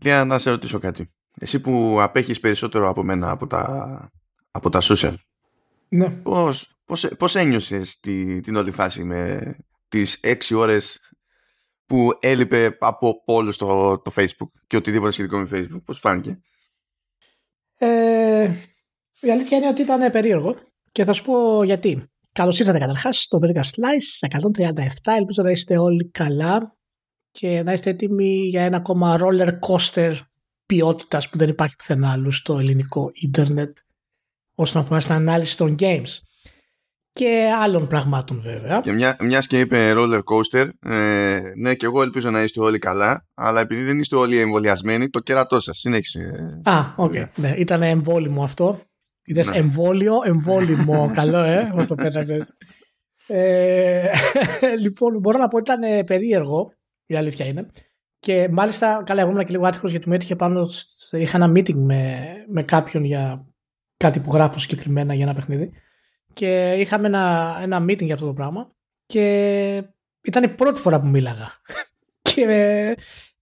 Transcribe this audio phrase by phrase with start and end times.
[0.00, 1.12] Για να σε ρωτήσω κάτι.
[1.38, 4.10] Εσύ που απέχεις περισσότερο από μένα από τα,
[4.50, 5.14] από τα social.
[5.88, 6.10] Ναι.
[6.10, 9.56] Πώς, πώς, πώς ένιωσες τη, την όλη φάση με
[9.88, 11.00] τις έξι ώρες
[11.86, 15.82] που έλειπε από όλο το, το Facebook και οτιδήποτε σχετικό με Facebook.
[15.84, 16.40] Πώς φάνηκε;
[17.78, 18.52] Ε,
[19.20, 20.56] η αλήθεια είναι ότι ήταν περίεργο
[20.92, 22.10] και θα σου πω γιατί.
[22.32, 25.12] Καλώς ήρθατε καταρχάς στο Vertical Slice 137.
[25.18, 26.77] Ελπίζω να είστε όλοι καλά
[27.38, 30.14] και να είστε έτοιμοι για ένα ακόμα roller coaster
[30.66, 33.76] ποιότητας που δεν υπάρχει πουθενά άλλου στο ελληνικό ίντερνετ
[34.54, 36.18] όσον αφορά στην ανάλυση των games
[37.10, 38.80] και άλλων πραγμάτων βέβαια.
[38.80, 42.78] Και μια, μιας και είπε roller coaster, ε, ναι και εγώ ελπίζω να είστε όλοι
[42.78, 45.78] καλά, αλλά επειδή δεν είστε όλοι εμβολιασμένοι, το κέρατό σας.
[45.78, 46.20] Συνέχισε.
[46.64, 47.12] Α, OK.
[47.14, 47.24] Okay.
[47.34, 48.80] Ναι, ήταν εμβόλιμο αυτό.
[49.24, 49.56] Είδες ναι.
[49.56, 51.10] εμβόλιο, εμβόλιμο.
[51.14, 52.56] Καλό, ε, όπως το πέταξες.
[53.26, 54.10] Ε,
[54.82, 56.72] λοιπόν, μπορώ να πω ότι ήταν περίεργο,
[57.08, 57.66] η αλήθεια είναι.
[58.18, 60.68] Και μάλιστα, καλά, εγώ ήμουν και λίγο άτυχος γιατί μου έτυχε πάνω.
[61.10, 63.46] Είχα ένα meeting με, με κάποιον για
[63.96, 65.72] κάτι που γράφω συγκεκριμένα για ένα παιχνίδι.
[66.32, 68.72] Και είχαμε ένα, ένα meeting για αυτό το πράγμα.
[69.06, 69.22] Και
[70.22, 71.48] ήταν η πρώτη φορά που μίλαγα.
[72.34, 72.42] και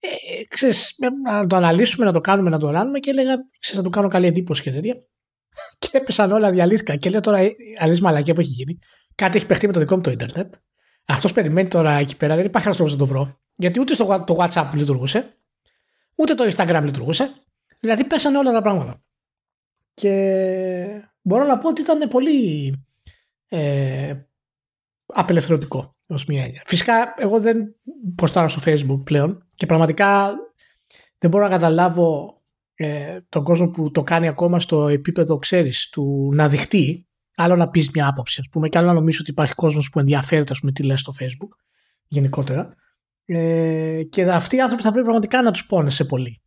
[0.01, 3.85] ε, ξέρεις, να το αναλύσουμε, να το κάνουμε, να το ράνουμε και έλεγα, ξέρεις, να
[3.85, 4.95] του κάνω καλή εντύπωση και τέτοια.
[5.79, 6.99] και έπεσαν όλα, διαλύθηκαν.
[6.99, 7.39] Και λέω τώρα,
[7.79, 8.79] αλήθεια μαλακία που έχει γίνει.
[9.15, 10.55] Κάτι έχει παιχτεί με το δικό μου το Ιντερνετ.
[11.07, 13.41] Αυτός περιμένει τώρα εκεί πέρα, δεν υπάρχει ένα τρόπος να το βρω.
[13.57, 15.37] Γιατί ούτε στο το WhatsApp λειτουργούσε,
[16.15, 17.31] ούτε το Instagram λειτουργούσε.
[17.81, 19.01] Δηλαδή πέσανε όλα τα πράγματα.
[19.95, 22.73] Και μπορώ να πω ότι ήταν πολύ
[23.49, 24.15] ε,
[25.07, 26.63] απελευθερωτικό ως μια έννοια.
[26.67, 27.75] Φυσικά εγώ δεν
[28.15, 30.35] προστάρω στο facebook πλέον και πραγματικά
[31.19, 32.41] δεν μπορώ να καταλάβω
[32.75, 37.69] ε, τον κόσμο που το κάνει ακόμα στο επίπεδο ξέρεις του να δειχτεί άλλο να
[37.69, 40.61] πεις μια άποψη ας πούμε και άλλο να νομίζω ότι υπάρχει κόσμος που ενδιαφέρεται ας
[40.61, 41.57] πούμε τι λες στο facebook
[42.07, 42.75] γενικότερα
[43.27, 46.41] ε, και αυτοί οι άνθρωποι θα πρέπει πραγματικά να τους πόνεσαι πολύ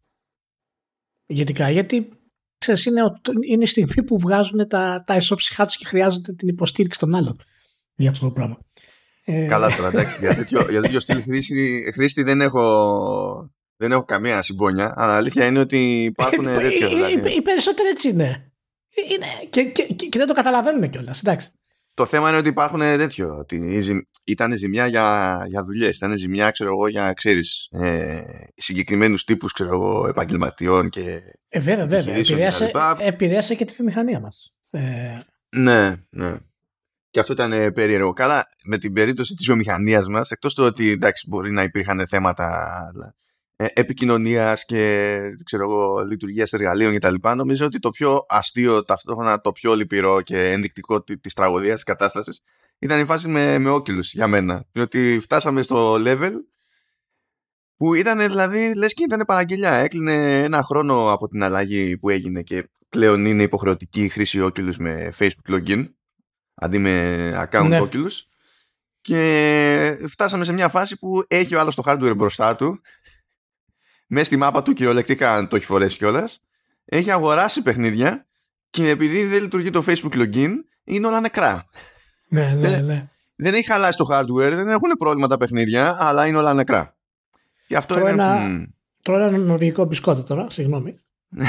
[1.30, 2.10] γενικά γιατί
[2.58, 3.02] ξέρεις, είναι,
[3.48, 7.42] είναι η στιγμή που βγάζουν τα, τα ισόψυχά τους και χρειάζονται την υποστήριξη των άλλων
[7.96, 8.58] για αυτό το πράγμα.
[9.26, 14.04] Ε, Καλά τώρα, εντάξει, για τέτοιο, για τέτοιο στυλ χρήστη, χρήστη δεν έχω δεν έχω
[14.04, 17.36] καμία συμπόνια, αλλά αλήθεια είναι ότι υπάρχουν ε, τέτοια δηλαδή.
[17.36, 18.52] Οι περισσότεροι έτσι είναι.
[19.10, 21.20] είναι και, και, και, και δεν το καταλαβαίνουν κιόλας.
[21.20, 21.52] Εντάξει.
[22.00, 23.38] Το θέμα είναι ότι υπάρχουν τέτοιο.
[23.38, 23.82] Ότι
[24.24, 25.98] ήταν ζημιά για, για δουλειές.
[25.98, 28.22] Ήταν ζημιά, ξέρω εγώ, για ξέρεις ε,
[28.56, 29.54] συγκεκριμένους τύπους
[30.08, 31.22] επαγγελματιών και.
[31.48, 32.16] Ε, βέβαια, βέβαια.
[32.16, 34.54] Επηρέασε, επηρέασε και τη βιομηχανία μας.
[34.72, 34.82] Ε...
[35.50, 36.36] Ναι, ναι.
[37.10, 38.14] Και αυτό ήταν ε, περίεργο.
[38.14, 42.78] Καλά, με την περίπτωση της βιομηχανίας μας, εκτός του ότι εντάξει, μπορεί να υπήρχαν θέματα
[43.06, 43.10] ε,
[43.74, 47.16] επικοινωνίας και ξέρω εγώ, λειτουργίας εργαλείων κτλ.
[47.36, 52.42] Νομίζω ότι το πιο αστείο, ταυτόχρονα το πιο λυπηρό και ενδεικτικό τη τραγωδίας της κατάστασης
[52.80, 54.66] ήταν η φάση με, με όκυλου για μένα.
[54.72, 56.32] Διότι φτάσαμε στο level
[57.76, 59.74] που ήταν δηλαδή λες και ήταν παραγγελιά.
[59.74, 64.74] Έκλεινε ένα χρόνο από την αλλαγή που έγινε και πλέον είναι υποχρεωτική η χρήση όκυλου
[64.80, 65.90] με Facebook login
[66.56, 67.80] αντί με account ναι.
[69.02, 72.82] Και φτάσαμε σε μια φάση που έχει ο άλλος το hardware μπροστά του
[74.12, 76.44] μέσα στη μάπα του κυριολεκτικά αν το έχει φορέσει κιόλας.
[76.86, 78.28] Έχει αγοράσει παιχνίδια
[78.70, 80.52] και επειδή δεν λειτουργεί το Facebook login
[80.84, 81.66] είναι όλα νεκρά.
[82.30, 83.10] Ναι, ναι, ναι.
[83.36, 86.98] Δεν έχει χαλάσει το hardware, δεν έχουν πρόβλημα τα παιχνίδια, αλλά είναι όλα νεκρά.
[87.68, 88.24] Και αυτό τρώω είναι.
[88.24, 88.68] Ένα,
[89.02, 90.96] τρώω ένα νορβηγικό μπισκότο τώρα, συγγνώμη.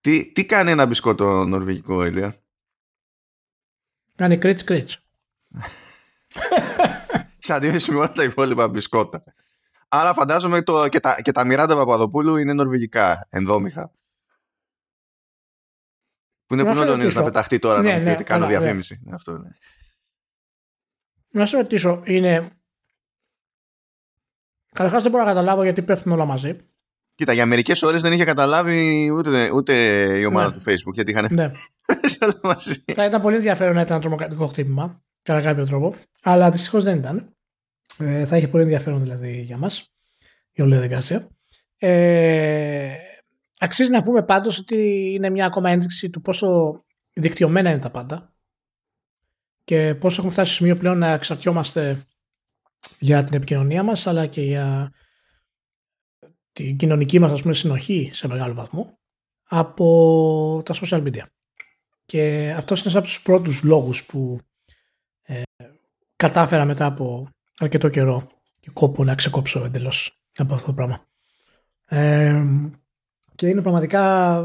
[0.00, 2.34] τι, τι κάνει ένα μπισκότο νορβηγικό, Ελία.
[4.16, 5.04] Κάνει κρίτς κρίτς.
[7.38, 9.24] Σε αντίθεση με όλα τα υπόλοιπα μπισκότα.
[9.88, 13.92] Άρα φαντάζομαι το, και, τα, και τα Μιράντα Παπαδοπούλου είναι νορβηγικά, ενδόμηχα.
[16.46, 18.56] Που είναι που τον να πεταχτεί τώρα ναι, να ναι, κάνω ναι.
[18.58, 19.00] διαφήμιση.
[19.04, 19.14] Ναι.
[19.14, 19.56] Αυτό είναι.
[21.28, 22.50] Να σε ρωτήσω, είναι.
[24.72, 26.56] Καταρχάς δεν μπορώ να καταλάβω γιατί πέφτουν όλα μαζί.
[27.14, 29.74] Κοίτα, για μερικές ώρες δεν είχε καταλάβει ούτε, ούτε
[30.18, 30.52] η ομάδα ναι.
[30.52, 31.50] του Facebook γιατί είχαν ναι.
[32.22, 32.84] όλα μαζί.
[32.94, 35.94] Θα ήταν πολύ ενδιαφέρον να ήταν ένα τρομοκρατικό χτύπημα κατά κάποιο τρόπο.
[36.22, 37.35] Αλλά δυστυχώς δεν ήταν.
[37.98, 39.94] Ε, θα είχε πολύ ενδιαφέρον δηλαδή για μας
[40.52, 41.28] η όλη διαδικασία.
[41.76, 42.94] Ε,
[43.58, 46.80] αξίζει να πούμε πάντως ότι είναι μια ακόμα ένδειξη του πόσο
[47.12, 48.34] δικτυωμένα είναι τα πάντα
[49.64, 52.04] και πόσο έχουμε φτάσει στο σημείο πλέον να εξαρτιόμαστε
[52.98, 54.92] για την επικοινωνία μας αλλά και για
[56.52, 58.98] την κοινωνική μας ας πούμε, συνοχή σε μεγάλο βαθμό
[59.44, 61.22] από τα social media.
[62.04, 64.40] Και αυτός είναι ένας από τους πρώτους λόγους που
[65.22, 65.42] ε,
[66.16, 68.26] κατάφερα μετά από αρκετό καιρό
[68.60, 71.06] και κόπο να ξεκόψω εντελώς από αυτό το πράγμα.
[71.84, 72.44] Ε,
[73.34, 74.36] και είναι πραγματικά,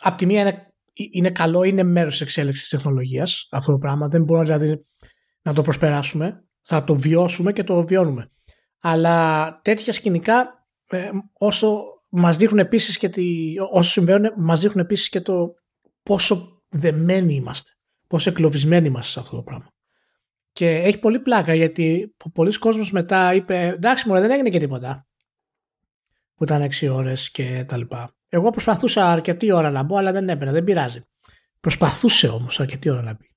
[0.00, 0.74] από τη μία είναι,
[1.10, 4.08] είναι καλό, είναι μέρος της εξέλιξης της τεχνολογίας αυτό το πράγμα.
[4.08, 4.86] Δεν μπορούμε δηλαδή
[5.42, 6.44] να το προσπεράσουμε.
[6.62, 8.30] Θα το βιώσουμε και το βιώνουμε.
[8.80, 15.08] Αλλά τέτοια σκηνικά ε, όσο μας δείχνουν επίσης και τη, όσο συμβαίνουν μας δείχνουν επίσης
[15.08, 15.54] και το
[16.02, 17.70] πόσο δεμένοι είμαστε
[18.06, 19.71] πόσο εκλοβισμένοι είμαστε σε αυτό το πράγμα
[20.52, 25.06] και έχει πολύ πλάκα γιατί πολλοί κόσμος μετά είπε εντάξει μου δεν έγινε και τίποτα
[26.34, 30.28] που ήταν 6 ώρες και τα λοιπά εγώ προσπαθούσα αρκετή ώρα να μπω αλλά δεν
[30.28, 31.00] έπαιρνα δεν πειράζει
[31.60, 33.30] προσπαθούσε όμως αρκετή ώρα να μπει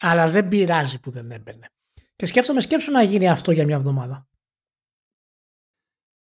[0.00, 1.68] αλλά δεν πειράζει που δεν έμπαινε
[2.16, 4.26] και σκέφτομαι σκέψου να γίνει αυτό για μια εβδομάδα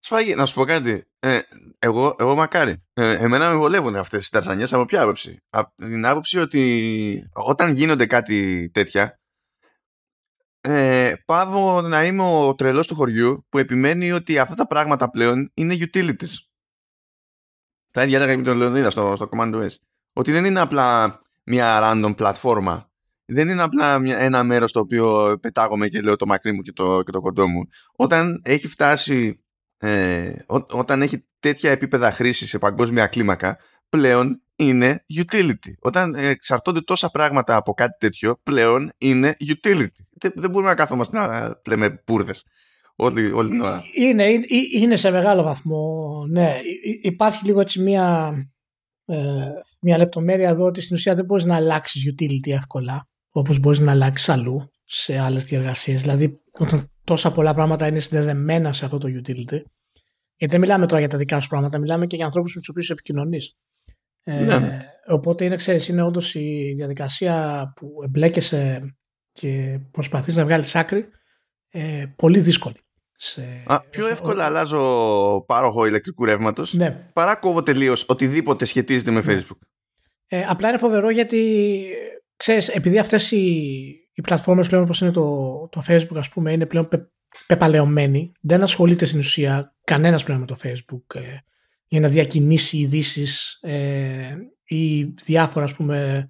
[0.06, 1.04] Σφάγει, να σου πω κάτι.
[1.18, 1.38] Ε,
[1.78, 2.82] εγώ, εγώ μακάρι.
[2.92, 7.72] Ε, εμένα με βολεύουν αυτές οι ταρζανιέ από ποια άποψη; Από την άποψη ότι όταν
[7.72, 9.20] γίνονται κάτι τέτοια,
[10.66, 15.50] ε, πάβω να είμαι ο τρελός του χωριού που επιμένει ότι αυτά τα πράγματα πλέον
[15.54, 16.34] είναι utilities.
[17.90, 19.74] Τα ίδια έλεγα με τον Λεωνίδας στο, στο Command OS.
[20.12, 22.90] Ότι δεν είναι απλά μια random πλατφόρμα.
[23.24, 26.72] Δεν είναι απλά μια, ένα μέρος στο οποίο πετάγομαι και λέω το μακρύ μου και
[26.72, 27.68] το, και το κοντό μου.
[27.96, 29.44] Όταν έχει φτάσει
[29.76, 30.32] ε,
[30.70, 33.58] όταν έχει τέτοια επίπεδα χρήσης σε παγκόσμια κλίμακα,
[33.88, 35.72] πλέον είναι utility.
[35.80, 40.04] Όταν εξαρτώνται τόσα πράγματα από κάτι τέτοιο, πλέον είναι utility.
[40.10, 42.44] Δεν, δεν μπορούμε να κάθομαστε να λέμε πούρδες
[42.96, 43.82] όλη, όλη την ώρα.
[43.94, 46.56] Είναι, είναι, είναι σε μεγάλο βαθμό, ναι.
[47.02, 48.34] Υπάρχει λίγο έτσι μια,
[49.04, 49.16] ε,
[49.80, 53.90] μια λεπτομέρεια εδώ ότι στην ουσία δεν μπορείς να αλλάξεις utility εύκολα, όπως μπορείς να
[53.90, 56.00] αλλάξεις αλλού σε άλλες διεργασίες.
[56.00, 59.62] Δηλαδή, όταν τόσα πολλά πράγματα είναι συνδεδεμένα σε αυτό το utility,
[60.36, 62.68] γιατί δεν μιλάμε τώρα για τα δικά σου πράγματα, μιλάμε και για ανθρώπους με τους
[62.68, 63.56] οποίους επικοινωνείς.
[64.24, 64.80] Ε, ναι.
[65.06, 68.94] Οπότε είναι, ξέρεις, είναι όντως η διαδικασία που εμπλέκεσαι
[69.32, 71.08] και προσπαθείς να βγάλεις άκρη
[71.70, 72.76] ε, πολύ δύσκολη.
[73.16, 73.62] Σε...
[73.66, 77.10] Α, πιο εύκολα αλλάζω πάροχο ηλεκτρικού ρεύματος ναι.
[77.12, 79.34] παρά κόβω τελείως οτιδήποτε σχετίζεται με ναι.
[79.34, 79.58] Facebook.
[80.26, 81.82] Ε, απλά είναι φοβερό γιατί
[82.36, 83.46] ξέρεις, επειδή αυτές οι,
[84.12, 86.88] οι πλατφόρμες πλέον όπως είναι το, το Facebook ας πούμε είναι πλέον
[87.46, 88.32] πεπαλαιωμένη.
[88.40, 91.20] Δεν ασχολείται στην ουσία κανένας πλέον με το Facebook ε,
[91.86, 96.28] για να διακινήσει ειδήσεις ε, ή διάφορα ας πούμε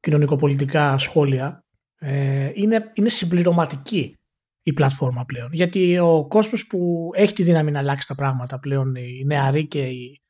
[0.00, 1.64] κοινωνικοπολιτικά σχόλια.
[1.98, 4.16] Ε, είναι, είναι συμπληρωματική
[4.62, 5.52] η πλατφόρμα πλέον.
[5.52, 9.82] Γιατί ο κόσμος που έχει τη δύναμη να αλλάξει τα πράγματα πλέον, οι νεαροί και
[9.86, 10.20] οι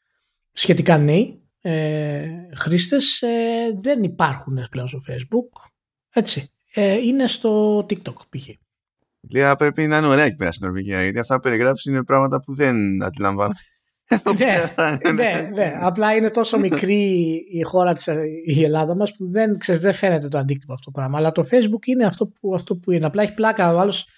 [0.53, 5.71] σχετικά νέοι ε, χρήστες ε, δεν υπάρχουν πλέον στο Facebook.
[6.13, 6.49] Έτσι.
[6.75, 8.49] Ε, είναι στο TikTok π.χ.
[9.31, 12.41] Λία πρέπει να είναι ωραία εκεί πέρα στην Νορβηγία, γιατί αυτά που περιγράψει είναι πράγματα
[12.41, 13.53] που δεν αντιλαμβάνω.
[14.39, 18.09] Ναι, ναι, ναι, απλά είναι τόσο μικρή η χώρα της,
[18.45, 21.19] η Ελλάδα μας που δεν, ξέρεις, δεν φαίνεται το αντίκτυπο αυτό το πράγμα.
[21.19, 23.07] Αλλά το Facebook είναι αυτό που, αυτό που είναι.
[23.07, 24.09] Απλά έχει πλάκα ο άλλος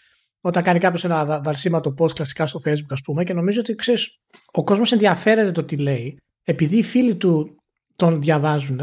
[0.40, 4.18] όταν κάνει κάποιος ένα βαρσίματο post κλασικά στο Facebook ας πούμε και νομίζω ότι ξέρεις,
[4.52, 7.62] ο κόσμος ενδιαφέρεται το τι λέει επειδή οι φίλοι του
[7.96, 8.80] τον διαβάζουν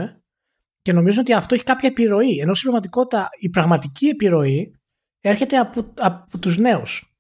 [0.82, 2.38] και νομίζω ότι αυτό έχει κάποια επιρροή.
[2.40, 4.80] Ενώ στην πραγματικότητα η πραγματική επιρροή
[5.22, 7.16] έρχεται από, από τους νέους.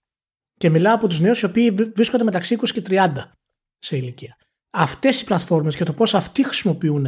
[0.58, 3.10] Και μιλάω από τους νέους οι οποίοι βρίσκονται μεταξύ 20 και 30
[3.82, 4.36] σε ηλικία.
[4.70, 7.08] Αυτές οι πλατφόρμες και το πώς αυτοί χρησιμοποιούν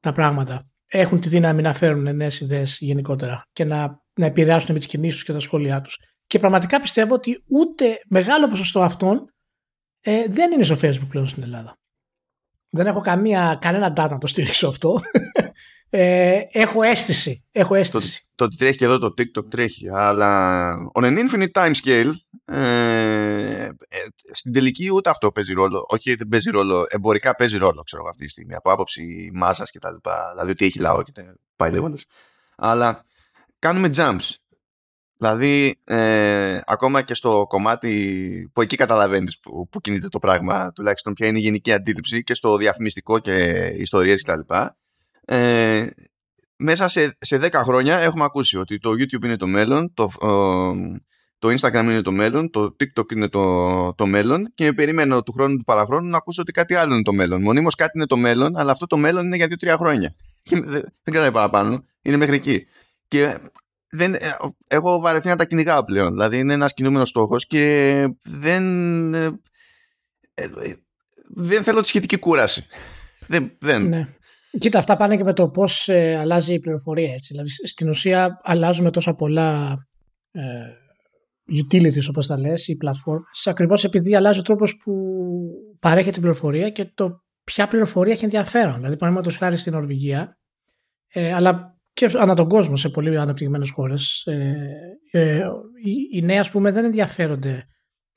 [0.00, 4.78] τα πράγματα έχουν τη δύναμη να φέρουν νέες ιδέες γενικότερα και να, να επηρεάσουν με
[4.78, 5.98] τις κινήσεις τους και τα σχόλιά τους.
[6.26, 9.34] Και πραγματικά πιστεύω ότι ούτε μεγάλο ποσοστό αυτών
[10.00, 11.79] ε, δεν είναι στο Facebook πλέον στην Ελλάδα.
[12.70, 15.00] Δεν έχω καμία, κανένα data να το στηρίξω αυτό.
[15.92, 17.44] Ε, έχω αίσθηση.
[17.52, 18.26] Έχω αίσθηση.
[18.34, 22.12] Το, ότι τρέχει και εδώ το TikTok τρέχει, αλλά on an infinite time scale
[22.44, 23.70] ε, ε,
[24.32, 25.84] στην τελική ούτε αυτό παίζει ρόλο.
[25.88, 26.86] Όχι, δεν παίζει ρόλο.
[26.88, 28.54] Εμπορικά παίζει ρόλο, ξέρω αυτή τη στιγμή.
[28.54, 30.30] Από άποψη μάζα και τα λοιπά.
[30.32, 32.04] Δηλαδή ότι έχει λαό και τα πάει λέγοντας.
[32.56, 33.04] Αλλά
[33.58, 34.34] κάνουμε jumps.
[35.20, 41.12] Δηλαδή, ε, ακόμα και στο κομμάτι που εκεί καταλαβαίνεις που, που κινείται το πράγμα, τουλάχιστον
[41.12, 43.34] ποια είναι η γενική αντίληψη και στο διαφημιστικό και
[43.76, 44.54] ιστορίες κτλ
[45.24, 45.86] ε,
[46.56, 50.10] μέσα σε, σε 10 χρόνια έχουμε ακούσει ότι το YouTube είναι το μέλλον, το,
[51.38, 55.56] το Instagram είναι το μέλλον, το TikTok είναι το, το μέλλον και περιμένω του χρόνου
[55.56, 57.42] του παραχρόνου να ακούσω ότι κάτι άλλο είναι το μέλλον.
[57.42, 60.14] Μονίμως κάτι είναι το μέλλον, αλλά αυτό το μέλλον είναι για 2-3 χρόνια.
[60.50, 60.64] δεν,
[61.02, 62.66] δεν κρατάει παραπάνω, είναι μέχρι εκεί.
[63.08, 63.38] Και
[63.90, 64.18] δεν, ε,
[64.68, 66.10] έχω βαρεθεί να τα κυνηγάω πλέον.
[66.10, 69.40] Δηλαδή είναι ένας κινούμενος στόχος και δεν, ε,
[70.34, 70.48] ε,
[71.28, 72.66] δεν θέλω τη σχετική κούραση.
[73.26, 73.88] Δεν, δεν.
[73.88, 74.08] Ναι.
[74.58, 77.12] Κοίτα, αυτά πάνε και με το πώς ε, αλλάζει η πληροφορία.
[77.12, 77.28] Έτσι.
[77.30, 79.78] Δηλαδή, στην ουσία αλλάζουμε τόσα πολλά
[80.30, 80.42] ε,
[81.48, 84.92] utilities, όπως τα λες, οι platforms, ακριβώς επειδή αλλάζει ο τρόπος που
[85.80, 88.74] παρέχεται η πληροφορία και το ποια πληροφορία έχει ενδιαφέρον.
[88.74, 90.38] Δηλαδή, παραδείγματος χάρη στην Νορβηγία,
[91.08, 95.46] ε, αλλά και ανά τον κόσμο σε πολύ αναπτυγμένες χώρες, ε, ε,
[95.84, 97.66] οι, οι νέοι, ας πούμε, δεν ενδιαφέρονται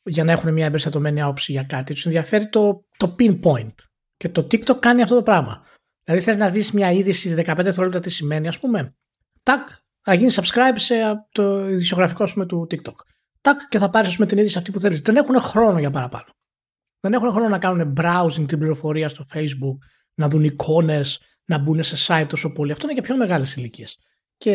[0.04, 1.94] για να έχουν μια εμπεριστατωμένη άποψη για κάτι.
[1.94, 3.74] Τους ενδιαφέρει το, το pinpoint.
[4.18, 5.66] Και το TikTok κάνει αυτό το πράγμα.
[6.04, 8.96] Δηλαδή θες να δεις μια είδηση 15 δευτερόλεπτα τι σημαίνει, ας πούμε.
[9.44, 9.68] Τάκ,
[10.02, 10.96] θα γίνεις subscribe σε
[11.32, 12.96] το ειδησιογραφικό σου με του TikTok.
[13.42, 15.02] Τάκ και θα πάρεις την είδηση αυτή που θέλεις.
[15.02, 16.26] Δεν έχουν χρόνο για παραπάνω.
[17.00, 19.78] δεν έχουν χρόνο να κάνουν browsing την πληροφορία στο facebook,
[20.14, 22.72] να δουν εικόνες, να μπουν σε site τόσο πολύ.
[22.72, 23.98] Αυτό είναι για πιο μεγάλες ηλικίες.
[24.38, 24.52] Και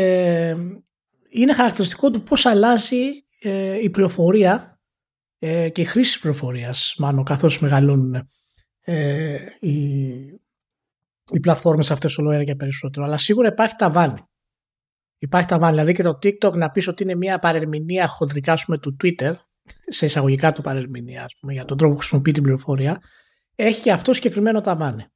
[1.28, 4.80] είναι χαρακτηριστικό του πώς αλλάζει ε, η πληροφορία
[5.38, 8.28] ε, και η χρήση της πληροφορίας μάλλον καθώς μεγαλώνουν
[8.80, 9.74] ε, οι,
[11.30, 13.06] οι πλατφόρμες αυτές όλο ένα και περισσότερο.
[13.06, 14.22] Αλλά σίγουρα υπάρχει ταβάνι.
[15.18, 15.72] Υπάρχει ταβάνι.
[15.72, 19.34] Δηλαδή και το TikTok να πεις ότι είναι μια παρερμηνία χοντρικά πούμε, του Twitter
[19.88, 23.02] σε εισαγωγικά του παρερμηνία ας πούμε, για τον τρόπο που χρησιμοποιεί την πληροφορία
[23.54, 25.06] έχει και αυτό συγκεκριμένο ταβάνι.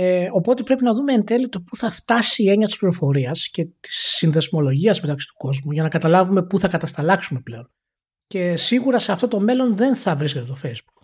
[0.00, 3.48] Ε, οπότε πρέπει να δούμε εν τέλει το πού θα φτάσει η έννοια της πληροφορίας
[3.48, 7.70] και της συνδεσμολογίας μεταξύ του κόσμου για να καταλάβουμε πού θα κατασταλάξουμε πλέον.
[8.26, 11.02] Και σίγουρα σε αυτό το μέλλον δεν θα βρίσκεται το Facebook.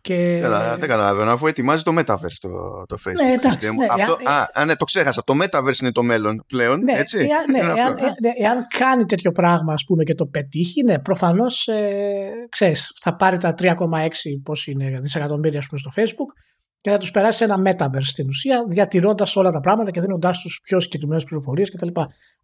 [0.00, 0.38] Και...
[0.40, 3.24] Καλά, δεν καταλαβαίνω, αφού ετοιμάζει το Metaverse το, το Facebook.
[3.24, 5.24] Ναι, εντάξει, ναι, Αυτό, εάν, α, ναι, το ξέχασα.
[5.24, 6.78] Το Metaverse είναι το μέλλον πλέον.
[6.78, 7.96] Ναι, έτσι; Εάν, ναι, εάν,
[8.38, 12.48] εάν, κάνει τέτοιο πράγμα, ας πούμε, και το πετύχει, ναι, προφανώς ε,
[13.00, 13.74] θα πάρει τα 3,6
[14.42, 16.44] πώς είναι, δισεκατομμύρια πούμε, στο Facebook
[16.84, 20.38] και θα τους περάσει σε ένα Metaverse στην ουσία, διατηρώντας όλα τα πράγματα και δίνοντάς
[20.38, 21.88] τους πιο συγκεκριμένες πληροφορίες κτλ.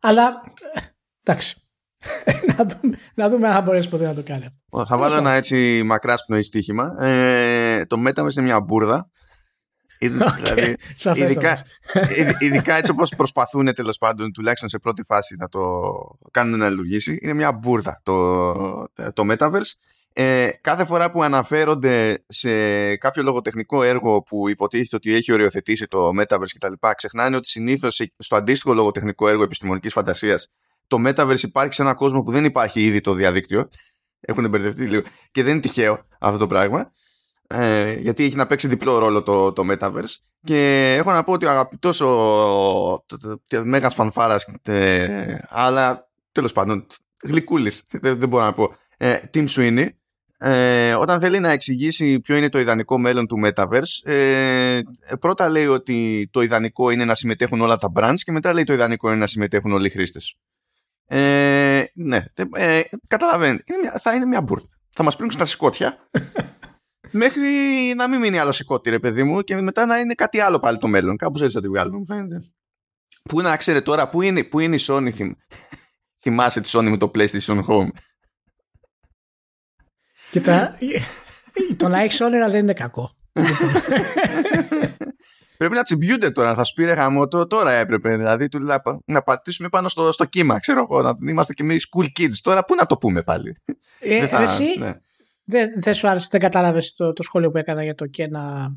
[0.00, 0.42] Αλλά
[0.74, 0.80] ε,
[1.22, 1.62] εντάξει,
[2.56, 4.46] να, δούμε, να δούμε αν μπορέσει ποτέ να το κάνει.
[4.86, 7.04] Θα βάλω ένα έτσι μακρά πνοή στοίχημα.
[7.04, 9.10] Ε, το Metaverse είναι μια μπουρδα.
[10.00, 10.76] δηλαδή,
[11.14, 11.62] ειδικά,
[12.38, 15.60] ειδικά έτσι όπως προσπαθούν τέλος πάντων τουλάχιστον σε πρώτη φάση να το
[16.30, 18.52] κάνουν να λειτουργήσει είναι μια μπουρδα το,
[18.92, 19.72] το Metaverse
[20.12, 26.10] ε, κάθε φορά που αναφέρονται σε κάποιο λογοτεχνικό έργο που υποτίθεται ότι έχει οριοθετήσει το
[26.20, 26.72] Metaverse κτλ.
[26.96, 30.50] ξεχνάνε ότι συνήθως στο αντίστοιχο λογοτεχνικό έργο επιστημονικής φαντασίας
[30.90, 33.68] το Metaverse υπάρχει σε ένα κόσμο που δεν υπάρχει ήδη το διαδίκτυο.
[34.20, 35.02] Έχουν μπερδευτεί λίγο.
[35.30, 36.92] Και δεν είναι τυχαίο αυτό το πράγμα.
[37.46, 40.16] Ε, γιατί έχει να παίξει διπλό ρόλο το, το Metaverse.
[40.44, 43.04] Και έχω να πω ότι ο αγαπητός ο,
[43.64, 44.46] Μέγας Φανφάρας
[45.48, 46.86] αλλά τέλος πάντων
[47.22, 49.88] γλυκούλης δεν, δεν μπορώ να πω ε, Tim Sweeney
[50.42, 54.80] ε, όταν θέλει να εξηγήσει ποιο είναι το ιδανικό μέλλον του Metaverse ε,
[55.20, 58.72] πρώτα λέει ότι το ιδανικό είναι να συμμετέχουν όλα τα brands και μετά λέει το
[58.72, 60.36] ιδανικό είναι να συμμετέχουν όλοι οι χρήστες
[61.12, 63.64] ε, ναι, ε, καταλαβαίνετε.
[64.00, 64.68] θα είναι μια μπουρδα.
[64.90, 66.08] Θα μας πρίξουν τα σηκώτια
[67.22, 67.42] μέχρι
[67.96, 70.78] να μην μείνει άλλο σηκώτη, ρε παιδί μου, και μετά να είναι κάτι άλλο πάλι
[70.78, 71.16] το μέλλον.
[71.16, 72.44] Κάπω έτσι θα τη βγάλουμε, μου φαίνεται.
[73.22, 75.32] Πού να ξέρετε τώρα, πού είναι, πού είναι η Sony, θυμ...
[76.22, 77.88] θυμάσαι τη Sony με το PlayStation Home;
[80.30, 80.78] Κοίτα,
[81.76, 83.14] το να έχεις όνειρα δεν είναι κακό.
[85.56, 86.54] Πρέπει να τσιμπιούνται τώρα.
[86.54, 86.86] Θα σου πει
[87.28, 88.16] το τώρα έπρεπε.
[88.16, 88.48] Δηλαδή
[89.04, 90.58] να πατήσουμε πάνω στο, στο κύμα.
[90.58, 92.34] Ξέρω εγώ, να είμαστε κι εμείς cool kids.
[92.42, 93.56] Τώρα πού να το πούμε πάλι;
[93.98, 94.92] Ε, θα, εσύ, ναι.
[95.44, 98.72] δεν, δεν σου άρεσε, δεν κατάλαβες το, το σχόλιο που έκανα για το Κένα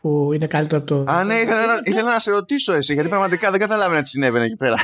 [0.00, 1.10] που είναι καλύτερο από το.
[1.12, 4.44] Α, ναι, ήθελα, να, ήθελα να σε ρωτήσω εσύ, γιατί πραγματικά δεν καταλάβαινα τι συνέβαινε
[4.44, 4.76] εκεί πέρα.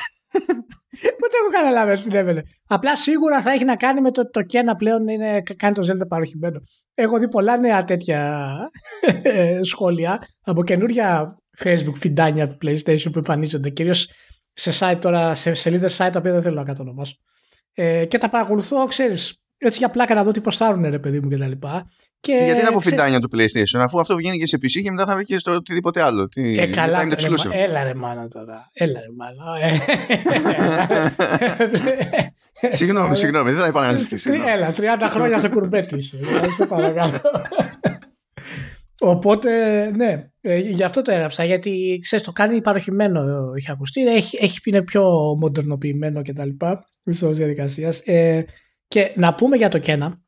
[1.23, 2.42] Ούτε έχω καταλάβει τι συνέβαινε.
[2.66, 6.09] Απλά σίγουρα θα έχει να κάνει με το το Κένα πλέον είναι, κάνει το Zelda
[6.09, 6.61] παροχημένο.
[6.95, 8.50] Έχω δει πολλά νέα τέτοια
[9.23, 14.11] ε, σχόλια από καινούρια Facebook φιντάνια του PlayStation που εμφανίζονται κυρίως
[14.52, 17.14] σε site τώρα, σε σελίδες site τα οποία δεν θέλω να κατονομάσω.
[17.73, 21.28] Ε, και τα παρακολουθώ, ξέρεις, έτσι για πλάκα να δω τι ποστάρουν ρε παιδί μου
[21.28, 21.52] κτλ.
[22.20, 25.06] Και Γιατί είναι από φιντάνια του PlayStation, αφού αυτό βγαίνει και σε PC και μετά
[25.06, 26.28] θα βγει και στο οτιδήποτε άλλο.
[26.28, 27.14] Τι, ε, καλά, ρε,
[27.52, 28.70] έλα ρε μάνα τώρα.
[28.72, 29.44] Έλα ρε μάνα.
[32.78, 34.26] συγγνώμη, συγγνώμη, δεν θα επαναληφθείς.
[34.26, 36.14] Έλα, 30 χρόνια σε κουρμπέτης.
[36.56, 37.20] Σε παρακαλώ.
[39.00, 39.50] Οπότε,
[39.90, 41.44] ναι, ε, γι' αυτό το έγραψα.
[41.44, 44.06] Γιατί ξέρεις, το κάνει παροχημένο, έχει ακουστεί.
[44.06, 45.02] Έχει, έχει είναι πιο
[45.40, 46.48] μοντερνοποιημένο κτλ.
[47.02, 48.00] Μισός διαδικασίας.
[48.00, 48.44] Ε,
[48.88, 50.21] και να πούμε για το Κένα.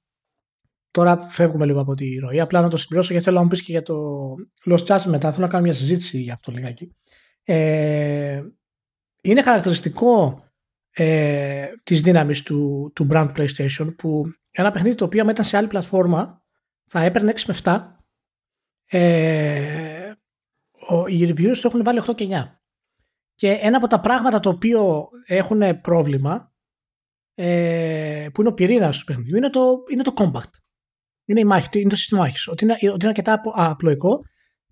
[0.90, 2.40] Τώρα φεύγουμε λίγο από τη ροή.
[2.40, 4.34] Απλά να το συμπληρώσω γιατί θέλω να μου πεις και για το
[4.70, 5.32] Lost Chance μετά.
[5.32, 6.96] Θέλω να κάνω μια συζήτηση για αυτό λιγάκι.
[7.44, 8.42] Ε,
[9.20, 10.44] είναι χαρακτηριστικό
[10.90, 15.66] ε, της δύναμης του, του brand PlayStation που ένα παιχνίδι το οποίο μετά σε άλλη
[15.66, 16.42] πλατφόρμα
[16.86, 17.82] θα έπαιρνε 6 με 7
[18.90, 20.12] ε,
[21.06, 22.44] οι reviewers το έχουν βάλει 8 και 9.
[23.34, 26.47] Και ένα από τα πράγματα το οποίο έχουν πρόβλημα
[27.40, 30.50] ε, που είναι ο πυρήνας του παιχνιδιού είναι το, είναι το compact.
[31.24, 32.48] Είναι η μάχη, είναι το σύστημα μάχης.
[32.48, 34.22] Ότι είναι, ότι είναι αρκετά απλοϊκό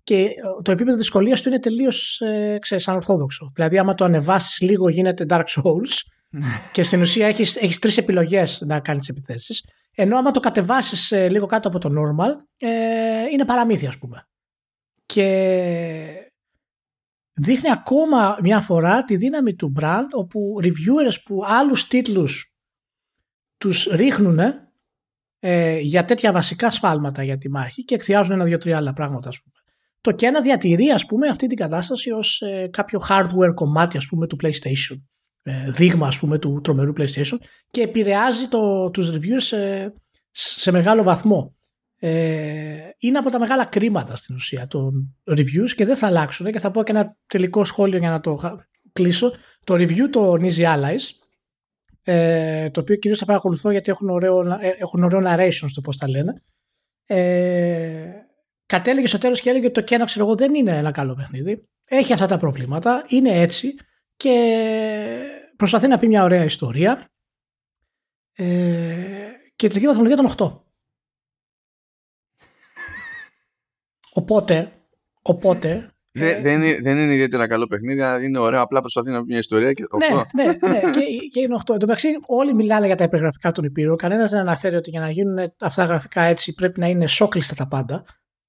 [0.03, 0.29] και
[0.61, 3.51] το επίπεδο δυσκολίας του είναι τελείως ε, ανορθόδοξο.
[3.55, 5.91] Δηλαδή, άμα το ανεβάσεις λίγο, γίνεται Dark Souls
[6.73, 9.65] και στην ουσία έχεις έχεις τρεις επιλογές να κάνεις επιθέσεις.
[9.95, 12.69] Ενώ άμα το κατεβάσεις ε, λίγο κάτω από το normal, ε,
[13.31, 14.27] είναι παραμύθι ας πούμε.
[15.05, 16.31] Και
[17.33, 22.56] δείχνει ακόμα μια φορά τη δύναμη του brand όπου reviewers που άλλους τίτλους
[23.57, 24.39] τους ρίχνουν
[25.39, 29.55] ε, για τέτοια βασικά σφάλματα για τη μάχη και εκθιάζουν ένα-δύο-τρία άλλα πράγματα ας πούμε.
[30.01, 34.05] Το και ένα διατηρεί ας πούμε αυτή την κατάσταση ως ε, κάποιο hardware κομμάτι ας
[34.05, 35.01] πούμε του PlayStation.
[35.43, 37.37] Ε, δείγμα ας πούμε του τρομερού PlayStation
[37.71, 39.93] και επηρεάζει το, τους reviews σε,
[40.31, 41.55] σε μεγάλο βαθμό.
[41.99, 46.59] ε, είναι από τα μεγάλα κρίματα στην ουσία των reviews και δεν θα αλλάξουν και
[46.59, 48.39] θα πω και ένα τελικό σχόλιο για να το
[48.93, 49.31] κλείσω.
[49.63, 51.26] Το review των Easy Allies
[52.09, 55.97] ε, το οποίο κυρίως θα παρακολουθώ γιατί έχουν ωραίο, ε, έχουν ωραίο narration στο πώς
[55.97, 56.43] τα λένε.
[57.05, 58.11] Ε,
[58.65, 61.67] κατέληγε στο τέλος και έλεγε ότι το Kena ξέρω εγώ δεν είναι ένα καλό παιχνίδι.
[61.85, 63.75] Έχει αυτά τα προβλήματα, είναι έτσι
[64.15, 64.33] και
[65.57, 67.09] προσπαθεί να πει μια ωραία ιστορία.
[68.33, 70.61] Ε, και η τελική βαθμολογία ήταν 8
[74.19, 74.71] Οπότε,
[75.21, 78.61] οπότε δεν, ε, δεν, είναι, δεν είναι ιδιαίτερα καλό παιχνίδι, αλλά είναι ωραίο.
[78.61, 79.73] Απλά προσπαθεί να πει μια ιστορία.
[79.73, 81.59] Και ναι, ναι, ναι, και, και είναι 8.
[81.69, 83.95] Εν τω μεταξύ, όλοι μιλάνε για τα υπεργραφικά των Υπήρου.
[83.95, 87.55] Κανένας δεν αναφέρει ότι για να γίνουν αυτά τα γραφικά έτσι πρέπει να είναι σόκλειστα
[87.55, 88.03] τα πάντα.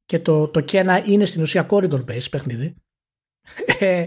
[0.04, 2.75] Και το, το Kena είναι στην ουσία corridor based παιχνίδι.
[3.78, 4.06] Ε,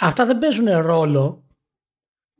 [0.00, 1.49] αυτά δεν παίζουν ρόλο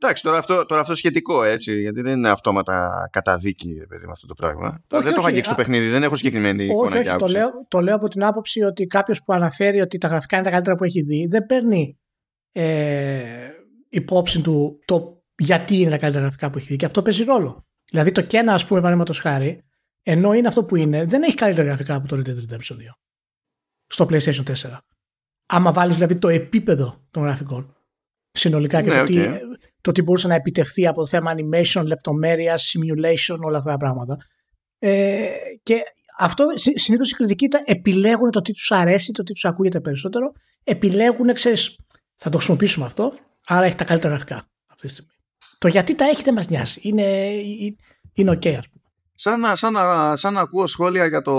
[0.03, 4.27] Εντάξει, τώρα αυτό, τώρα αυτό σχετικό έτσι, γιατί δεν είναι αυτόματα καταδίκη παιδί, με αυτό
[4.27, 4.83] το πράγμα.
[4.91, 7.49] Όχι, δεν το έχω αγγίξει το παιχνίδι, δεν έχω συγκεκριμένη όχι, εικόνα όχι, το λέω,
[7.67, 10.75] το λέω από την άποψη ότι κάποιος που αναφέρει ότι τα γραφικά είναι τα καλύτερα
[10.75, 11.99] που έχει δει, δεν παίρνει
[12.51, 13.49] ε,
[13.89, 16.75] υπόψη του το γιατί είναι τα καλύτερα γραφικά που έχει δει.
[16.75, 17.65] Και αυτό παίζει ρόλο.
[17.91, 19.63] Δηλαδή το Kena, ας πούμε, παραδείγματος χάρη,
[20.03, 22.77] ενώ είναι αυτό που είναι, δεν έχει καλύτερα γραφικά από το Red Dead Redemption 2
[23.87, 24.77] στο PlayStation 4.
[25.45, 27.75] Άμα βάλεις δηλαδή το επίπεδο των γραφικών
[28.31, 29.39] συνολικά και ναι, το, okay
[29.81, 34.17] το τι μπορούσε να επιτευχθεί από το θέμα animation, λεπτομέρειας, simulation, όλα αυτά τα πράγματα.
[34.79, 35.27] Ε,
[35.63, 35.83] και
[36.17, 36.45] αυτό
[36.75, 40.31] συνήθως οι κριτικοί επιλέγουν το τι τους αρέσει, το τι τους ακούγεται περισσότερο.
[40.63, 41.79] Επιλέγουν, ξέρεις,
[42.15, 43.13] θα το χρησιμοποιήσουμε αυτό,
[43.47, 45.11] άρα έχει τα καλύτερα γραφικά αυτή τη στιγμή.
[45.57, 46.79] Το γιατί τα έχει δεν μας νοιάζει.
[46.83, 47.31] Είναι,
[48.13, 48.80] είναι OK, ας πούμε.
[49.23, 51.33] Σαν να, σαν, να, σαν να ακούω σχόλια για το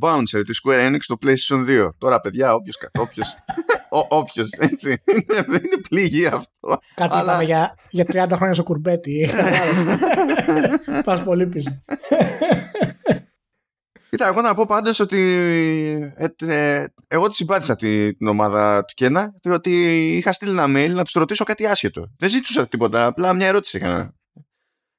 [0.00, 1.88] Bouncer τη Square Enix στο PlayStation 2.
[1.98, 2.76] Τώρα, παιδιά, όποιος
[4.08, 5.02] Όποιος, έτσι.
[5.06, 6.78] Είναι, είναι πληγή αυτό.
[6.94, 7.22] Κάτι αλλά...
[7.22, 9.30] είπαμε για, για 30 χρόνια στο κουρμπέτι.
[11.04, 11.82] Πας πολύ πίσω.
[14.10, 15.20] Κοίτα, εγώ να πω πάντως ότι
[16.16, 19.70] ε, ε, εγώ τη συμπάτησα την, ομάδα του Κένα διότι
[20.16, 22.12] είχα στείλει ένα mail να τους ρωτήσω κάτι άσχετο.
[22.18, 24.14] Δεν ζήτησα τίποτα, απλά μια ερώτηση έκανα.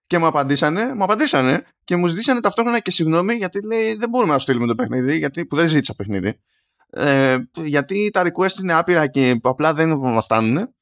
[0.07, 4.33] Και μου απαντήσανε, μου απαντήσανε και μου ζητήσανε ταυτόχρονα και συγγνώμη γιατί λέει δεν μπορούμε
[4.33, 6.39] να στείλουμε το παιχνίδι, γιατί, που δεν ζήτησα παιχνίδι.
[6.89, 10.73] Ε, γιατί τα request είναι άπειρα και απλά δεν μα φτάνουν.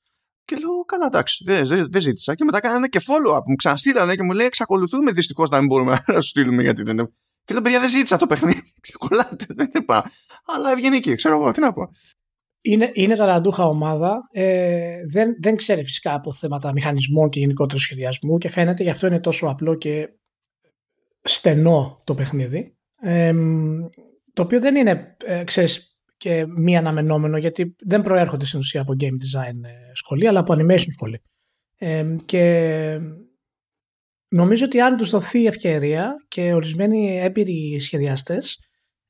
[0.46, 2.36] Και λέω, καλά, εντάξει, δεν, δεν, ζήτησα.
[2.36, 3.42] Και μετά κάνανε και follow-up.
[3.46, 6.98] Μου ξαναστήλανε και μου λέει, εξακολουθούμε δυστυχώς να μην μπορούμε να σου στείλουμε γιατί δεν.
[7.46, 8.74] Και λέω, παιδιά, δεν ζήτησα το παιχνίδι.
[8.82, 10.12] Ξεκολλάτε, δεν είπα.
[10.46, 11.92] Αλλά ευγενική, ξέρω εγώ, τι να πω.
[12.66, 14.28] Είναι, είναι ταλαντούχα ομάδα.
[14.32, 19.08] Ε, δεν, δεν ξέρει φυσικά από θέματα μηχανισμών και γενικότερου σχεδιασμού και φαίνεται γι' αυτό
[19.08, 20.10] είναι τόσο απλό και
[21.22, 22.78] στενό το παιχνίδι.
[23.02, 23.34] Ε,
[24.34, 28.94] το οποίο δεν είναι, ε, ξέρεις, και μη αναμενόμενο γιατί δεν προέρχονται στην ουσία από
[29.00, 31.22] game design ε, σχολή αλλά από animation σχολή.
[31.78, 33.00] Ε, και
[34.28, 38.60] νομίζω ότι αν τους δοθεί η ευκαιρία και ορισμένοι έμπειροι σχεδιαστές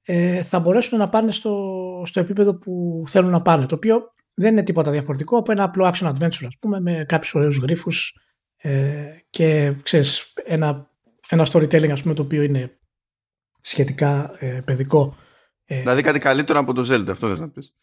[0.04, 4.52] ε, θα μπορέσουν να πάνε στο, στο επίπεδο που θέλουν να πάνε το οποίο δεν
[4.52, 8.18] είναι τίποτα διαφορετικό από ένα απλό action adventure ας πούμε με κάποιους ωραίους γρίφους
[8.58, 10.90] ε, και ξέρεις ένα,
[11.30, 12.78] ένα storytelling ας πούμε το οποίο είναι
[13.62, 15.16] σχετικά ε, παιδικό
[15.66, 17.74] ε, δηλαδή κάτι καλύτερο από το Zelda, αυτό δεν να πεις.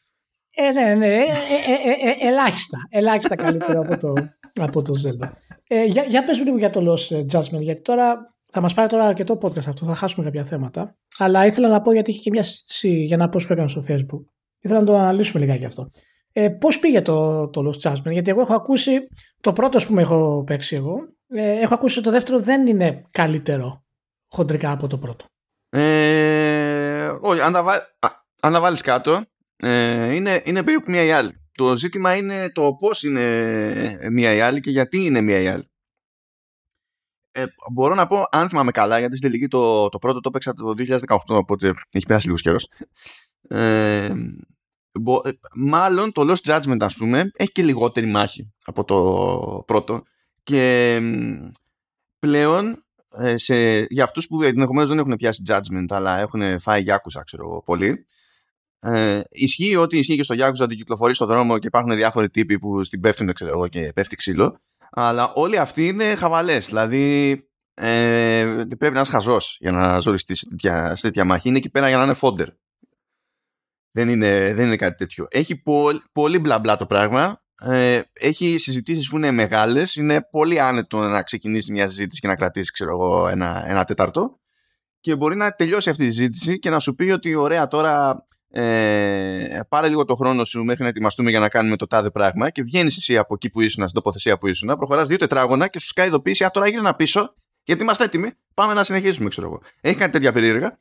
[0.51, 2.79] Ε, ναι, ναι, ε, ε, ε, ελάχιστα.
[2.91, 4.13] Ελάχιστα καλύτερο από το,
[4.61, 5.31] από το Zelda.
[5.87, 9.39] για, για πες λίγο για το Lost Judgment, γιατί τώρα θα μας πάρει τώρα αρκετό
[9.43, 10.97] podcast αυτό, θα χάσουμε κάποια θέματα.
[11.19, 14.25] Αλλά ήθελα να πω γιατί είχε και μια συζήτηση για να πώ που στο Facebook.
[14.61, 15.91] Ήθελα να το αναλύσουμε λιγάκι αυτό.
[16.33, 19.09] Ε, Πώς πήγε το, το Lost Judgment, γιατί εγώ έχω ακούσει
[19.41, 20.97] το πρώτο που με έχω παίξει εγώ.
[21.29, 23.85] Ε, έχω ακούσει ότι το δεύτερο δεν είναι καλύτερο
[24.29, 25.25] χοντρικά από το πρώτο.
[25.71, 27.53] Ε, όχι, αν
[28.53, 29.21] τα, βάλεις κάτω,
[29.57, 31.31] ε, είναι, είναι περίπου μία ή άλλη.
[31.53, 35.70] Το ζήτημα είναι το πώς είναι μία ή άλλη και γιατί είναι μία ή άλλη.
[37.33, 40.53] Ε, μπορώ να πω, αν θυμάμαι καλά, γιατί στην τελική το, το πρώτο το έπαιξα
[40.53, 42.69] το 2018, οπότε έχει περάσει λίγος καιρός.
[43.49, 44.05] Ε,
[45.25, 50.03] ε, μάλλον το Lost Judgment, ας πούμε, έχει και λιγότερη μάχη από το πρώτο
[50.43, 51.01] και
[52.19, 52.85] πλέον
[53.17, 57.63] ε, σε, για αυτούς που ενδεχομένως δεν έχουν πιάσει judgment αλλά έχουν φάει Yakuza ξέρω
[57.65, 58.07] πολύ
[58.81, 62.59] ε, ισχύει ότι ισχύει και στο Yakuza ότι κυκλοφορεί στον δρόμο και υπάρχουν διάφοροι τύποι
[62.59, 64.61] που στην πέφτουν ξέρω εγώ και πέφτει ξύλο
[64.91, 66.67] αλλά όλοι αυτοί είναι χαβαλές.
[66.67, 67.33] Δηλαδή
[67.75, 71.49] ε, πρέπει να είσαι χαζός για να ζοριστείς σε τέτοια, σε τέτοια μάχη.
[71.49, 72.49] Είναι εκεί πέρα για να είναι φόντερ.
[73.93, 75.27] Δεν είναι, δεν είναι κάτι τέτοιο.
[75.31, 77.43] Έχει πολύ, πολύ μπλα μπλα το πράγμα.
[77.63, 79.97] Ε, έχει συζητήσεις που είναι μεγάλες.
[79.97, 84.41] Είναι πολύ άνετο να ξεκινήσει μια συζήτηση και να κρατήσει ξέρω εγώ ένα, ένα τέταρτο.
[85.01, 89.61] Και μπορεί να τελειώσει αυτή η συζήτηση και να σου πει ότι ωραία τώρα ε,
[89.69, 92.63] πάρε λίγο το χρόνο σου μέχρι να ετοιμαστούμε για να κάνουμε το τάδε πράγμα και
[92.63, 95.87] βγαίνεις εσύ από εκεί που ήσουν, στην τοποθεσία που ήσουν, προχωράς δύο τετράγωνα και σου
[95.87, 96.45] σκάει ειδοποίηση.
[96.45, 99.61] Α τώρα να πίσω, γιατί είμαστε έτοιμοι, πάμε να συνεχίσουμε, ξέρω εγώ.
[99.81, 100.79] Έχει κάτι τέτοια περίεργα.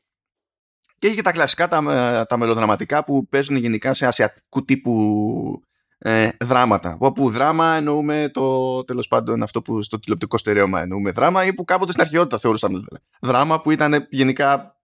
[0.99, 5.63] Και έχει και τα κλασικά, τα, τα μελοδραματικά που παίζουν γενικά σε ασιατικού τύπου
[5.97, 6.97] ε, δράματα.
[6.99, 11.65] Όπου δράμα εννοούμε το τέλος πάντων αυτό που στο τηλεοπτικό στερέωμα εννοούμε δράμα ή που
[11.65, 12.79] κάποτε στην αρχαιότητα θεωρούσαμε
[13.21, 14.78] δράμα που ήταν γενικά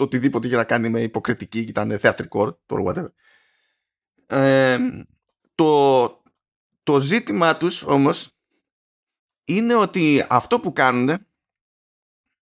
[0.00, 3.10] το οτιδήποτε είχε να κάνει με υποκριτική και ήταν θεατρικό, το whatever.
[4.26, 4.78] Ε,
[5.54, 6.22] το,
[6.82, 8.36] το ζήτημα τους όμως
[9.44, 11.26] είναι ότι αυτό που κάνουν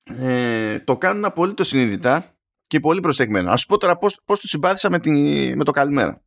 [0.04, 3.50] ε, το κάνουν απολύτω συνειδητά και πολύ προσεγμένο.
[3.50, 5.10] Α σου πω τώρα πώς, πώς το συμπάθησα με, τη,
[5.56, 6.22] με το καλημέρα.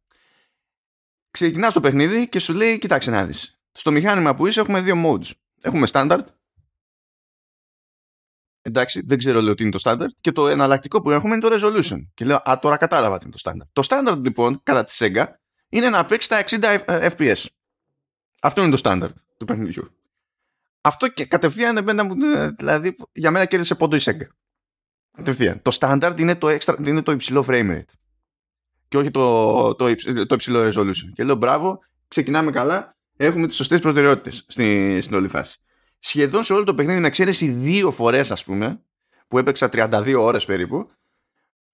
[1.31, 3.61] Ξεκινάς το παιχνίδι και σου λέει, κοιτάξτε να δεις.
[3.71, 5.31] Στο μηχάνημα που είσαι έχουμε δύο modes.
[5.61, 6.25] Έχουμε standard.
[8.61, 10.11] Εντάξει, δεν ξέρω λέω τι είναι το standard.
[10.21, 11.99] Και το εναλλακτικό που έχουμε είναι το resolution.
[12.13, 13.69] Και λέω, Α, τώρα κατάλαβα τι είναι το standard.
[13.73, 15.25] Το standard λοιπόν, κατά τη Sega,
[15.69, 16.79] είναι να παίξει τα 60
[17.17, 17.45] FPS.
[18.41, 19.95] Αυτό είναι το standard του παιχνιδιού.
[20.81, 22.15] Αυτό και κατευθείαν εμένα μου,
[22.57, 24.27] δηλαδή για μένα κέρδισε πόντο η Sega.
[25.17, 25.61] Κατευθείαν.
[25.61, 27.93] Το standard είναι το, extra, είναι το υψηλό frame rate.
[28.87, 29.95] Και όχι το, το,
[30.25, 31.11] το υψηλό resolution.
[31.13, 35.57] Και λέω μπράβο, ξεκινάμε καλά, έχουμε τις σωστές προτεραιότητες στην, στην όλη φάση.
[36.03, 38.83] Σχεδόν σε όλο το παιχνίδι με εξαίρεση δύο φορές ας πούμε,
[39.27, 40.91] που έπαιξα 32 ώρες περίπου,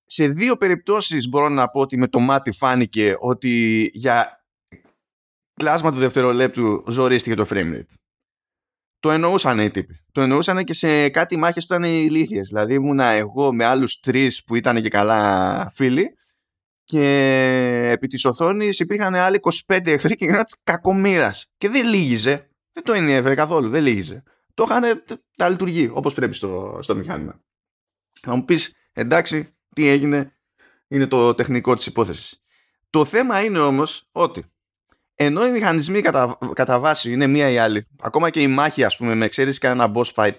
[0.06, 4.46] σε δύο περιπτώσεις μπορώ να πω ότι με το μάτι φάνηκε ότι για
[5.54, 7.98] κλάσμα του δευτερολέπτου ζορίστηκε το frame rate
[9.00, 10.00] το εννοούσαν οι τύποι.
[10.12, 12.48] Το εννοούσαν και σε κάτι μάχες που ήταν ηλίθιες.
[12.48, 16.18] Δηλαδή ήμουνα εγώ με άλλους τρεις που ήταν και καλά φίλοι
[16.84, 17.04] και
[17.92, 21.46] επί της οθόνης υπήρχαν άλλοι 25 εχθροί και γινόταν κακομοίρας.
[21.58, 22.47] Και δεν λύγιζε.
[22.78, 23.70] Δεν το ενδιαφέρε καθόλου.
[23.70, 24.24] Δεν λύγιζε.
[24.54, 24.84] Το είχαν
[25.36, 27.42] τα λειτουργεί όπως πρέπει στο, στο μηχάνημα.
[28.22, 30.32] Θα μου πεις εντάξει τι έγινε
[30.88, 32.44] είναι το τεχνικό της υπόθεσης.
[32.90, 34.46] Το θέμα είναι όμως ότι
[35.16, 38.98] ενώ οι μηχανισμοί κατά, κατά βάση είναι μία ή άλλη, ακόμα και η μάχη, ας
[38.98, 40.36] πούμε, με εξαίρεση κανένα boss fight,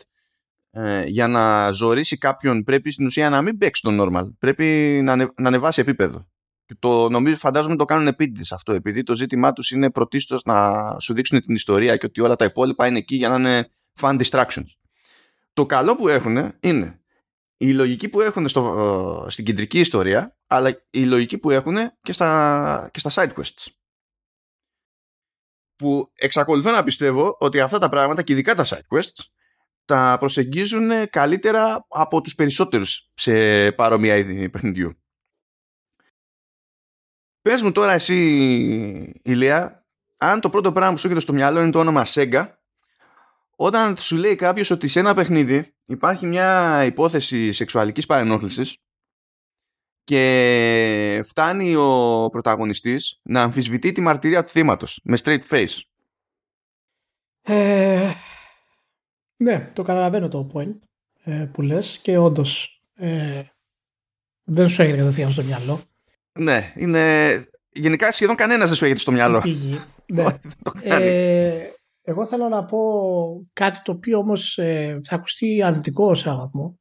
[0.70, 4.32] ε, για να ζωρίσει κάποιον πρέπει στην ουσία να μην παίξει το normal.
[4.38, 6.28] Πρέπει να, να ανεβάσει επίπεδο.
[6.68, 10.96] Και το νομίζω, φαντάζομαι το κάνουν επίτηδες αυτό, επειδή το ζήτημά τους είναι πρωτίστως να
[11.00, 14.20] σου δείξουν την ιστορία και ότι όλα τα υπόλοιπα είναι εκεί για να είναι fun
[14.22, 14.66] distractions.
[15.52, 17.00] Το καλό που έχουν είναι
[17.56, 22.90] η λογική που έχουν στο, στην κεντρική ιστορία, αλλά η λογική που έχουν και στα,
[22.92, 23.66] και στα side quests
[25.76, 29.24] που εξακολουθώ να πιστεύω ότι αυτά τα πράγματα και ειδικά τα side quests
[29.84, 34.98] τα προσεγγίζουν καλύτερα από τους περισσότερους σε παρόμοια είδη παιχνιδιού.
[37.42, 38.14] Πες μου τώρα εσύ
[39.22, 39.86] Ηλία
[40.18, 42.48] αν το πρώτο πράγμα που σου έρχεται στο μυαλό είναι το όνομα Sega
[43.56, 48.76] όταν σου λέει κάποιος ότι σε ένα παιχνίδι υπάρχει μια υπόθεση σεξουαλικής παρενόχλησης
[50.04, 55.80] και φτάνει ο πρωταγωνιστής να αμφισβητεί τη μαρτυρία του θύματος με straight face.
[57.42, 58.12] Ε,
[59.36, 60.78] ναι, το καταλαβαίνω το point
[61.22, 63.42] ε, που λες και όντως ε,
[64.44, 65.80] δεν σου έγινε κατευθείαν στο μυαλό.
[66.38, 67.44] Ναι, είναι...
[67.72, 69.40] Γενικά σχεδόν κανένας δεν σου έγινε στο μυαλό.
[69.40, 69.80] Πήγη.
[70.06, 70.24] ναι.
[70.82, 71.70] ε,
[72.02, 72.78] εγώ θέλω να πω
[73.52, 76.78] κάτι το οποίο όμως ε, θα ακουστεί αρνητικό σε βαθμό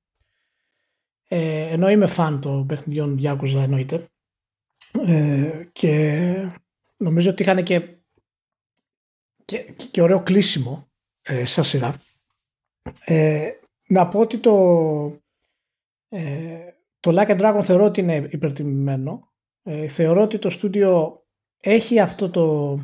[1.27, 4.09] ε, ενώ είμαι φαν των παιχνιδιών Yakuza εννοείται.
[5.05, 6.51] Ε, και
[6.97, 7.97] νομίζω ότι είχαν και,
[9.45, 9.57] και,
[9.91, 10.87] και ωραίο κλείσιμο
[11.21, 11.95] ε, σαν σειρά.
[13.05, 13.51] Ε,
[13.87, 14.53] να πω ότι το,
[16.09, 19.31] ε, το Like a Dragon θεωρώ ότι είναι υπερτιμημένο.
[19.69, 21.23] Ε, θεωρώ ότι το στούντιο
[21.59, 22.79] έχει αυτό το,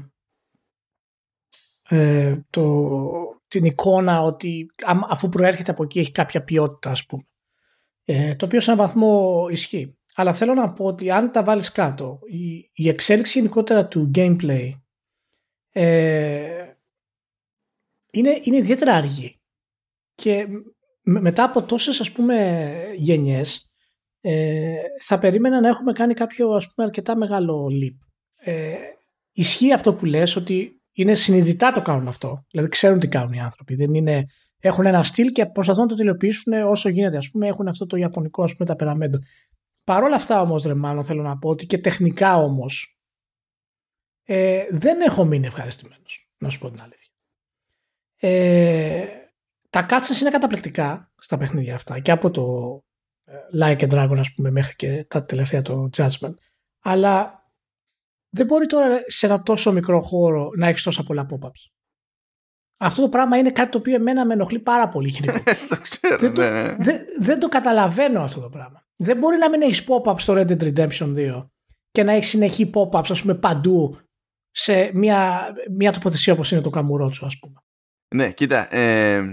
[1.89, 4.71] ε, το την εικόνα ότι
[5.09, 7.23] αφού προέρχεται από εκεί έχει κάποια ποιότητα ας πούμε.
[8.05, 9.97] Ε, το οποίο σε έναν βαθμό ισχύει.
[10.15, 14.69] Αλλά θέλω να πω ότι αν τα βάλεις κάτω, η, η εξέλιξη γενικότερα του gameplay
[15.69, 16.73] ε,
[18.11, 19.39] είναι, είναι ιδιαίτερα αργή.
[20.15, 20.47] Και
[21.01, 23.72] μετά από τόσες ας πούμε γενιές
[24.25, 27.95] ε, θα περίμενα να έχουμε κάνει κάποιο ας πούμε αρκετά μεγάλο leap.
[28.36, 28.75] Ε,
[29.31, 32.45] ισχύει αυτό που λες ότι είναι συνειδητά το κάνουν αυτό.
[32.51, 33.75] Δηλαδή ξέρουν τι κάνουν οι άνθρωποι.
[33.75, 34.25] Δεν είναι
[34.59, 37.17] έχουν ένα στυλ και προσπαθούν να το τελειοποιήσουν όσο γίνεται.
[37.17, 39.19] Α πούμε, έχουν αυτό το ιαπωνικό ας πούμε, ταπεραμέντο.
[39.83, 42.97] Παρ' όλα αυτά όμως, ρε μάλλον θέλω να πω ότι και τεχνικά όμως
[44.23, 46.29] ε, δεν έχω μείνει ευχαριστημένος.
[46.38, 47.09] Να σου πω την αλήθεια.
[48.19, 49.05] Ε,
[49.69, 52.43] τα cutscenes είναι καταπληκτικά στα παιχνίδια αυτά και από το
[52.75, 52.92] ε,
[53.59, 56.33] Like a Dragon ας πούμε μέχρι και τα τελευταία το Judgment
[56.83, 57.43] αλλά
[58.29, 61.71] δεν μπορεί τώρα σε ένα τόσο μικρό χώρο να έχεις τόσα πολλά pop-ups.
[62.77, 65.13] Αυτό το πράγμα είναι κάτι το οποίο εμένα με ενοχλεί πάρα πολύ
[65.69, 66.36] το ξέρω, δεν, ναι.
[66.36, 68.86] το, δεν, δεν το καταλαβαίνω αυτό το πράγμα.
[68.95, 71.47] Δεν μπορεί να μην έχεις pop-up στο Red Dead Redemption 2
[71.91, 73.97] και να έχεις συνεχή pop-ups ας πούμε παντού
[74.49, 77.55] σε μια, μια τοποθεσία όπως είναι το Καμουρότσο ας πούμε.
[78.15, 79.23] Ναι, κοίτα, ε,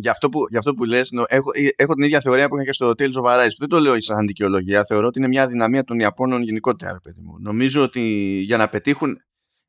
[0.00, 2.72] για αυτό που, για αυτό που λες, έχω, έχω την ίδια θεωρία που είχα και
[2.72, 3.54] στο Tales of Arise.
[3.58, 4.84] Δεν το λέω σαν δικαιολογία.
[4.84, 7.36] Θεωρώ ότι είναι μια δυναμία των Ιαπώνων γενικότερα, παιδί μου.
[7.40, 8.00] Νομίζω ότι
[8.44, 9.16] για να πετύχουν,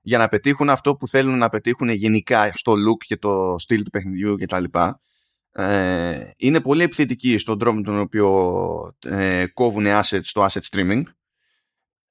[0.02, 3.89] για να πετύχουν αυτό που θέλουν να πετύχουν γενικά στο look και το στυλ του
[3.89, 4.63] παιχνιδιού κτλ.
[5.54, 11.04] Ε, είναι πολύ επιθετικοί στον τρόπο με τον οποίο ε, κόβουν assets στο asset streaming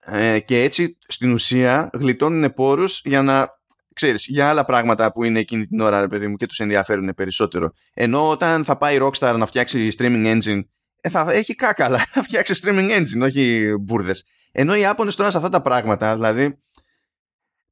[0.00, 3.60] ε, και έτσι στην ουσία γλιτώνουν πόρους για να
[4.00, 7.14] ξέρεις, για άλλα πράγματα που είναι εκείνη την ώρα, ρε παιδί μου, και τους ενδιαφέρουν
[7.16, 7.72] περισσότερο.
[7.94, 10.60] Ενώ όταν θα πάει η Rockstar να φτιάξει streaming engine,
[11.00, 14.24] ε, θα έχει κάκαλα θα φτιάξει streaming engine, όχι μπουρδες.
[14.52, 16.58] Ενώ οι Άπωνες τώρα σε αυτά τα πράγματα, δηλαδή,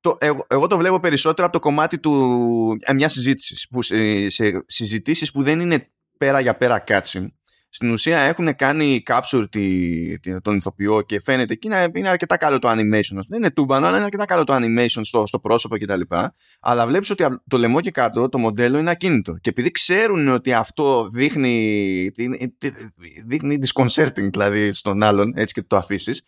[0.01, 3.69] το, εγώ, εγώ, το βλέπω περισσότερο από το κομμάτι του ε, μια συζήτησης.
[3.69, 5.89] Που σε, σε συζητήσεις που δεν είναι
[6.19, 7.38] πέρα για πέρα κάτσι
[7.69, 12.37] στην ουσία έχουν κάνει capture τη, τη, τον ηθοποιό και φαίνεται και είναι, είναι αρκετά
[12.37, 13.21] καλό το animation.
[13.29, 16.01] Δεν είναι τούμπανο, αλλά είναι αρκετά καλό το animation στο, στο πρόσωπο κτλ.
[16.61, 19.33] Αλλά βλέπεις ότι το λαιμό και κάτω το μοντέλο είναι ακίνητο.
[19.41, 22.11] Και επειδή ξέρουν ότι αυτό δείχνει,
[23.27, 26.23] δείχνει disconcerting δηλαδή στον άλλον, έτσι και το αφήσεις,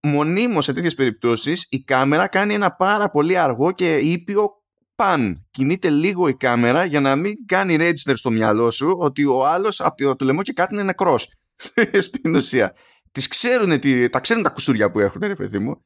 [0.00, 4.57] μονίμως σε τέτοιες περιπτώσεις η κάμερα κάνει ένα πάρα πολύ αργό και ήπιο
[4.98, 5.46] παν.
[5.50, 9.80] Κινείται λίγο η κάμερα για να μην κάνει register στο μυαλό σου ότι ο άλλος
[9.80, 11.28] από το λαιμό και κάτι είναι νεκρός
[12.08, 12.74] στην ουσία.
[13.12, 13.80] Τις ξέρουν,
[14.10, 15.84] τα ξέρουν τα κουσούρια που έχουν, ρε παιδί μου.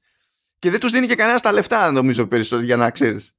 [0.59, 3.37] Και δεν τους δίνει και κανένας τα λεφτά, νομίζω, περισσότερο για να ξέρεις.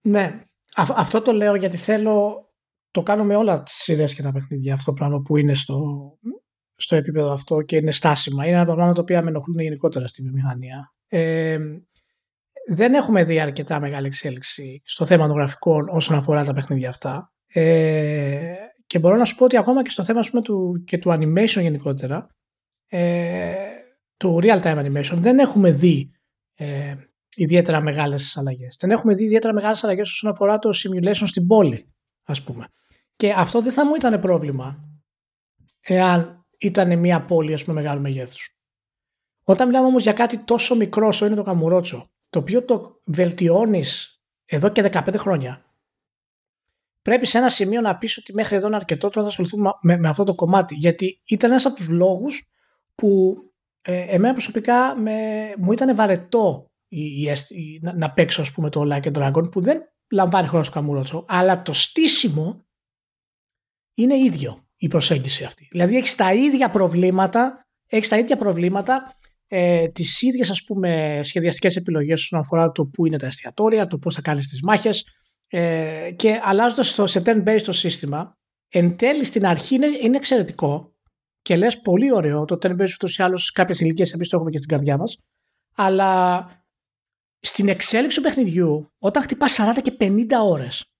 [0.00, 0.42] Ναι.
[0.74, 2.46] αυτό το λέω γιατί θέλω.
[2.90, 4.74] Το κάνω με όλα τις σειρές και τα παιχνίδια.
[4.74, 5.78] Αυτό το πράγμα που είναι στο,
[6.74, 8.44] στο επίπεδο αυτό και είναι στάσιμα.
[8.44, 10.94] Είναι ένα από τα πράγματα τα οποία με ενοχλούν γενικότερα στη βιομηχανία.
[11.08, 11.58] Ε,
[12.70, 17.32] δεν έχουμε δει αρκετά μεγάλη εξέλιξη στο θέμα των γραφικών όσον αφορά τα παιχνίδια αυτά.
[17.46, 18.54] Ε,
[18.86, 21.60] και μπορώ να σου πω ότι ακόμα και στο θέμα πούμε, του, και του animation
[21.60, 22.26] γενικότερα,
[22.88, 23.54] ε,
[24.16, 26.10] του real time animation, δεν έχουμε δει
[26.54, 26.94] ε,
[27.36, 28.76] ιδιαίτερα μεγάλες αλλαγές.
[28.80, 32.66] Δεν έχουμε δει ιδιαίτερα μεγάλες αλλαγές όσον αφορά το simulation στην πόλη, ας πούμε.
[33.16, 34.84] Και αυτό δεν θα μου ήταν πρόβλημα
[35.80, 38.56] εάν ήταν μια πόλη ας πούμε, μεγάλου μεγέθους.
[39.44, 44.22] Όταν μιλάμε όμως για κάτι τόσο μικρό όσο είναι το Καμουρότσο το οποίο το βελτιώνεις
[44.44, 45.62] εδώ και 15 χρόνια.
[47.02, 49.96] Πρέπει σε ένα σημείο να πεις ότι μέχρι εδώ είναι αρκετό, τώρα θα ασχοληθούμε με,
[49.96, 50.74] με αυτό το κομμάτι.
[50.74, 52.48] Γιατί ήταν ένας από τους λόγους
[52.94, 53.36] που
[53.82, 55.12] ε, εμένα προσωπικά με,
[55.58, 59.60] μου ήταν βαρετό η, η, να, να παίξω ας πούμε το Like a Dragon που
[59.60, 62.66] δεν λαμβάνει χρόνο καμουρότσο, αλλά το στήσιμο
[63.94, 65.68] είναι ίδιο η προσέγγιση αυτή.
[65.70, 69.17] Δηλαδή έχεις τα ίδια προβλήματα, έχεις τα ίδια προβλήματα
[69.48, 73.98] ε, τις ίδιες ας πούμε σχεδιαστικές επιλογές όσον αφορά το που είναι τα εστιατόρια, το
[73.98, 75.06] πώς θα κάνεις τις μάχες
[75.46, 78.36] ε, και αλλάζοντας το, σε turn-based το σύστημα
[78.68, 80.96] εν τέλει στην αρχή είναι, είναι εξαιρετικό
[81.42, 84.58] και λες πολύ ωραίο το turn-based ούτως ή άλλως κάποιες ηλικίες εμείς το έχουμε και
[84.58, 85.18] στην καρδιά μας
[85.74, 86.46] αλλά
[87.40, 90.92] στην εξέλιξη του παιχνιδιού όταν χτυπάς 40 και 50 ώρες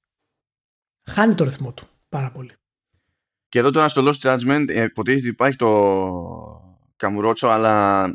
[1.10, 2.52] χάνει το ρυθμό του πάρα πολύ.
[3.48, 5.72] Και εδώ τώρα στο Lost Judgment ε, υποτίθεται ότι υπάρχει το
[6.96, 8.06] Καμουρότσο αλλά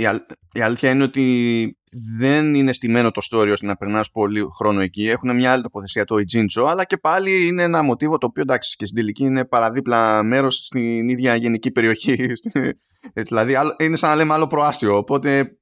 [0.00, 0.06] η,
[0.52, 1.78] η αλήθεια είναι ότι
[2.18, 5.08] δεν είναι στημένο το story ώστε να περνάς πολύ χρόνο εκεί.
[5.08, 8.76] Έχουν μια άλλη τοποθεσία το Ιτζίντσο, αλλά και πάλι είναι ένα μοτίβο το οποίο εντάξει
[8.76, 12.32] και στην τελική είναι παραδίπλα μέρος στην ίδια γενική περιοχή.
[13.14, 14.96] δηλαδή είναι σαν να λέμε άλλο προάστιο.
[14.96, 15.56] Οπότε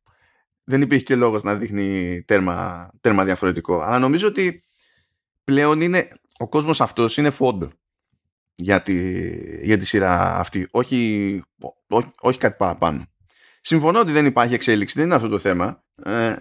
[0.64, 3.80] δεν υπήρχε και λόγος να δείχνει τέρμα, τέρμα διαφορετικό.
[3.80, 4.64] Αλλά νομίζω ότι
[5.44, 7.70] πλέον είναι, ο κόσμος αυτός είναι φόντο
[8.54, 9.20] για τη,
[9.64, 10.68] για τη σειρά αυτή.
[10.70, 11.42] Όχι,
[11.88, 13.06] όχι, όχι κάτι παραπάνω.
[13.68, 15.84] Συμφωνώ ότι δεν υπάρχει εξέλιξη, δεν είναι αυτό το θέμα.
[16.04, 16.36] Ε,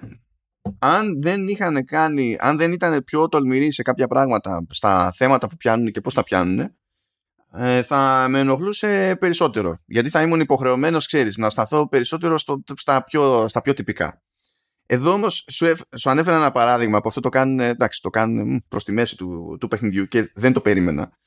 [0.79, 5.57] αν δεν είχαν κάνει, αν δεν ήταν πιο τολμηροί σε κάποια πράγματα στα θέματα που
[5.57, 6.75] πιάνουν και πώς τα πιάνουν,
[7.53, 9.77] ε, θα με ενοχλούσε περισσότερο.
[9.85, 14.21] Γιατί θα ήμουν υποχρεωμένος, ξέρεις, να σταθώ περισσότερο στο, στα, πιο, στα πιο τυπικά.
[14.85, 18.83] Εδώ όμως σου, σου ανέφερα ένα παράδειγμα που αυτό το κάνουν, εντάξει, το κάνουν προς
[18.83, 21.17] τη μέση του, του παιχνιδιού και δεν το περίμενα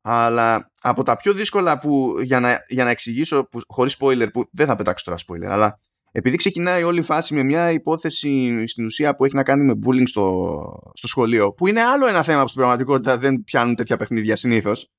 [0.00, 4.48] αλλά από τα πιο δύσκολα που για να, για να εξηγήσω που, χωρίς spoiler που
[4.52, 5.80] δεν θα πετάξω τώρα spoiler αλλά
[6.12, 9.74] επειδή ξεκινάει όλη η φάση με μια υπόθεση στην ουσία που έχει να κάνει με
[9.86, 13.96] bullying στο, στο σχολείο που είναι άλλο ένα θέμα που στην πραγματικότητα δεν πιάνουν τέτοια
[13.96, 14.90] παιχνίδια συνήθως.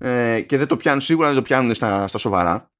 [0.00, 2.70] ε, και δεν το πιάνουν, σίγουρα δεν το πιάνουν στα, στα σοβαρά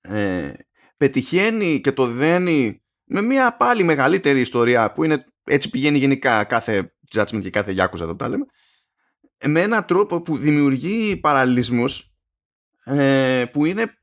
[0.00, 0.52] ε,
[0.96, 6.94] πετυχαίνει και το δένει με μια πάλι μεγαλύτερη ιστορία που είναι έτσι πηγαίνει γενικά κάθε
[7.14, 8.44] judgment και κάθε Yakuza το τα λέμε
[9.46, 12.12] με έναν τρόπο που δημιουργεί παραλληλισμούς
[12.84, 13.98] ε, που είναι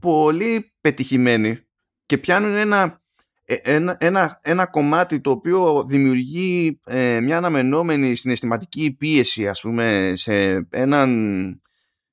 [0.00, 1.58] πολύ πετυχημένοι
[2.06, 3.02] και πιάνουν ένα,
[3.44, 10.12] ε, ένα, ένα, ένα κομμάτι το οποίο δημιουργεί ε, μια αναμενόμενη συναισθηματική πίεση ας πούμε
[10.16, 11.48] σε έναν,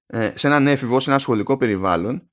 [0.06, 2.28] ε, σε έναν έφηβο, σε ένα σχολικό περιβάλλον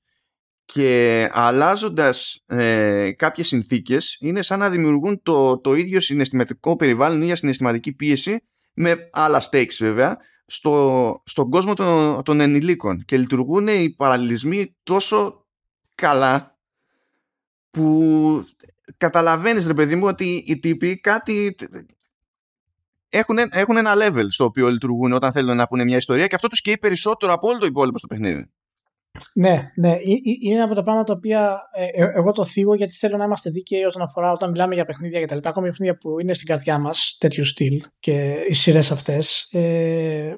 [0.65, 7.25] και αλλάζοντας ε, κάποιες συνθήκες είναι σαν να δημιουργούν το, το ίδιο συναισθηματικό περιβάλλον ή
[7.25, 8.39] για συναισθηματική πίεση
[8.81, 15.45] με άλλα stakes βέβαια στο, στον κόσμο των, των ενηλίκων και λειτουργούν οι παραλληλισμοί τόσο
[15.95, 16.59] καλά
[17.69, 18.45] που
[18.97, 21.55] καταλαβαίνεις ρε παιδί μου ότι οι τύποι κάτι
[23.09, 26.47] έχουν, έχουν ένα level στο οποίο λειτουργούν όταν θέλουν να πούνε μια ιστορία και αυτό
[26.47, 28.51] τους καίει περισσότερο από όλο το υπόλοιπο στο παιχνίδι.
[29.33, 29.97] Ναι, ναι.
[30.41, 33.49] Είναι από τα πράγματα τα οποία ε, ε, εγώ το θίγω γιατί θέλω να είμαστε
[33.49, 35.49] δίκαιοι όταν αφορά όταν μιλάμε για παιχνίδια και τα λοιπά.
[35.49, 39.47] Ακόμη παιχνίδια που είναι στην καρδιά μας, τέτοιου στυλ και οι σειρές αυτές.
[39.51, 40.33] Ε,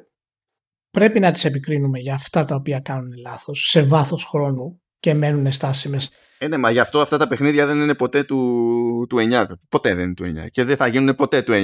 [0.90, 5.52] πρέπει να τις επικρίνουμε για αυτά τα οποία κάνουν λάθος σε βάθος χρόνου και μένουν
[5.52, 6.12] στάσιμες.
[6.38, 9.46] Ε, ναι, μα γι' αυτό αυτά τα παιχνίδια δεν είναι ποτέ του, του 9.
[9.70, 10.50] Ποτέ δεν είναι του 9.
[10.52, 11.56] Και δεν θα γίνουν ποτέ του 9.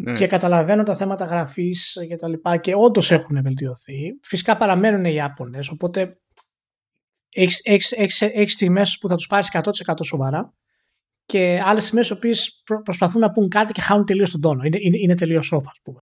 [0.00, 0.12] Ναι.
[0.18, 4.18] και καταλαβαίνω τα θέματα γραφής και τα λοιπά και όντως έχουν βελτιωθεί.
[4.22, 6.20] Φυσικά παραμένουν οι Ιάπωνες, οπότε
[7.32, 10.54] έχεις στιγμές που θα τους πάρεις 100% σοβαρά
[11.24, 12.18] και άλλες στιγμές
[12.64, 14.64] που προσπαθούν να πούν κάτι και χάνουν τελείως τον τόνο.
[14.64, 15.98] Είναι, είναι, είναι τελείως σόφα, πούμε.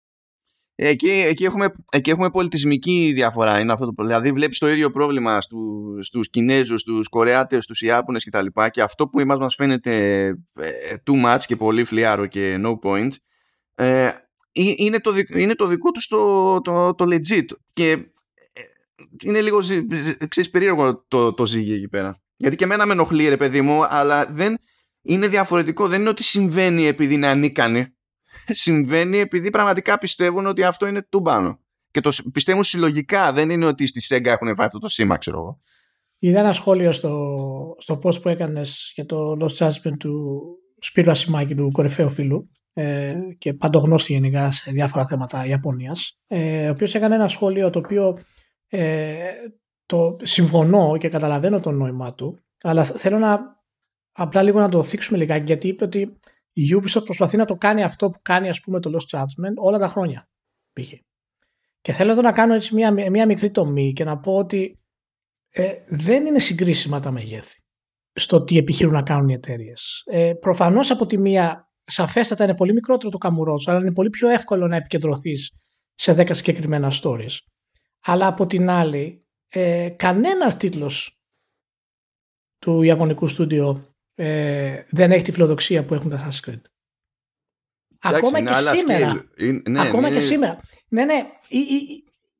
[0.75, 3.59] Ε, εκεί, εκεί, έχουμε, εκεί έχουμε πολιτισμική διαφορά.
[3.59, 8.23] Είναι αυτό το, δηλαδή βλέπεις το ίδιο πρόβλημα στου, στους Κινέζους, στους Κορεάτες, στους Ιάπωνες
[8.23, 8.45] κτλ.
[8.45, 12.73] Και, και αυτό που εμάς μας φαίνεται ε, too much και πολύ φλιάρο και no
[12.83, 13.11] point
[13.75, 14.09] ε,
[14.51, 17.45] είναι, το, είναι το δικό τους το, το, το legit.
[17.73, 17.97] Και
[19.23, 19.59] είναι λίγο
[20.27, 22.21] ξέρεις, περίεργο το, το ζύγι εκεί πέρα.
[22.37, 24.57] Γιατί και εμένα με ενοχλεί ρε παιδί μου, αλλά δεν
[25.01, 25.87] είναι διαφορετικό.
[25.87, 27.85] Δεν είναι ότι συμβαίνει επειδή είναι ανίκανοι.
[28.63, 31.59] συμβαίνει επειδή πραγματικά πιστεύουν ότι αυτό είναι τούμπανο.
[31.91, 33.33] Και το πιστεύουν συλλογικά.
[33.33, 35.59] Δεν είναι ότι στη ΣΕΓΚΑ έχουν φάει αυτό το σήμα, ξέρω εγώ.
[36.19, 37.35] Είδα ένα σχόλιο στο,
[37.79, 40.45] στο post που έκανες για το Lost Judgment του
[40.79, 46.71] Σπύρου Ασημάκη, του κορυφαίου φίλου ε, και παντογνώστη γενικά σε διάφορα θέματα Ιαπωνίας, ε, ο
[46.71, 48.19] οποίος έκανε ένα σχόλιο το οποίο
[48.75, 49.33] ε,
[49.85, 53.63] το συμφωνώ και καταλαβαίνω το νόημά του, αλλά θέλω να
[54.11, 56.19] απλά λίγο να το θίξουμε λιγάκι γιατί είπε ότι
[56.53, 59.77] η Ubisoft προσπαθεί να το κάνει αυτό που κάνει ας πούμε το Lost Judgment όλα
[59.77, 60.29] τα χρόνια
[60.73, 60.91] π.χ.
[61.81, 64.79] Και θέλω εδώ να κάνω έτσι μια, μια μικρή τομή και να πω ότι
[65.49, 67.63] ε, δεν είναι συγκρίσιμα τα μεγέθη
[68.13, 70.03] στο τι επιχείρουν να κάνουν οι εταιρείες.
[70.05, 74.29] Ε, Προφανώς από τη μία, σαφέστατα είναι πολύ μικρότερο το καμουρότσο, αλλά είναι πολύ πιο
[74.29, 75.51] εύκολο να επικεντρωθείς
[75.93, 77.37] σε 10 συγκεκριμένα stories.
[78.05, 81.19] Αλλά από την άλλη, ε, κανένας τίτλος
[82.59, 86.61] του Ιαπωνικού στούντιο ε, δεν έχει τη φιλοδοξία που έχουν τα Assassin's Creed.
[88.01, 89.25] Ακόμα και σήμερα.
[89.69, 90.59] ναι, ακόμα και σήμερα.
[90.89, 91.25] Ναι, ναι,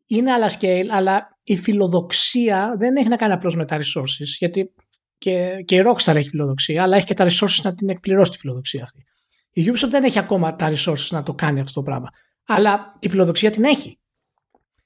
[0.08, 4.74] είναι άλλα scale, αλλά η φιλοδοξία δεν έχει να κάνει απλώς με τα resources, γιατί
[5.18, 8.38] και, και η Rockstar έχει φιλοδοξία, αλλά έχει και τα resources να την εκπληρώσει τη
[8.38, 9.06] φιλοδοξία αυτή.
[9.52, 12.10] Η Ubisoft δεν έχει ακόμα τα resources να το κάνει αυτό το πράγμα.
[12.46, 14.00] Αλλά τη φιλοδοξία την έχει.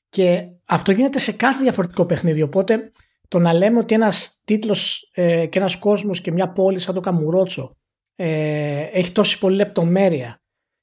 [0.10, 2.42] Και αυτό γίνεται σε κάθε διαφορετικό παιχνίδι.
[2.42, 2.92] Οπότε
[3.28, 7.00] το να λέμε ότι ένας τίτλος ε, και ένας κόσμος και μια πόλη σαν το
[7.00, 7.78] Καμουρότσο
[8.16, 10.42] ε, έχει τόση πολλή λεπτομέρεια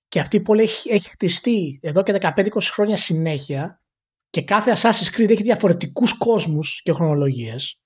[0.08, 3.82] και αυτή η πόλη έχει, έχει χτιστεί εδώ και 15-20 χρόνια συνέχεια
[4.30, 7.80] και κάθε Assassin's Creed έχει διαφορετικούς κόσμους και χρονολογίες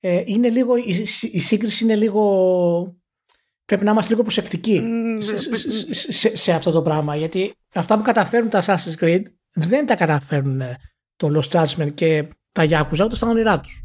[0.00, 2.96] ε, είναι λίγο, η, η, σύγκριση είναι λίγο
[3.64, 4.82] πρέπει να είμαστε λίγο προσεκτικοί
[5.18, 9.96] σε, σε, σε, αυτό το πράγμα γιατί αυτά που καταφέρουν τα Assassin's Creed δεν τα
[9.96, 10.76] καταφέρνουν ε,
[11.22, 13.84] το Lost Judgment και τα Yakuza ούτε στα όνειρά τους.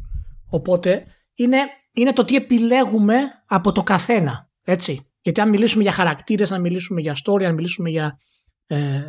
[0.50, 1.58] Οπότε είναι,
[1.92, 3.14] είναι το τι επιλέγουμε
[3.46, 4.50] από το καθένα.
[4.62, 5.02] Έτσι.
[5.20, 8.18] Γιατί αν μιλήσουμε για χαρακτήρες, αν μιλήσουμε για story, αν μιλήσουμε για
[8.66, 9.02] ε,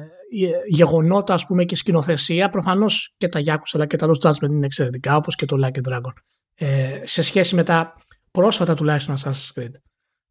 [0.67, 4.65] γεγονότα ας πούμε και σκηνοθεσία, προφανώς και τα Yakuza αλλά και τα Lost Judgment είναι
[4.65, 6.13] εξαιρετικά όπως και το Like Dragon
[6.55, 7.93] ε, σε σχέση με τα
[8.31, 9.71] πρόσφατα τουλάχιστον Assassin's Creed.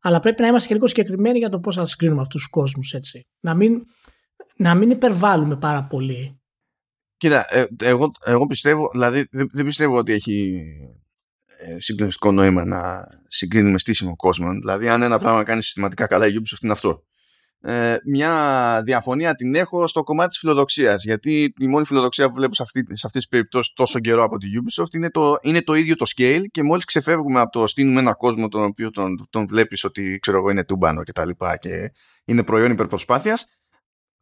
[0.03, 2.93] Αλλά πρέπει να είμαστε και λίγο συγκεκριμένοι για το πώς θα συγκρίνουμε αυτούς τους κόσμους
[2.93, 3.27] έτσι.
[3.41, 3.83] Να μην
[4.57, 6.38] να μην υπερβάλλουμε πάρα πολύ.
[7.19, 10.63] Κοίτα, ε, εγώ, εγώ πιστεύω, δηλαδή δεν, πιστεύω ότι έχει
[11.59, 14.51] ε, συγκλονιστικό νόημα να συγκρίνουμε στήσιμο κόσμο.
[14.51, 17.03] Δηλαδή, αν ένα πράγμα κάνει συστηματικά καλά η Ubisoft είναι αυτό.
[17.61, 22.55] Ε, μια διαφωνία την έχω στο κομμάτι της φιλοδοξίας γιατί η μόνη φιλοδοξία που βλέπω
[22.55, 25.75] σε αυτή, σε αυτές τις περιπτώσεις τόσο καιρό από τη Ubisoft είναι το, είναι το
[25.75, 29.47] ίδιο το scale και μόλις ξεφεύγουμε από το στείλουμε ένα κόσμο τον οποίο τον, τον
[29.47, 31.93] βλέπεις ότι ξέρω εγώ είναι τούμπανο και τα λοιπά και
[32.25, 33.47] είναι προϊόν υπερπροσπάθειας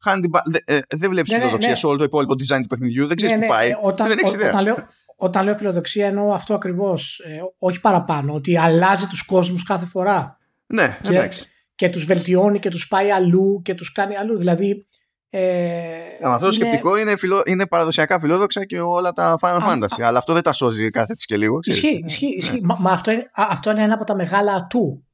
[0.03, 0.31] χάνει
[0.65, 1.77] ε, δεν βλέπεις ναι, ναι, φιλοδοξία ναι.
[1.77, 3.71] σε όλο το υπόλοιπο design του παιχνιδιού, δεν ξέρεις ναι, που ναι, πάει.
[3.71, 4.49] Ε, όταν, δεν ιδέα.
[4.49, 7.19] Όταν λέω, όταν λέω φιλοδοξία εννοώ αυτό ακριβώς.
[7.19, 8.33] Ε, όχι παραπάνω.
[8.35, 10.39] Ότι αλλάζει τους κόσμους κάθε φορά.
[10.67, 11.51] Ναι, και, εντάξει.
[11.75, 14.37] Και τους βελτιώνει και τους πάει αλλού και τους κάνει αλλού.
[14.37, 14.87] Δηλαδή.
[15.31, 15.89] Ε,
[16.23, 20.03] αυτό το σκεπτικό είναι, φιλο, είναι παραδοσιακά φιλόδοξα και όλα τα Final Fantasy.
[20.03, 21.59] αλλά αυτό δεν τα σώζει κάθε τη και λίγο.
[21.63, 22.37] Ισχύει, ισχύει.
[22.37, 22.61] ισχύει.
[22.63, 25.07] Μα, μα αυτό, είναι, αυτό είναι ένα από τα μεγάλα του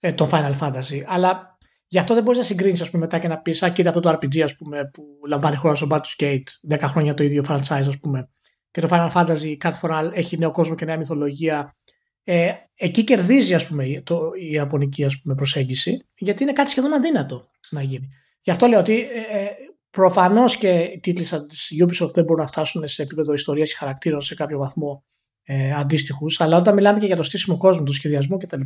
[0.00, 1.02] ε, των Final Fantasy.
[1.06, 1.57] Αλλά
[1.88, 4.00] Γι' αυτό δεν μπορείς να συγκρίνεις, ας πούμε, μετά και να πεις: Α, κοίτα αυτό
[4.00, 7.86] το RPG, ας πούμε, που λαμβάνει χώρα στο Baldur's Gate 10 χρόνια το ίδιο franchise,
[7.88, 8.28] ας πούμε.
[8.70, 11.76] Και το Final Fantasy κάθε φορά έχει νέο κόσμο και νέα μυθολογία.
[12.24, 16.92] Ε, εκεί κερδίζει, ας πούμε, το, η ιαπωνική ας πούμε, προσέγγιση, γιατί είναι κάτι σχεδόν
[16.92, 18.08] αδύνατο να γίνει.
[18.40, 19.48] Γι' αυτό λέω ότι ε, ε
[19.90, 23.74] Προφανώς και οι τίτλοι σαν της Ubisoft δεν μπορούν να φτάσουν σε επίπεδο ιστορίας ή
[23.74, 25.04] χαρακτήρων σε κάποιο βαθμό
[25.44, 28.60] ε, αντίστοιχους, αλλά όταν μιλάμε και για το στήσιμο κόσμο, το σχεδιασμό κτλ.,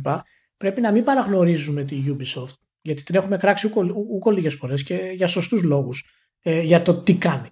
[0.57, 2.53] πρέπει να μην παραγνωρίζουμε τη Ubisoft.
[2.83, 3.71] Γιατί την έχουμε κράξει
[4.09, 6.05] ούκο λίγες φορές και για σωστούς λόγους
[6.41, 7.49] ε, για το τι κάνει.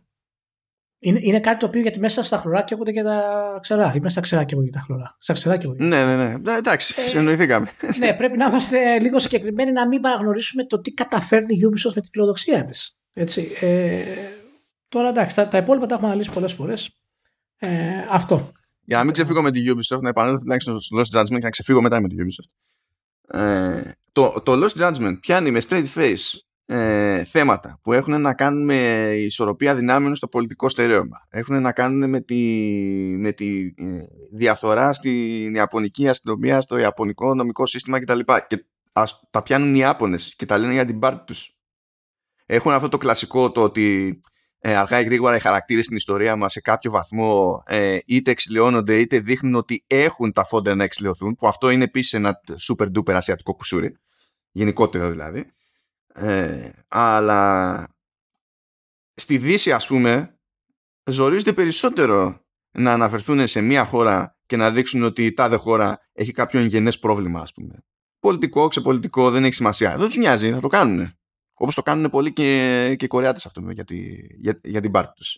[1.00, 3.94] Είναι, είναι κάτι το οποίο γιατί μέσα στα χλωρά καίγονται και τα ξερά.
[3.96, 5.16] Ή μέσα στα ξερά καίγονται και τα χλωρά.
[5.20, 5.84] Στα ξερά καίγονται.
[5.84, 6.54] Ναι, ναι, ναι.
[6.54, 7.70] Εντάξει, ε, συνοηθήκαμε.
[7.98, 12.02] Ναι, πρέπει να είμαστε λίγο συγκεκριμένοι να μην παραγνωρίσουμε το τι καταφέρνει η Ubisoft με
[12.02, 12.98] την φιλοδοξία της.
[13.14, 13.48] Έτσι.
[13.62, 14.04] Ε,
[14.88, 17.02] τώρα εντάξει, τα, τα υπόλοιπα τα έχουμε αναλύσει πολλές φορές.
[17.58, 17.70] Ε,
[18.10, 18.52] αυτό.
[18.86, 21.50] Για να μην ξεφύγω με τη Ubisoft, να επανέλθω τουλάχιστον στο Lost Judgment και να
[21.50, 22.52] ξεφύγω μετά με τη Ubisoft.
[23.28, 28.66] Ε, το, το Lost Judgment πιάνει με straight face ε, θέματα που έχουν να κάνουν
[28.66, 31.18] με ισορροπία δυνάμεων στο πολιτικό στερέωμα.
[31.30, 32.36] Έχουν να κάνουν με τη,
[33.18, 38.20] με τη ε, διαφθορά στην Ιαπωνική αστυνομία, στο Ιαπωνικό νομικό σύστημα κτλ.
[38.48, 41.56] Και ας, τα πιάνουν οι Ιάπωνες και τα λένε για την πάρτη τους.
[42.46, 44.20] Έχουν αυτό το κλασικό το ότι
[44.64, 49.00] ε, αργά ή γρήγορα οι χαρακτήρες στην ιστορία μας σε κάποιο βαθμό ε, είτε εξηλαιώνονται
[49.00, 53.14] είτε δείχνουν ότι έχουν τα φόντα να εξηλαιωθούν που αυτό είναι επίσης ένα super duper
[53.14, 53.98] ασιατικό κουσούρι
[54.52, 55.52] γενικότερο δηλαδή
[56.14, 57.88] ε, αλλά
[59.14, 60.36] στη Δύση ας πούμε
[61.04, 62.42] ζορίζονται περισσότερο
[62.72, 67.00] να αναφερθούν σε μία χώρα και να δείξουν ότι η τάδε χώρα έχει κάποιο εγγενές
[67.00, 67.84] πρόβλημα ας πούμε.
[68.20, 69.98] Πολιτικό, ξεπολιτικό, δεν έχει σημασία.
[69.98, 71.14] Δεν τους νοιάζει, θα το κάνουν.
[71.62, 73.98] Όπως το κάνουν πολλοί και, και οι Κορεάτες αυτό για, τη,
[74.40, 75.38] για, για την πάρτη τους.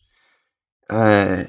[0.86, 1.46] Ε,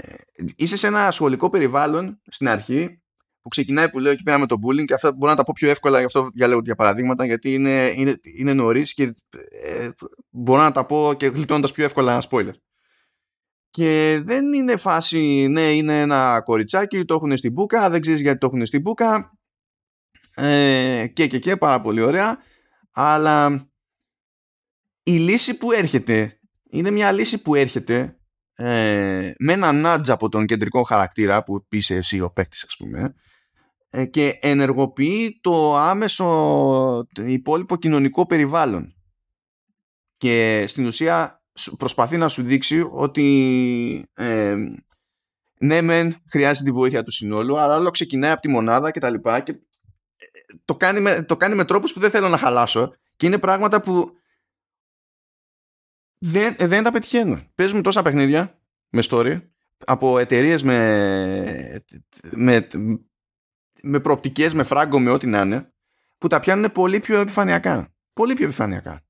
[0.56, 3.02] είσαι σε ένα σχολικό περιβάλλον στην αρχή
[3.40, 5.52] που ξεκινάει που λέω εκεί πέρα με το bullying και αυτά μπορώ να τα πω
[5.54, 9.14] πιο εύκολα γι' αυτό διαλέγω για παραδείγματα γιατί είναι, είναι, είναι νωρίς και
[9.62, 9.90] ε,
[10.30, 12.54] μπορώ να τα πω και γλιτώνοντας πιο εύκολα ένα spoiler.
[13.70, 18.38] Και δεν είναι φάση, ναι, είναι ένα κοριτσάκι, το έχουν στην μπουκα, δεν ξέρεις γιατί
[18.38, 19.38] το έχουν στην μπουκα.
[20.34, 22.38] Ε, και και και πάρα πολύ ωραία.
[22.92, 23.68] Αλλά
[25.05, 26.38] η λύση που έρχεται
[26.70, 28.18] είναι μια λύση που έρχεται
[28.55, 33.14] ε, με ένα νάτζ από τον κεντρικό χαρακτήρα που είσαι εσύ ο παίκτης, ας πούμε
[33.96, 38.94] ε, και ενεργοποιεί το άμεσο υπόλοιπο κοινωνικό περιβάλλον.
[40.16, 41.42] Και στην ουσία
[41.78, 44.57] προσπαθεί να σου δείξει ότι ε,
[45.59, 49.11] ναι μεν χρειάζεται τη βοήθεια του συνόλου αλλά άλλο ξεκινάει από τη μονάδα και τα
[49.11, 49.57] λοιπά και ε,
[50.64, 53.80] το κάνει, με, το κάνει με τρόπους που δεν θέλω να χαλάσω και είναι πράγματα
[53.80, 54.12] που
[56.24, 57.50] δεν, δεν τα πετυχαίνουν.
[57.54, 58.58] Παίζουμε τόσα παιχνίδια
[58.88, 59.40] με story
[59.86, 61.84] από εταιρείες με,
[62.30, 62.68] με
[63.86, 65.72] με προοπτικές, με φράγκο, με ό,τι να είναι,
[66.18, 67.94] που τα πιάνουν πολύ πιο επιφανειακά.
[68.12, 69.02] Πολύ πιο επιφανειακά.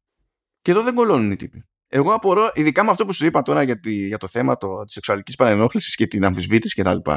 [0.62, 1.64] Και εδώ δεν κολώνουν οι τύποι.
[1.88, 4.84] Εγώ απορώ, ειδικά με αυτό που σου είπα τώρα για, τη, για το θέμα το,
[4.84, 7.10] της σεξουαλικής παρενόχλησης και την αμφισβήτηση κτλ.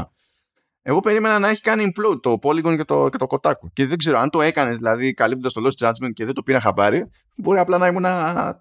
[0.82, 3.72] Εγώ περίμενα να έχει κάνει implode το Polygon και το, και το Kotaku.
[3.74, 6.60] Και δεν ξέρω αν το έκανε δηλαδή καλύπτοντας το Lost Judgment και δεν το πήρα
[6.60, 8.02] χαμπάρι, μπορεί απλά να ήμουν,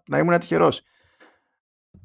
[0.07, 0.83] να ήμουν τυχερός.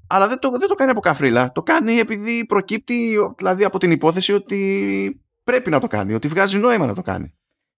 [0.08, 1.52] Αλλά δεν το, δεν το κάνει από καφρίλα.
[1.52, 6.58] Το κάνει επειδή προκύπτει δηλαδή από την υπόθεση ότι πρέπει να το κάνει, ότι βγάζει
[6.58, 7.34] νόημα να το κάνει.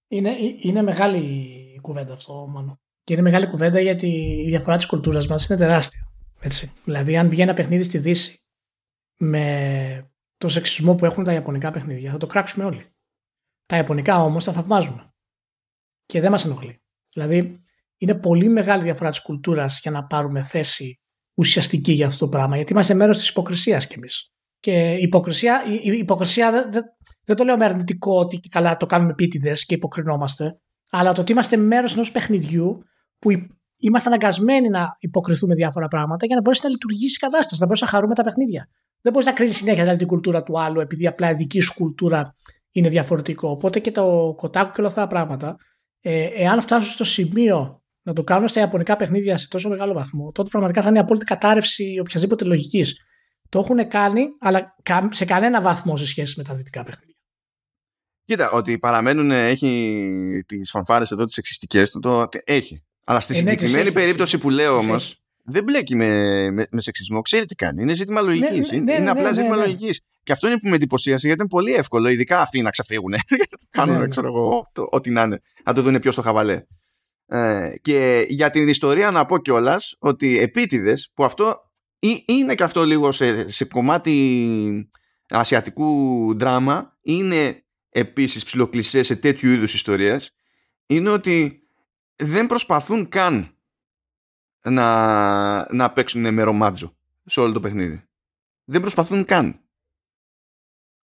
[0.07, 2.79] Είναι, είναι μεγάλη κουβέντα αυτό μόνο.
[3.03, 4.07] Και είναι μεγάλη κουβέντα γιατί
[4.45, 6.11] η διαφορά της κουλτούρας μας είναι τεράστια.
[6.39, 6.71] Έτσι.
[6.83, 8.43] Δηλαδή, αν βγει ένα παιχνίδι στη Δύση
[9.17, 12.85] με το σεξισμό που έχουν τα Ιαπωνικά παιχνίδια, θα το κράξουμε όλοι.
[13.65, 15.13] Τα Ιαπωνικά όμως τα θαυμάζουμε.
[16.05, 16.81] Και δεν μας ενοχλεί.
[17.13, 17.63] Δηλαδή,
[17.97, 21.02] είναι πολύ μεγάλη διαφορά της κουλτούρας για να πάρουμε θέση
[21.33, 22.55] ουσιαστική για αυτό το πράγμα.
[22.55, 24.31] Γιατί είμαστε μέρος της υποκρισίας κι εμείς.
[24.59, 26.83] Και η υποκρισία, η, η υποκρισία δεν,
[27.25, 30.59] δεν το λέω με αρνητικό ότι καλά το κάνουμε επίτηδες και υποκρινόμαστε,
[30.89, 32.83] αλλά το ότι είμαστε μέρος ενός παιχνιδιού
[33.19, 33.29] που
[33.79, 37.83] είμαστε αναγκασμένοι να υποκριθούμε διάφορα πράγματα για να μπορέσει να λειτουργήσει η κατάσταση, να μπορέσει
[37.83, 38.69] να χαρούμε τα παιχνίδια.
[39.01, 41.73] Δεν μπορείς να κρίνεις συνέχεια δηλαδή, την κουλτούρα του άλλου επειδή απλά η δική σου
[41.73, 42.35] κουλτούρα
[42.71, 43.49] είναι διαφορετικό.
[43.49, 45.55] Οπότε και το κοτάκου και όλα αυτά τα πράγματα,
[46.01, 50.31] ε, εάν φτάσουν στο σημείο να το κάνουν στα ιαπωνικά παιχνίδια σε τόσο μεγάλο βαθμό,
[50.31, 53.01] τότε πραγματικά θα είναι απόλυτη κατάρρευση οποιασδήποτε λογικής.
[53.49, 54.75] Το έχουν κάνει, αλλά
[55.09, 57.15] σε κανένα βαθμό σε σχέση με τα δυτικά παιχνίδια.
[58.25, 62.83] Κοίτα, ότι παραμένουν, έχει τις φανφάρες εδώ τις εξιστικέ του, το έχει.
[63.05, 67.21] Αλλά στη ε, ναι, συγκεκριμένη περίπτωση που λέω όμως, δεν μπλέκει με, με, με, σεξισμό.
[67.21, 67.81] Ξέρει τι κάνει.
[67.81, 68.71] Είναι ζήτημα λογικής.
[68.71, 70.01] Ναι, ναι, είναι, απλά ζήτημα λογικής.
[70.23, 73.13] Και αυτό είναι που με εντυπωσίασε γιατί είναι πολύ εύκολο, ειδικά αυτοί να ξεφύγουν.
[73.69, 75.41] Κάνουν, ξέρω εγώ, ό,τι να είναι.
[75.65, 76.63] Να το δουν πιο στο χαβαλέ.
[77.25, 81.71] Ε, και για την ιστορία να πω κιόλας ότι επίτηδες, που αυτό
[82.25, 84.89] είναι και αυτό λίγο σε, σε κομμάτι
[85.29, 90.35] ασιατικού δράμα είναι επίσης ψιλοκλεισέ σε τέτοιου είδους ιστορίες
[90.85, 91.67] είναι ότι
[92.15, 93.57] δεν προσπαθούν καν
[94.63, 98.03] να, να παίξουν με ρομάτζο σε όλο το παιχνίδι.
[98.63, 99.59] Δεν προσπαθούν καν.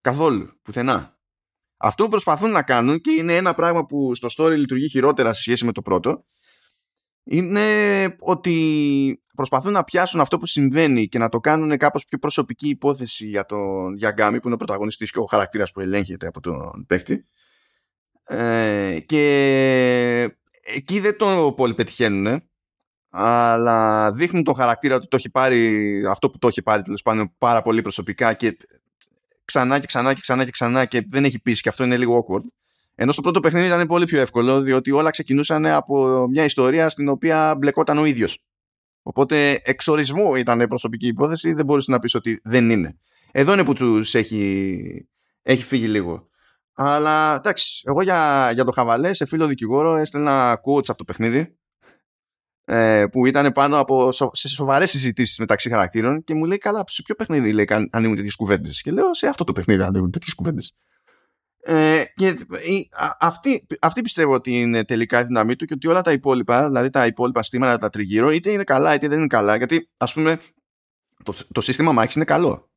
[0.00, 1.19] Καθόλου, πουθενά.
[1.82, 5.42] Αυτό που προσπαθούν να κάνουν και είναι ένα πράγμα που στο story λειτουργεί χειρότερα σε
[5.42, 6.24] σχέση με το πρώτο
[7.24, 12.68] είναι ότι προσπαθούν να πιάσουν αυτό που συμβαίνει και να το κάνουν κάπως πιο προσωπική
[12.68, 16.84] υπόθεση για τον Γιαγκάμι που είναι ο πρωταγωνιστής και ο χαρακτήρας που ελέγχεται από τον
[16.86, 17.26] παίκτη.
[18.22, 22.42] Ε, και εκεί δεν το πολύ πετυχαίνουν
[23.10, 27.34] αλλά δείχνουν τον χαρακτήρα ότι το έχει πάρει αυτό που το έχει πάρει τέλος πάντων
[27.38, 28.56] πάρα πολύ προσωπικά και
[29.50, 32.26] ξανά και ξανά και ξανά και ξανά και δεν έχει πείσει και αυτό είναι λίγο
[32.26, 32.44] awkward.
[32.94, 37.08] Ενώ στο πρώτο παιχνίδι ήταν πολύ πιο εύκολο διότι όλα ξεκινούσαν από μια ιστορία στην
[37.08, 38.38] οποία μπλεκόταν ο ίδιος.
[39.02, 42.98] Οπότε εξορισμού ήταν προσωπική υπόθεση δεν μπορούσε να πεις ότι δεν είναι.
[43.32, 45.08] Εδώ είναι που τους έχει,
[45.42, 46.28] έχει φύγει λίγο.
[46.74, 51.58] Αλλά εντάξει, εγώ για, για το χαβαλέ σε φίλο δικηγόρο έστελνα coach από το παιχνίδι
[52.72, 56.84] ε, που ήταν πάνω από σο, σε σοβαρές συζητήσεις μεταξύ χαρακτήρων και μου λέει: Καλά,
[56.86, 58.82] σε ποιο παιχνίδι λέει, ανοίγουν τέτοιες κουβέντες.
[58.82, 60.72] Και λέω: Σε αυτό το παιχνίδι ανοίγουν τέτοιες κουβέντες.
[61.62, 62.38] Ε, και
[63.20, 66.90] αυτή, αυτή πιστεύω ότι είναι τελικά η δύναμή του και ότι όλα τα υπόλοιπα, δηλαδή
[66.90, 69.56] τα υπόλοιπα στήματα, τα τριγύρω, είτε είναι καλά είτε δεν είναι καλά.
[69.56, 70.40] Γιατί, ας πούμε,
[71.24, 72.70] το, το σύστημα μάχης είναι καλό.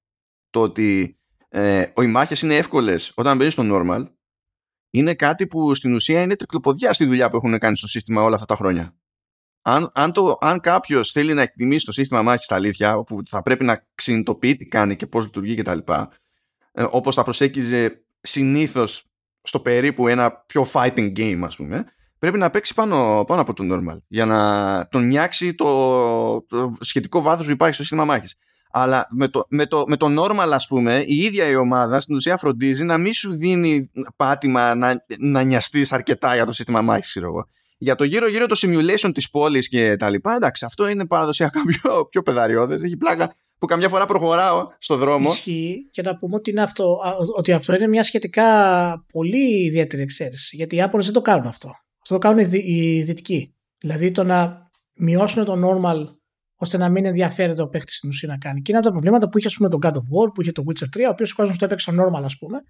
[0.50, 1.20] Το ότι
[1.50, 4.06] ε, οι μάχες είναι εύκολες όταν μπαίνει στο normal
[4.90, 8.36] είναι κάτι που στην ουσία είναι τρικλοποδιά στη δουλειά που έχουν κάνει στο σύστημα όλα
[8.36, 8.96] αυτά τα χρόνια.
[9.66, 13.42] Αν, αν, το, αν κάποιος θέλει να εκτιμήσει το σύστημα μάχης στα αλήθεια, όπου θα
[13.42, 15.78] πρέπει να συνειδητοποιεί τι κάνει και πώς λειτουργεί κτλ.,
[16.72, 19.06] ε, όπως θα προσέγγιζε συνήθως
[19.42, 21.86] στο περίπου ένα πιο fighting game, ας πούμε,
[22.20, 27.22] πρέπει να παίξει πάνω, πάνω από το normal για να τον νιάξει το, το σχετικό
[27.22, 28.36] βάθος που υπάρχει στο σύστημα μάχης.
[28.72, 32.16] Αλλά με το, με, το, με το normal, ας πούμε, η ίδια η ομάδα στην
[32.16, 37.10] ουσία φροντίζει να μην σου δίνει πάτημα να, να νοιαστείς αρκετά για το σύστημα μάχης,
[37.10, 37.48] ξέρω εγώ.
[37.78, 42.06] Για το γύρω-γύρω το simulation της πόλης και τα λοιπά, εντάξει, αυτό είναι παραδοσιακά πιο,
[42.06, 42.76] πιο παιδαριώδε.
[42.76, 45.30] Έχει πλάκα που καμιά φορά προχωράω στο δρόμο.
[45.30, 46.98] Ισχύει και να πούμε ότι, είναι αυτό,
[47.36, 48.46] ότι αυτό είναι μια σχετικά
[49.12, 50.56] πολύ ιδιαίτερη εξαίρεση.
[50.56, 51.68] Γιατί οι Άπωνες δεν το κάνουν αυτό.
[52.02, 53.56] Αυτό το κάνουν οι, οι Δυτικοί.
[53.78, 56.06] Δηλαδή το να μειώσουν το normal
[56.56, 58.62] ώστε να μην ενδιαφέρεται ο παίχτης στην ουσία να κάνει.
[58.62, 60.52] Και είναι από τα προβλήματα που είχε ας πούμε, τον God of War, που είχε
[60.52, 62.64] το Witcher 3, ο οποίος ο κόσμος το έπαιξε normal, ας πούμε.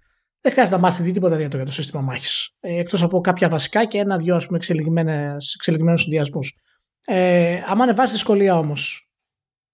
[0.44, 2.50] Δεν χρειάζεται να μάθει τίποτα για το, για το σύστημα μάχης.
[2.60, 6.56] Ε, Εκτός από κάποια βασικά και ένα-δυο εξελιγμένους συνδυασμούς.
[7.04, 9.08] Ε, άμα ανεβάσεις δυσκολία όμως,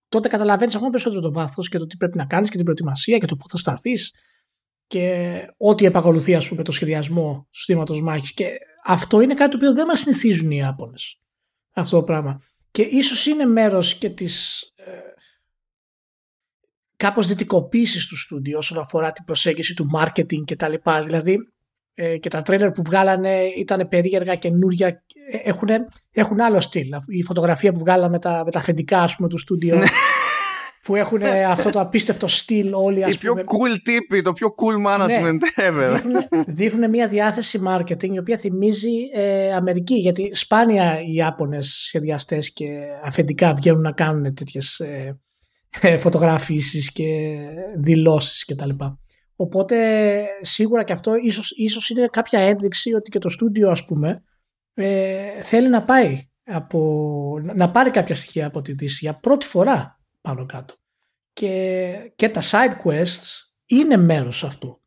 [0.08, 3.18] τότε καταλαβαίνεις ακόμα περισσότερο το βάθος και το τι πρέπει να κάνεις και την προετοιμασία
[3.18, 4.14] και το πού θα σταθείς
[4.86, 8.34] και ό,τι επακολουθεί ας πούμε το σχεδιασμό του συστήματος μάχης.
[8.34, 8.50] Και
[8.84, 11.20] αυτό είναι κάτι το οποίο δεν μας συνηθίζουν οι Ιάπωνες.
[11.72, 14.82] Αυτό το πράγμα και ίσως είναι μέρος και της ε,
[17.00, 21.02] κάπως δυτικοποίησης του στούντιο όσον αφορά την προσέγγιση του marketing και τα λοιπά.
[21.02, 21.38] Δηλαδή
[21.94, 25.68] ε, και τα τρέλερ που βγάλανε ήταν περίεργα, καινούρια, ε, έχουν,
[26.10, 26.88] έχουν άλλο στυλ.
[27.06, 29.84] Η φωτογραφία που βγάλανε με τα, με τα αφεντικά ας πούμε, του στούντιο ναι
[30.82, 33.04] που έχουν αυτό το απίστευτο στυλ όλοι.
[33.04, 35.92] Ας Οι πιο cool τύποι, το πιο cool management ναι, ever.
[35.92, 42.52] Δείχνουν, δείχνουν μια διάθεση marketing η οποία θυμίζει ε, Αμερική γιατί σπάνια οι Ιάπωνες σχεδιαστές
[42.52, 42.66] και
[43.04, 45.14] αφεντικά βγαίνουν να κάνουν τέτοιες ε, ε,
[45.98, 47.38] φωτογραφίσεις και
[47.76, 48.70] δηλώσεις κτλ.
[49.36, 54.22] Οπότε σίγουρα και αυτό ίσως, ίσως είναι κάποια ένδειξη ότι και το στούντιο ας πούμε
[54.74, 60.00] ε, θέλει να πάει από, να πάρει κάποια στοιχεία από τη Δύση για πρώτη φορά
[60.20, 60.74] πάνω κάτω.
[61.32, 63.24] Και, και τα side quests
[63.66, 64.82] είναι μέρος αυτού.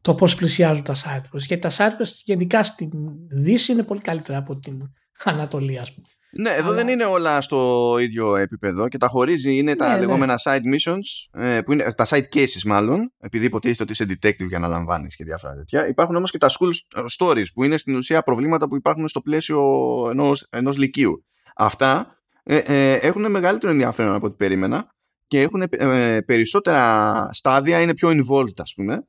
[0.00, 1.46] Το πώς πλησιάζουν τα side quests.
[1.46, 2.90] Γιατί τα side quests γενικά στην
[3.28, 4.92] Δύση είναι πολύ καλύτερα από την
[5.24, 6.06] Ανατολή ας πούμε.
[6.36, 9.56] Ναι, εδώ δεν είναι όλα στο ίδιο επίπεδο και τα χωρίζει.
[9.56, 10.00] Είναι τα ναι, ναι.
[10.00, 14.48] λεγόμενα side missions, ε, που είναι, τα side cases μάλλον, επειδή υποτίθεται ότι είσαι detective
[14.48, 15.88] για να λαμβάνεις και διάφορα τέτοια.
[15.88, 16.70] Υπάρχουν όμως και τα school
[17.18, 19.62] stories, που είναι στην ουσία προβλήματα που υπάρχουν στο πλαίσιο
[20.10, 21.24] ενός ενός λυκείου.
[21.56, 24.88] Αυτά ε, ε, έχουν μεγαλύτερο ενδιαφέρον από ό,τι περίμενα
[25.26, 29.06] και έχουν ε, περισσότερα στάδια, είναι πιο involved ας πούμε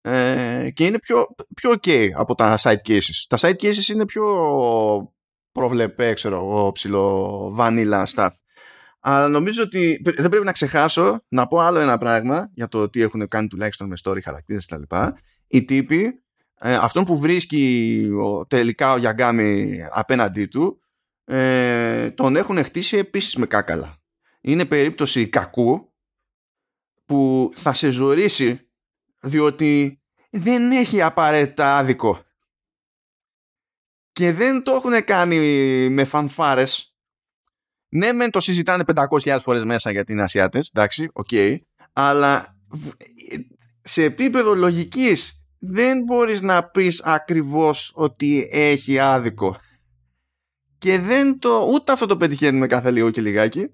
[0.00, 3.24] ε, και είναι πιο, πιο ok από τα side cases.
[3.28, 4.24] Τα side cases είναι πιο
[5.54, 8.30] προβλεπέ, ξέρω εγώ, ψηλό vanilla stuff.
[9.00, 13.00] Αλλά νομίζω ότι δεν πρέπει να ξεχάσω να πω άλλο ένα πράγμα για το τι
[13.00, 14.82] έχουν κάνει τουλάχιστον με story χαρακτήρες κτλ.
[15.46, 16.22] Οι τύποι,
[16.58, 20.80] ε, αυτόν που βρίσκει ο, τελικά ο Γιαγκάμι απέναντί του,
[21.24, 23.96] ε, τον έχουν χτίσει επίσης με κάκαλα.
[24.40, 25.92] Είναι περίπτωση κακού
[27.04, 28.68] που θα σε ζορίσει
[29.20, 32.22] διότι δεν έχει απαραίτητα άδικο.
[34.14, 35.38] Και δεν το έχουν κάνει
[35.90, 36.94] με φανφάρες.
[37.88, 41.56] Ναι, μεν το συζητάνε 500.000 φορές μέσα για την Ασιάτες, εντάξει, OK, okay,
[41.92, 42.58] αλλά
[43.80, 49.56] σε επίπεδο λογικής δεν μπορείς να πεις ακριβώς ότι έχει άδικο
[50.78, 53.68] και δεν το, ούτε αυτό το πετυχαίνουμε κάθε λίγο και λιγάκι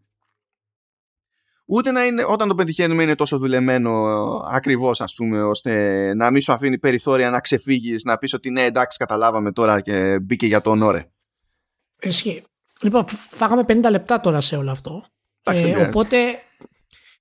[1.71, 4.05] ούτε να είναι, όταν το πετυχαίνουμε είναι τόσο δουλεμένο
[4.51, 8.65] ακριβώς ας πούμε ώστε να μην σου αφήνει περιθώρια να ξεφύγεις να πεις ότι ναι
[8.65, 11.07] εντάξει καταλάβαμε τώρα και μπήκε για τον όρε
[12.01, 12.45] Ισχύει.
[12.81, 15.05] Λοιπόν, φάγαμε 50 λεπτά τώρα σε όλο αυτό.
[15.43, 16.17] Ε, οπότε,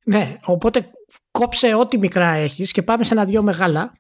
[0.06, 0.92] ναι, οπότε
[1.32, 3.94] κόψε ό,τι μικρά έχεις και πάμε σε ένα δυο μεγάλα.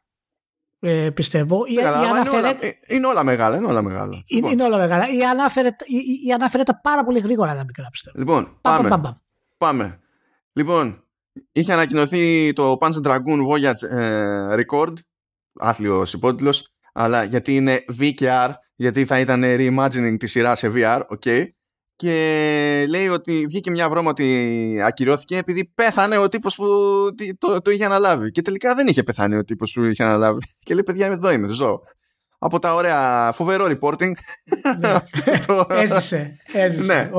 [0.79, 1.65] Ε, πιστεύω.
[1.65, 2.37] Ή, αναφέρε...
[2.37, 3.55] είναι, όλα, είναι όλα μεγάλα.
[3.55, 4.13] Είναι όλα μεγάλα.
[4.13, 4.51] Είναι, λοιπόν.
[4.51, 5.09] είναι όλα μεγάλα.
[5.09, 8.17] Ή ανάφερε, ή, ή ανάφερε τα πάρα πολύ γρήγορα τα μικρά, πιστεύω.
[8.19, 8.89] Λοιπόν, πάμε.
[8.89, 9.21] Πάμε.
[9.57, 9.99] πάμε.
[10.53, 11.03] Λοιπόν,
[11.51, 14.93] είχε ανακοινωθεί το Panzer Dragoon Voyage ε, Record,
[15.59, 20.71] άθλιος υπότιτλος, αλλά γιατί είναι V και R, γιατί θα ήταν reimagining τη σειρά σε
[20.75, 21.45] VR, ok.
[21.95, 26.65] Και λέει ότι βγήκε μια βρώμα ότι ακυρώθηκε επειδή πέθανε ο τύπος που
[27.37, 28.31] το, το είχε αναλάβει.
[28.31, 30.39] Και τελικά δεν είχε πεθάνει ο τύπος που είχε αναλάβει.
[30.65, 31.81] Και λέει παιδιά εδώ είμαι, ζω.
[32.39, 34.11] Από τα ωραία, φοβερό reporting.
[34.79, 34.95] Ναι.
[35.81, 36.93] έζησε, έζησε.
[36.93, 37.09] Ναι.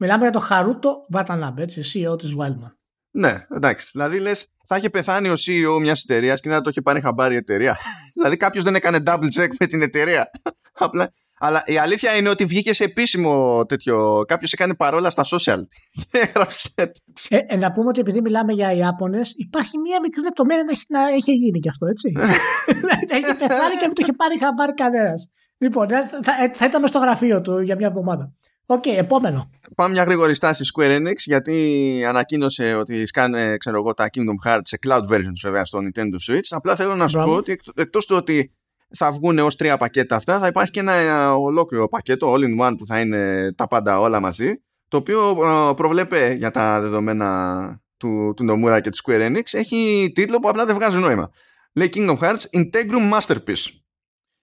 [0.00, 2.72] Μιλάμε για το Χαρούτο Βατανάμπ, έτσι, CEO της Wildman.
[3.10, 3.88] Ναι, εντάξει.
[3.92, 7.00] Δηλαδή λες, θα είχε πεθάνει ο CEO μιας εταιρείας και δεν θα το είχε πάρει
[7.00, 7.78] χαμπάρι η εταιρεία.
[8.14, 10.30] δηλαδή κάποιος δεν έκανε double check με την εταιρεία.
[10.86, 11.12] Απλά.
[11.40, 14.24] Αλλά η αλήθεια είναι ότι βγήκε σε επίσημο τέτοιο.
[14.28, 15.60] Κάποιος έκανε παρόλα στα social.
[16.10, 16.92] Και έγραψε.
[17.28, 20.84] Ε, ε, να πούμε ότι επειδή μιλάμε για Ιάπωνες, υπάρχει μία μικρή λεπτομέρεια να έχει,
[20.88, 22.12] να έχει γίνει κι αυτό, έτσι.
[22.12, 25.30] να έχει πεθάνει και δεν το είχε πάρει χαμπάρι κανένας.
[25.58, 28.32] Λοιπόν, θα, θα, θα ήταν στο γραφείο του για μια εβδομάδα.
[28.70, 29.50] OK, okay, επόμενο.
[29.74, 34.60] Πάμε μια γρήγορη στάση Square Enix γιατί ανακοίνωσε ότι σκάνε ξέρω εγώ, τα Kingdom Hearts
[34.62, 36.46] σε cloud versions βέβαια στο Nintendo Switch.
[36.50, 38.52] Απλά θέλω να σου πω ότι εκτός του ότι
[38.94, 42.74] θα βγουν ως τρία πακέτα αυτά θα υπάρχει και ένα ολόκληρο πακέτο all in one
[42.78, 45.36] που θα είναι τα πάντα όλα μαζί το οποίο
[45.76, 50.64] προβλέπε για τα δεδομένα του, του Nomura και του Square Enix έχει τίτλο που απλά
[50.64, 51.30] δεν βγάζει νόημα.
[51.72, 53.66] Λέει Kingdom Hearts Integrum Masterpiece.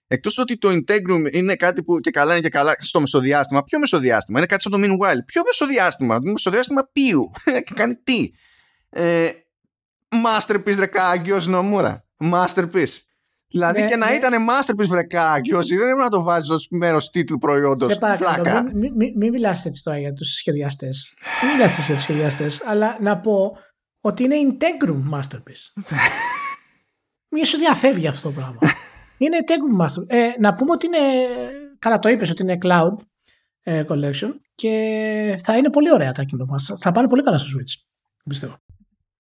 [0.07, 3.63] Εκτός ότι το Integrum είναι κάτι που και καλά είναι και καλά στο μεσοδιάστημα.
[3.63, 5.19] Ποιο μεσοδιάστημα, είναι κάτι σαν το Meanwhile.
[5.25, 7.31] Ποιο μεσοδιάστημα, το μεσοδιάστημα ποιου
[7.65, 8.31] και κάνει τι;
[8.89, 9.29] Ε,
[10.25, 12.05] masterpiece ρε κάγκιος νομούρα.
[12.33, 12.97] Masterpiece.
[13.47, 14.15] Δηλαδή ναι, και να ναι.
[14.15, 17.93] ήταν masterpiece βρε κάγκιος, δεν έπρεπε να το βάζεις ως μέρος τίτλου προϊόντος.
[17.93, 21.17] Σε παρακαλώ, μην μη, μη, μη μιλάς έτσι τώρα για τους σχεδιαστές.
[21.43, 23.57] Μην μιλάς έτσι για τους σχεδιαστές, αλλά να πω
[24.01, 25.83] ότι είναι Integrum masterpiece.
[27.29, 28.57] Μη σου διαφεύγει αυτό το πράγμα.
[29.17, 30.03] Είναι Tekken Master.
[30.07, 30.97] Ε, να πούμε ότι είναι.
[31.79, 32.95] Καλά, το είπες ότι είναι Cloud
[33.63, 36.77] ε, Collection και θα είναι πολύ ωραία τα Kingdom Master.
[36.79, 37.83] Θα πάνε πολύ καλά στο Switch.
[38.29, 38.57] Πιστεύω.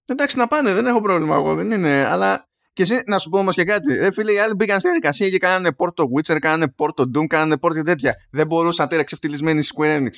[0.05, 1.55] Εντάξει, να πάνε, δεν έχω πρόβλημα εγώ.
[1.55, 3.93] Δεν είναι, αλλά και εσύ, να σου πω όμως και κάτι.
[3.93, 7.55] Ρε φίλε, οι άλλοι μπήκαν στην διαδικασία και κάνανε Porto Witcher, κάνανε Porto Doom, κάνανε
[7.61, 8.15] Porto τέτοια.
[8.31, 10.13] Δεν μπορούσατε ξεφτυλισμένοι Square Enix.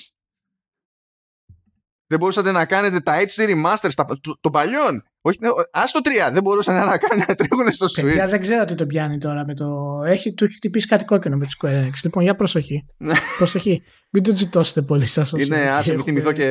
[2.08, 4.06] Δεν μπορούσατε να κάνετε τα HD remasters
[4.42, 5.04] των παλιών.
[5.28, 5.40] Όχι,
[5.72, 6.32] ας το 3.
[6.32, 8.04] Δεν μπορούσαν να κάνουν να τρέχουν στο Switch.
[8.04, 10.02] Παιδιά, δεν ξέρω τι το πιάνει τώρα με το.
[10.06, 11.94] Έχει, του έχει χτυπήσει κάτι κόκκινο με τη Square Enix.
[12.04, 12.86] Λοιπόν, για προσοχή.
[12.98, 13.14] Ναι.
[13.38, 13.84] προσοχή.
[14.10, 15.22] Μην το τζιτώσετε πολύ σα.
[15.22, 16.48] Είναι, άσε μην θυμηθώ και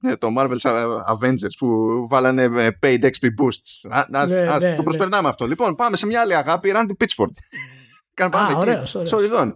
[0.00, 0.70] ναι, το Marvel's
[1.14, 1.68] Avengers που
[2.08, 3.90] βάλανε ε, paid XP boosts.
[4.10, 5.28] Ας, ναι, ας, ναι, το προσπερνάμε ναι.
[5.28, 5.46] αυτό.
[5.46, 7.30] Λοιπόν, πάμε σε μια άλλη αγάπη, Randy Pitchford.
[8.14, 9.54] Κάνε πάμε ωραίος, εκεί.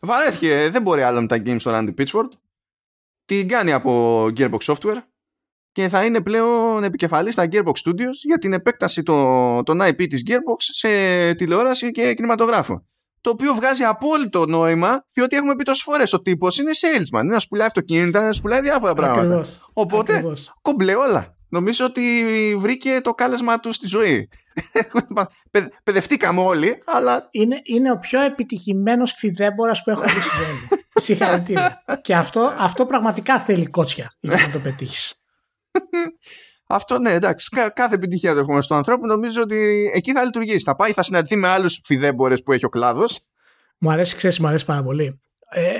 [0.00, 2.28] Βαρέθηκε, δεν μπορεί άλλο με τα games στο Randy Pitchford.
[3.24, 4.98] Την κάνει από Gearbox Software
[5.76, 10.22] και θα είναι πλέον επικεφαλής στα Gearbox Studios για την επέκταση των, των IP της
[10.26, 10.88] Gearbox σε
[11.34, 12.86] τηλεόραση και κινηματογράφο.
[13.20, 17.20] Το οποίο βγάζει απόλυτο νόημα, διότι έχουμε πει τόσες φορές ο τύπος είναι salesman.
[17.22, 19.22] Είναι να σπουλάει αυτοκίνητα, να σπουλάει διάφορα πράγματα.
[19.22, 19.70] Ακριβώς.
[19.72, 20.52] Οπότε Ακριβώς.
[20.62, 21.36] κομπλέ όλα.
[21.48, 22.02] Νομίζω ότι
[22.58, 24.28] βρήκε το κάλεσμα του στη ζωή.
[25.84, 27.28] Παιδευτήκαμε όλοι, αλλά.
[27.30, 31.82] Είναι, είναι ο πιο επιτυχημένος φιδέμπορα που έχω δει στη ζωή Συγχαρητήρια.
[32.02, 35.20] και αυτό, αυτό πραγματικά θέλει κότσια για να το πετύχεις.
[36.66, 37.48] Αυτό ναι, εντάξει.
[37.74, 39.06] κάθε επιτυχία το έχουμε στον ανθρώπου.
[39.06, 40.64] Νομίζω ότι εκεί θα λειτουργήσει.
[40.64, 43.20] Θα πάει, θα συναντηθεί με άλλους φιδέμπορε που έχει ο κλάδος.
[43.78, 45.20] Μου αρέσει, ξέρεις, μου αρέσει πάρα πολύ.
[45.50, 45.74] Ε,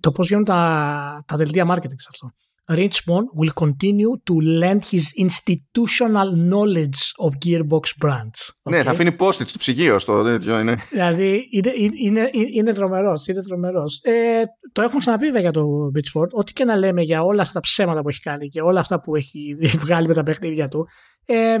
[0.00, 2.30] το πώς γίνονται τα, τα δελτία marketing σε αυτό.
[2.68, 8.40] Richmond will continue to lend his institutional knowledge of Gearbox brands.
[8.62, 8.70] Okay?
[8.70, 10.78] Ναι, θα αφήνει post στο ψυγείο στο τέτοιο είναι.
[10.90, 11.72] Δηλαδή είναι,
[12.04, 14.00] είναι, είναι τρομερός, είναι τρομερός.
[14.02, 14.42] Ε,
[14.72, 15.62] το έχουμε ξαναπεί βέβαια για το
[15.94, 18.80] Beachford, ό,τι και να λέμε για όλα αυτά τα ψέματα που έχει κάνει και όλα
[18.80, 20.86] αυτά που έχει βγάλει με τα παιχνίδια του,
[21.24, 21.58] ε,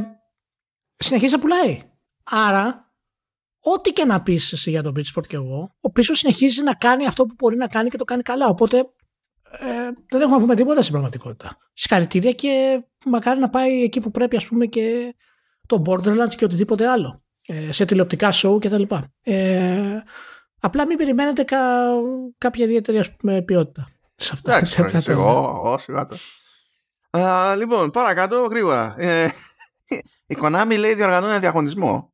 [0.96, 1.82] συνεχίζει να πουλάει.
[2.24, 2.92] Άρα,
[3.60, 7.06] ό,τι και να πεις εσύ για το Beachford και εγώ, ο πίσω συνεχίζει να κάνει
[7.06, 8.48] αυτό που μπορεί να κάνει και το κάνει καλά.
[8.48, 8.84] Οπότε
[9.50, 11.56] ε, δεν έχουμε να πούμε τίποτα στην πραγματικότητα.
[11.72, 15.14] Συγχαρητήρια και μακάρι να πάει εκεί που πρέπει, ας πούμε, και
[15.66, 17.22] το Borderlands και οτιδήποτε άλλο.
[17.46, 18.82] Ε, σε τηλεοπτικά show κτλ.
[19.22, 20.02] Ε,
[20.60, 21.58] απλά μην περιμένετε κα,
[22.38, 23.88] κάποια ιδιαίτερη ας πούμε, ποιότητα.
[24.16, 24.56] Σε αυτά.
[24.56, 26.08] Εντάξει, εγώ, σιγά
[27.56, 28.94] Λοιπόν, παρακάτω γρήγορα.
[28.98, 29.28] Ε,
[30.26, 32.12] η Konami λέει διοργανώνει ένα διαγωνισμό.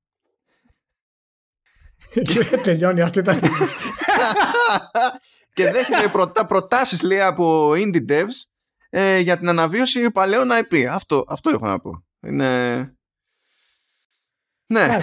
[2.29, 3.41] Και τελειώνει αυτό ήταν.
[5.55, 8.45] και δέχεται προτα, προτάσεις λέει από indie devs
[8.91, 10.85] ε, για την αναβίωση παλαιών IP.
[10.85, 12.05] Αυτό, αυτό έχω να πω.
[12.27, 12.79] Είναι...
[14.67, 14.89] Ναι.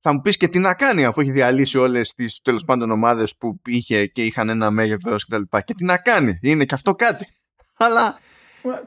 [0.00, 3.36] θα μου πεις και τι να κάνει αφού έχει διαλύσει όλες τις τέλος πάντων ομάδες
[3.36, 5.42] που είχε και είχαν ένα μέγεθος κτλ.
[5.50, 6.38] Και, και τι να κάνει.
[6.42, 7.26] Είναι και αυτό κάτι.
[7.84, 8.18] Αλλά.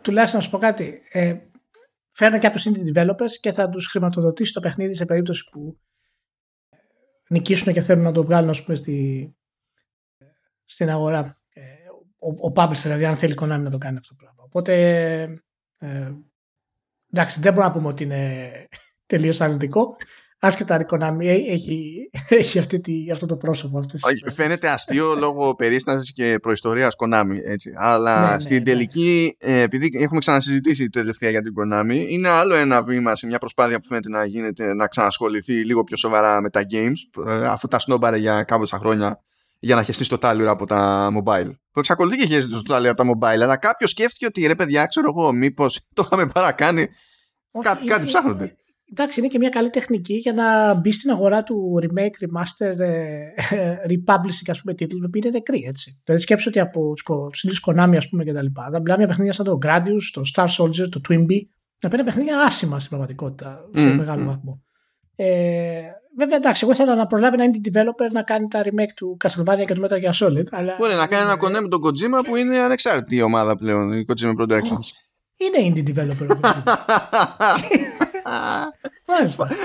[0.01, 1.01] Τουλάχιστον να σου πω κάτι.
[1.11, 1.36] Ε,
[2.11, 5.79] φέρνει κάποιου indie developers και θα τους χρηματοδοτήσει το παιχνίδι σε περίπτωση που
[7.32, 9.36] νικήσουν και θέλουν να το βγάλουν πούμε, στη,
[10.65, 11.39] στην αγορά.
[11.53, 11.61] Ε,
[12.19, 14.43] ο, ο publisher, δηλαδή, αν θέλει Konami να το κάνει αυτό το πράγμα.
[14.43, 14.73] Οπότε.
[15.77, 16.11] Ε,
[17.11, 18.51] εντάξει, δεν μπορούμε να πούμε ότι είναι
[19.11, 19.97] τελείως αρνητικό
[20.42, 22.10] άσχετα η Konami έχει,
[22.42, 23.80] έχει αυτή τη, αυτό το πρόσωπο.
[23.80, 24.02] Αυτές
[24.34, 27.38] Φαίνεται αστείο λόγω περίστασης και προϊστορίας Konami.
[27.46, 27.74] Έτσι.
[27.76, 28.64] Αλλά ναι, ναι, στην ναι.
[28.64, 33.38] τελική, ε, επειδή έχουμε ξανασυζητήσει τελευταία για την Konami, είναι άλλο ένα βήμα σε μια
[33.38, 37.68] προσπάθεια που φαίνεται να γίνεται να ξανασχοληθεί λίγο πιο σοβαρά με τα games, ε, αφού
[37.68, 39.24] τα σνόμπαρε για κάμποσα χρόνια
[39.60, 41.52] για να χεστεί το τάλιρο από τα mobile.
[41.72, 44.86] Που εξακολουθεί και χαίζει το τάλιρο από τα mobile, αλλά κάποιος σκέφτηκε ότι ρε παιδιά,
[44.86, 46.88] ξέρω εγώ, μήπως το είχαμε παρακάνει.
[47.62, 48.56] Κάτι, κάτι ψάχνονται
[48.92, 53.20] εντάξει, είναι και μια καλή τεχνική για να μπει στην αγορά του remake, remaster, ε,
[53.88, 56.02] republishing ας πούμε τίτλου που είναι νεκρή έτσι.
[56.06, 56.94] Δηλαδή σκέψω ότι από
[57.32, 60.04] τους ίδιους Konami ας πούμε και τα λοιπά, θα μιλάμε μια παιχνίδια σαν το Gradius,
[60.14, 61.42] το Star Soldier, το Twinbee,
[61.82, 63.96] να παίρνει παιχνίδια άσημα στην πραγματικότητα σε mm.
[63.96, 64.64] μεγάλο βαθμό.
[65.16, 65.82] Ε,
[66.18, 69.66] βέβαια εντάξει, εγώ ήθελα να προσλάβει ένα indie developer να κάνει τα remake του Castlevania
[69.66, 70.46] και του Metal Gear Solid.
[70.52, 70.76] Αλλά...
[70.80, 74.06] Μπορεί να κάνει ένα κονέ με τον Kojima που είναι ανεξάρτητη η ομάδα πλέον, η
[74.08, 74.88] Kojima Productions.
[75.38, 76.28] Είναι indie developer.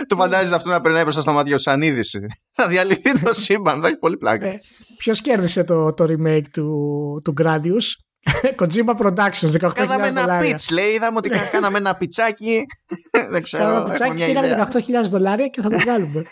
[0.07, 2.16] Το φαντάζεσαι αυτό να περνάει μπροστά στα μάτια ο Σανίδης.
[2.57, 4.46] Να διαλυθεί το σύμπαν, θα έχει πολύ πλάκα.
[4.46, 4.61] Ε,
[4.96, 7.86] Ποιος κέρδισε το, το remake του, του Gradius;
[8.61, 10.88] Kojima Productions, 18.000 Κάναμε ένα pitch, λέει.
[10.88, 12.66] Είδαμε ότι κάναμε ένα πιτσάκι.
[13.30, 13.64] Δεν ξέρω.
[13.64, 14.68] Κάναμε ένα πιτσάκι και είδαμε
[15.04, 16.24] 18.000 δολάρια και θα το βγάλουμε.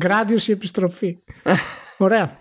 [0.00, 1.18] Gradius η επιστροφή.
[1.98, 2.38] Ωραία.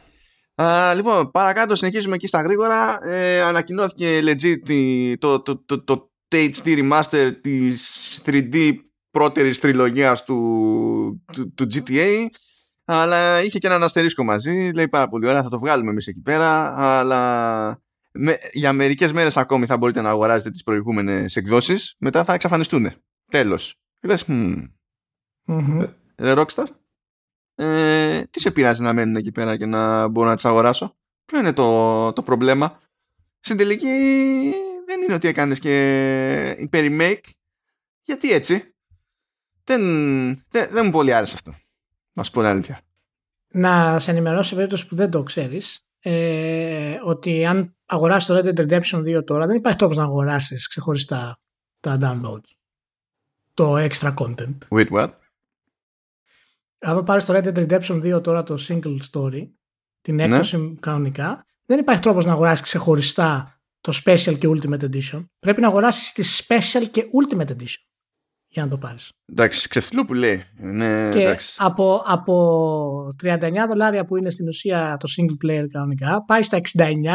[0.61, 2.99] Uh, λοιπόν, παρακάτω συνεχίζουμε εκεί στα γρήγορα.
[3.03, 8.73] Ε, ανακοινώθηκε legit το, το, το, το, το HD Remaster της 3D
[9.11, 12.25] πρώτερης τριλογίας του, του, του, GTA
[12.85, 16.21] αλλά είχε και έναν αστερίσκο μαζί λέει πάρα πολύ ωραία θα το βγάλουμε εμείς εκεί
[16.21, 17.81] πέρα αλλά
[18.11, 22.91] με, για μερικές μέρες ακόμη θα μπορείτε να αγοράζετε τις προηγούμενες εκδόσεις μετά θα εξαφανιστούν
[23.31, 24.63] τέλος λες mm.
[25.47, 25.87] mm-hmm.
[26.17, 26.65] Rockstar
[27.59, 31.39] ε, τι σε πειράζει να μένουν εκεί πέρα και να μπορώ να τις αγοράσω; Ποιο
[31.39, 32.79] είναι το, το πρόβλημα
[33.39, 33.87] στην τελική
[34.85, 37.29] δεν είναι ότι έκανες και υπερ-remake
[38.01, 38.75] γιατί έτσι;
[39.67, 39.81] Δεν,
[40.49, 41.53] δεν, δεν μου πολύ άρεσε αυτό.
[42.13, 42.81] Να σου πω την αλήθεια.
[43.47, 48.45] Να σε ενημερώσω σε περίπτωση που δεν το ξέρεις, ε, ότι αν αγοράσεις το Red
[48.45, 51.39] Dead Redemption 2 τώρα, δεν υπάρχει τρόπος να αγοράσεις ξεχωριστά
[51.79, 52.49] τα downloads.
[53.53, 54.57] Το extra content.
[54.69, 55.09] Wait, what?
[56.79, 59.47] Αν πάρεις το Red Dead Redemption 2 τώρα το single story,
[60.01, 60.23] την ναι.
[60.23, 60.73] έκδοση ναι.
[60.79, 65.25] κανονικά, δεν υπάρχει τρόπος να αγοράσεις ξεχωριστά το special και ultimate edition.
[65.39, 67.87] Πρέπει να αγοράσεις τη special και ultimate edition
[68.49, 69.11] για να το πάρεις.
[69.25, 70.43] Εντάξει, ξεφτυλού που λέει.
[70.57, 76.43] Ναι, και από, από 39 δολάρια που είναι στην ουσία το single player κανονικά, πάει
[76.43, 76.61] στα 69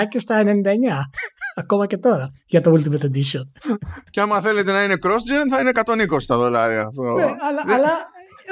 [0.09, 0.47] και στα 99.
[1.63, 3.43] Ακόμα και τώρα για το Ultimate Edition.
[4.11, 6.89] και άμα θέλετε να είναι cross-gen θα είναι 120 τα δολάρια.
[7.17, 7.91] Ναι, αλλά, αλλά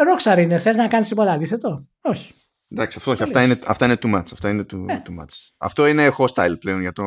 [0.07, 0.59] Rockstar είναι.
[0.59, 2.35] Θες να κάνεις τίποτα αντίθετο; Όχι.
[2.73, 4.25] Εντάξει, αυτό, όχι, αυτά, είναι, αυτά είναι too much.
[4.33, 5.03] Αυτά είναι too, ε.
[5.07, 5.49] too much.
[5.57, 7.05] Αυτό είναι hostile πλέον για το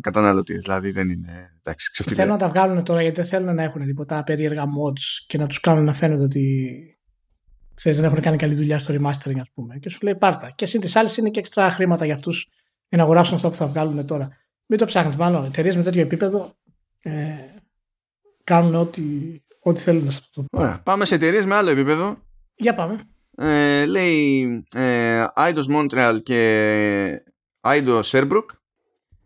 [0.00, 0.58] καταναλωτή.
[0.58, 1.56] Δηλαδή δεν είναι.
[1.58, 5.38] Εντάξει, Θέλουν να τα βγάλουν τώρα γιατί δεν θέλουν να έχουν τίποτα περίεργα mods και
[5.38, 6.76] να τους κάνουν να φαίνονται ότι
[7.74, 9.78] ξέρεις, δεν έχουν κάνει καλή δουλειά στο remastering, ας πούμε.
[9.78, 10.52] Και σου λέει πάρτα.
[10.54, 12.48] Και εσύ τι άλλε είναι και έξτρα χρήματα για αυτούς
[12.88, 14.28] για να αγοράσουν αυτά που θα βγάλουν τώρα.
[14.66, 15.16] Μην το ψάχνεις.
[15.16, 16.52] Μάλλον εταιρείες με τέτοιο επίπεδο
[17.00, 17.12] ε,
[18.44, 19.02] κάνουν ό,τι,
[19.60, 22.16] ό,τι θέλουν σε αυτό το Πάμε σε εταιρείες με άλλο επίπεδο.
[22.54, 27.22] Για πάμε ε, λέει ε, Eidos Montreal και
[27.60, 28.50] Eidos Sherbrooke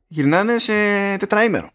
[0.07, 0.73] γυρνάνε σε
[1.17, 1.71] τετραήμερο.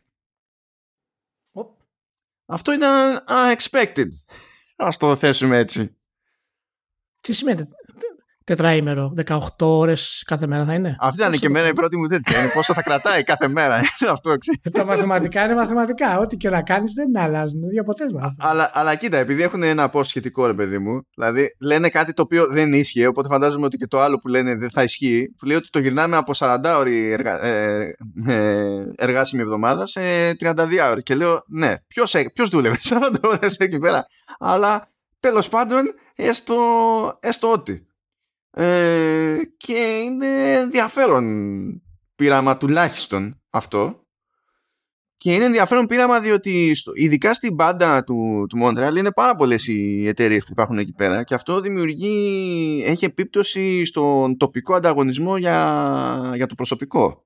[2.46, 4.08] Αυτό ήταν unexpected.
[4.76, 5.96] Ας το θέσουμε έτσι.
[7.22, 7.68] Τι σημαίνει
[8.56, 12.40] τετραήμερο, 18 ώρες κάθε μέρα θα είναι; Αυτή ήταν και εμένα η πρώτη μου τέτοια.
[12.40, 13.76] Είναι πόσο θα κρατάει κάθε μέρα.
[14.16, 14.34] αυτό,
[14.72, 16.20] Τα μαθηματικά είναι μαθηματικά.
[16.20, 17.72] Ό,τι και να κάνεις δεν αλλάζουν.
[17.72, 18.36] Για αποτέλεσμα.
[18.40, 22.22] Αλλά, αλλά κοίτα, επειδή έχουν ένα πώς σχετικό ρε παιδί μου, δηλαδή λένε κάτι το
[22.22, 25.36] οποίο δεν ίσχυε, οπότε φαντάζομαι ότι και το άλλο που λένε δεν θα ισχύει.
[25.38, 27.46] Που λέει ότι το γυρνάμε από 40 ώρε εργα...
[27.46, 27.96] ε,
[28.28, 30.02] ε, εργάσιμη εβδομάδα σε
[30.40, 30.56] 32
[30.90, 31.04] ώρες.
[31.04, 31.76] Και λέω, ναι,
[32.34, 34.06] ποιος δούλευε 40 ώρες εκεί πέρα.
[34.40, 34.90] Αλλά
[35.20, 35.84] τέλος πάντων,
[36.16, 36.58] έστω,
[37.20, 37.86] έστω ότι.
[38.54, 41.26] Ε, και είναι ενδιαφέρον
[42.16, 44.02] πείραμα τουλάχιστον αυτό
[45.22, 49.68] και είναι ενδιαφέρον πείραμα διότι στο, ειδικά στην μπάντα του, του Montreal είναι πάρα πολλές
[49.68, 56.34] οι εταιρείες που υπάρχουν εκεί πέρα και αυτό δημιουργεί, έχει επίπτωση στον τοπικό ανταγωνισμό για,
[56.36, 57.26] για το προσωπικό.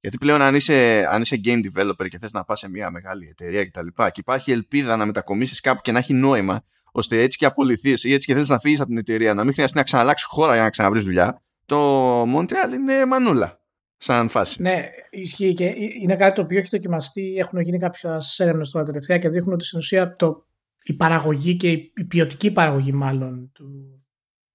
[0.00, 3.28] Γιατί πλέον αν είσαι, αν είσαι game developer και θες να πας σε μια μεγάλη
[3.28, 6.64] εταιρεία και τα λοιπά και υπάρχει ελπίδα να μετακομίσεις κάπου και να έχει νόημα
[7.00, 9.52] ώστε έτσι και απολυθείς ή έτσι και θέλεις να φύγεις από την εταιρεία, να μην
[9.52, 13.60] χρειαστεί να ξαναλλάξεις χώρα για να ξαναβρεις δουλειά, το Montreal είναι μανούλα
[13.96, 14.62] σαν φάση.
[14.62, 17.34] Ναι, ισχύει και είναι κάτι το οποίο έχει δοκιμαστεί.
[17.38, 20.46] Έχουν γίνει κάποιε έρευνες τώρα τελευταία και δείχνουν ότι στην ουσία το,
[20.82, 24.00] η παραγωγή και η ποιοτική παραγωγή μάλλον του,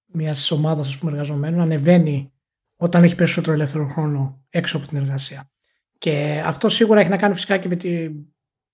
[0.06, 2.32] μιας ομάδας εργαζομένων ανεβαίνει
[2.76, 5.50] όταν έχει περισσότερο ελεύθερο χρόνο έξω από την εργασία.
[5.98, 8.10] Και αυτό σίγουρα έχει να κάνει φυσικά και με τη,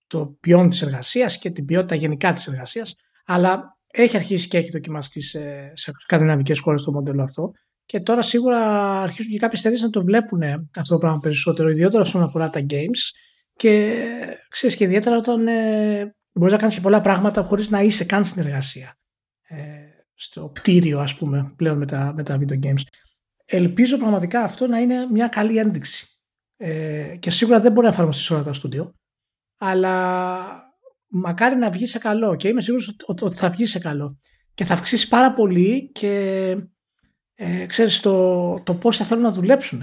[0.07, 2.97] το ποιόν της εργασίας και την ποιότητα γενικά της εργασίας.
[3.27, 7.53] Αλλά έχει αρχίσει και έχει δοκιμαστείς σε, σε σκανδιναβικές χώρες το μοντέλο αυτό.
[7.85, 8.61] Και τώρα σίγουρα
[9.01, 10.43] αρχίζουν και κάποιες εταιρείες να το βλέπουν
[10.77, 13.11] αυτό το πράγμα περισσότερο, ιδιαίτερα όσον αφορά τα games.
[13.57, 14.05] Και
[14.49, 18.25] ξέρεις και ιδιαίτερα όταν ε, μπορείς να κάνεις και πολλά πράγματα χωρίς να είσαι καν
[18.25, 18.99] στην εργασία.
[19.43, 19.57] Ε,
[20.15, 22.83] στο κτίριο, ας πούμε, πλέον με τα, με τα video games.
[23.45, 26.07] Ελπίζω πραγματικά αυτό να είναι μια καλή ένδειξη.
[26.57, 28.95] Ε, και σίγουρα δεν μπορεί να εφαρμοστεί όλα τα στούντιο.
[29.59, 30.62] Αλλά
[31.13, 34.19] μακάρι να βγει σε καλό και είμαι σίγουρος ότι θα βγει σε καλό.
[34.55, 36.57] Και θα αυξήσει πάρα πολύ και
[37.35, 39.83] ε, ξέρεις το, το πώς θα θέλουν να δουλέψουν.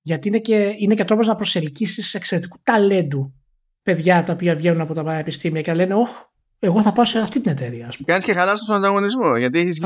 [0.00, 3.34] Γιατί είναι και, είναι και τρόπος να προσελκύσεις εξαιρετικού ταλέντου
[3.82, 6.10] παιδιά τα οποία βγαίνουν από τα πανεπιστήμια και λένε «Ωχ,
[6.58, 7.92] εγώ θα πάω σε αυτή την εταιρεία.
[8.04, 9.36] Κάνεις και χαλάς στον ανταγωνισμό.
[9.36, 9.80] Γιατί έχεις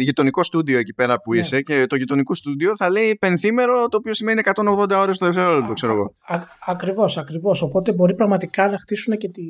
[0.00, 1.38] γειτονικό στούντιο εκεί πέρα που ναι.
[1.38, 5.72] είσαι και το γειτονικό στούντιο θα λέει πενθήμερο, το οποίο σημαίνει 180 ώρες το δευτερόλεπτο,
[5.72, 6.14] ξέρω εγώ.
[6.66, 7.62] Ακριβώς, ακριβώς.
[7.62, 9.44] Οπότε μπορεί πραγματικά να χτίσουν και την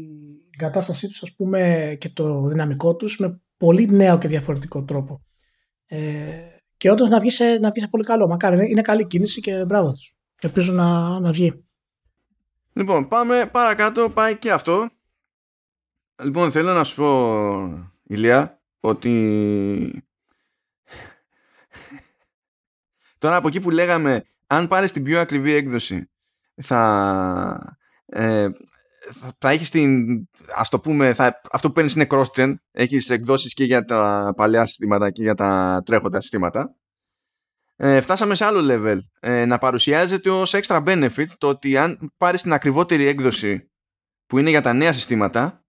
[0.58, 5.22] κατάστασή τους, ας πούμε, και το δυναμικό τους με πολύ νέο και διαφορετικό τρόπο.
[5.86, 6.00] Ε,
[6.76, 8.28] και όντως να βγεις σε, να βγεις σε πολύ καλό.
[8.28, 10.14] Μακάρι είναι καλή κίνηση και μπράβο τους.
[10.40, 11.64] Ελπίζω να, να βγει.
[12.72, 14.08] Λοιπόν, πάμε παρακάτω.
[14.08, 14.88] Πάει και αυτό.
[16.24, 20.08] Λοιπόν, θέλω να σου πω, Ηλία, ότι
[23.18, 26.10] τώρα από εκεί που λέγαμε αν πάρεις την πιο ακριβή έκδοση
[26.62, 28.48] θα, ε,
[29.38, 30.22] θα, έχεις την
[30.54, 34.66] ας το πούμε θα, αυτό που παίρνεις είναι cross-gen έχεις εκδόσεις και για τα παλιά
[34.66, 36.76] συστήματα και για τα τρέχοντα συστήματα.
[37.76, 38.98] Ε, φτάσαμε σε άλλο level.
[39.20, 43.70] Ε, να παρουσιάζεται ως extra benefit το ότι αν πάρεις την ακριβότερη έκδοση
[44.26, 45.63] που είναι για τα νέα συστήματα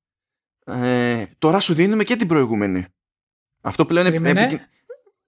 [0.66, 2.86] ε, τώρα σου δίνουμε και την προηγούμενη.
[3.62, 4.62] Αυτό πλέον περίμενε, επι...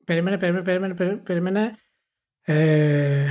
[0.05, 1.77] περίμενε, περίμενε, περίμενε, περίμενε.
[2.41, 3.27] Ε,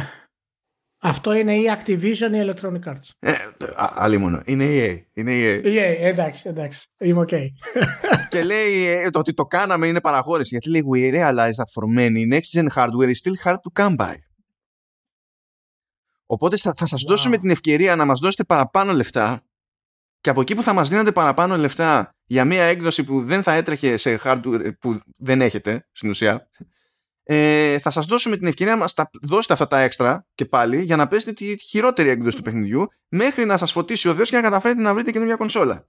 [0.98, 3.08] αυτό είναι η Activision ή Electronic Arts.
[3.18, 3.32] Ε,
[3.76, 4.42] άλλη μόνο.
[4.44, 5.04] Είναι η EA.
[5.12, 5.66] Είναι η EA.
[5.66, 6.88] EA, εντάξει, εντάξει.
[6.98, 7.46] Είμαι ok.
[8.30, 10.48] και λέει ε, το ότι το κάναμε είναι παραχώρηση.
[10.48, 13.96] Γιατί λέει we realize that for many next gen hardware is still hard to come
[13.96, 14.14] by.
[16.26, 17.08] Οπότε θα, θα σας wow.
[17.08, 19.45] δώσουμε την ευκαιρία να μας δώσετε παραπάνω λεφτά
[20.26, 23.52] και από εκεί που θα μας δίνατε παραπάνω λεφτά για μια έκδοση που δεν θα
[23.52, 26.50] έτρεχε σε hardware που δεν έχετε στην ουσία
[27.22, 30.82] ε, θα σας δώσουμε την ευκαιρία να μας τα δώσετε αυτά τα έξτρα και πάλι
[30.82, 34.36] για να πέσετε τη χειρότερη έκδοση του παιχνιδιού μέχρι να σας φωτίσει ο Θεός και
[34.36, 35.88] να καταφέρετε να βρείτε καινούργια κονσόλα.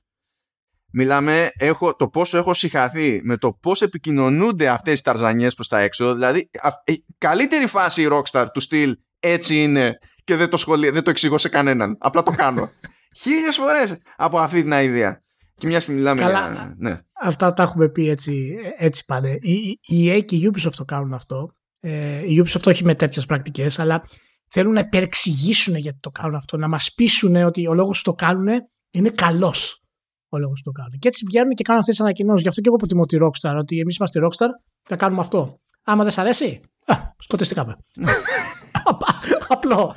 [0.92, 5.80] Μιλάμε έχω, το πόσο έχω συχαθεί με το πώς επικοινωνούνται αυτές οι ταρζανιές προς τα
[5.80, 6.14] έξω.
[6.14, 6.40] Δηλαδή,
[6.86, 11.04] η ε, καλύτερη φάση η Rockstar του στυλ έτσι είναι και δεν το, σχολεί, δεν
[11.04, 11.98] το εξηγώ σε κανέναν.
[12.00, 12.72] Απλά το κάνω.
[13.20, 15.22] Χίλιες φορές από αυτή την ιδέα.
[15.58, 16.76] Και μιας και μιλάμε Καλά, για...
[16.78, 17.00] ναι.
[17.22, 19.38] Αυτά τα έχουμε πει έτσι, έτσι πάνε.
[19.42, 21.52] Η, η EA και η Ubisoft το κάνουν αυτό.
[21.80, 24.04] Ε, η Ubisoft όχι με τέτοιες πρακτικές, αλλά
[24.48, 26.58] θέλουν να υπερεξηγήσουν γιατί το κάνουν αυτό.
[26.58, 28.48] Να μας πείσουν ότι ο λόγος που το κάνουν
[28.92, 29.82] είναι καλός.
[30.30, 31.00] Ο λόγος που το κάνουν.
[31.00, 32.42] Και έτσι βγαίνουν και κάνουν αυτές τις ανακοινώσεις.
[32.42, 33.56] Γι' αυτό και εγώ προτιμώ τη Rockstar.
[33.58, 34.50] Ότι εμείς είμαστε Rockstar,
[34.84, 35.60] θα κάνουμε αυτό.
[35.84, 37.78] Άμα δεν σ' αρέσει, α, σκοτεστήκαμε.
[39.48, 39.96] Απλό.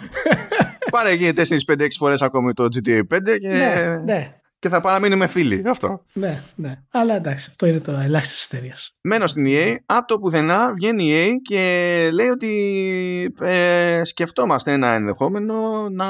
[0.91, 1.33] Πάρε εκεί
[1.67, 4.35] 4-5-6 φορές ακόμη το GTA 5 και, ναι, ναι.
[4.59, 5.63] και θα παραμείνουμε φίλοι.
[5.69, 6.05] Αυτό.
[6.13, 6.83] Ναι, ναι.
[6.91, 8.75] Αλλά εντάξει, αυτό είναι τώρα ελάχιστε εταιρείε.
[9.01, 9.77] Μένω στην EA.
[9.87, 16.07] Από το πουθενά βγαίνει η EA και λέει ότι ε, σκεφτόμαστε ένα ενδεχόμενο να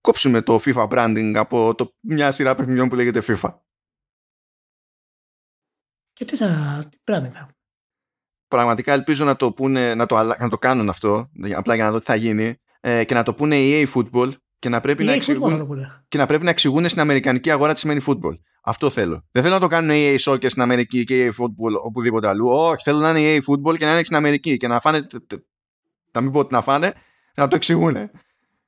[0.00, 3.54] κόψουμε το FIFA branding από το, μια σειρά παιχνιδιών που λέγεται FIFA.
[6.12, 6.82] Και τι θα.
[6.90, 7.46] Τι branding
[8.48, 11.98] Πραγματικά ελπίζω να το, πούνε, να το, να το κάνουν αυτό, απλά για να δω
[11.98, 15.68] τι θα γίνει ε, και να το πούνε EA Football και να πρέπει, να εξηγούν,
[16.08, 18.38] και να πρέπει να εξηγούν στην Αμερικανική αγορά τι σημαίνει football.
[18.64, 19.24] Αυτό θέλω.
[19.30, 22.48] Δεν θέλω να το κάνουν EA Soccer στην Αμερική και EA Football οπουδήποτε αλλού.
[22.48, 25.06] Όχι, θέλω να είναι EA Football και να είναι στην Αμερική και να φάνε.
[26.12, 26.92] Να μην πω ότι να φάνε,
[27.34, 28.10] να το εξηγούν.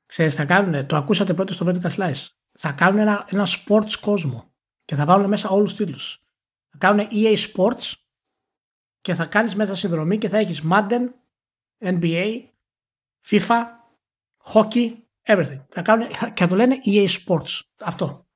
[0.06, 2.26] Ξέρεις, θα κάνουν, το ακούσατε πρώτος στο Medical Slice.
[2.52, 4.52] Θα κάνουν ένα, ένα sports κόσμο
[4.84, 6.22] και θα βάλουν μέσα όλους τους τίτλους.
[6.68, 7.92] Θα κάνουν EA Sports
[9.00, 11.08] και θα κάνεις μέσα συνδρομή και θα έχεις Madden,
[11.78, 12.26] NBA,
[13.28, 13.62] FIFA,
[14.52, 14.92] hockey,
[15.26, 15.60] everything.
[15.68, 17.60] Θα κάνουν, και θα το λένε EA Sports.
[17.80, 18.26] Αυτό.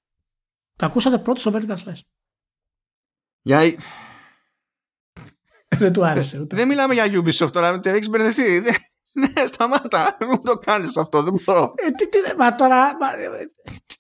[0.76, 2.00] Το ακούσατε πρώτο στο Vertical Slice.
[3.40, 3.60] Για...
[5.78, 6.56] Δεν του άρεσε ούτε.
[6.56, 8.62] Δεν μιλάμε για Ubisoft τώρα, έχεις μπερδευτεί.
[9.12, 10.16] Ναι, σταμάτα.
[10.28, 11.74] Μην το κάνεις αυτό, δεν μπορώ.
[11.76, 12.84] Ε, τι, τι, μα τώρα.
[12.84, 13.06] Μα,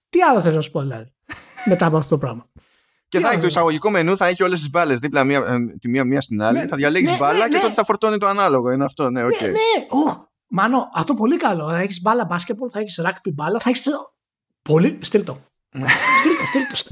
[0.08, 1.14] τι άλλο θες να σου πω, δηλαδή.
[1.64, 2.50] μετά από αυτό το πράγμα;
[3.08, 5.88] Και θα έχει το εισαγωγικό μενού, θα έχει όλες τις μπάλες δίπλα μία, ε, τη
[5.88, 6.58] μία, μία στην άλλη.
[6.58, 7.62] Ναι, θα διαλέγεις ναι, μπάλα ναι, και ναι.
[7.62, 8.70] τότε θα φορτώνει το ανάλογο.
[8.70, 9.40] Είναι αυτό, ναι, okay.
[9.40, 9.46] ναι.
[9.46, 9.56] ναι.
[10.48, 11.70] Μάνο, αυτό πολύ καλό.
[11.70, 13.88] Θα έχεις μπάλα μπάσκετμπολ, θα έχεις ράκπι μπάλα, θα έχεις.
[14.62, 14.98] Πολύ.
[15.00, 15.40] Στείλ το.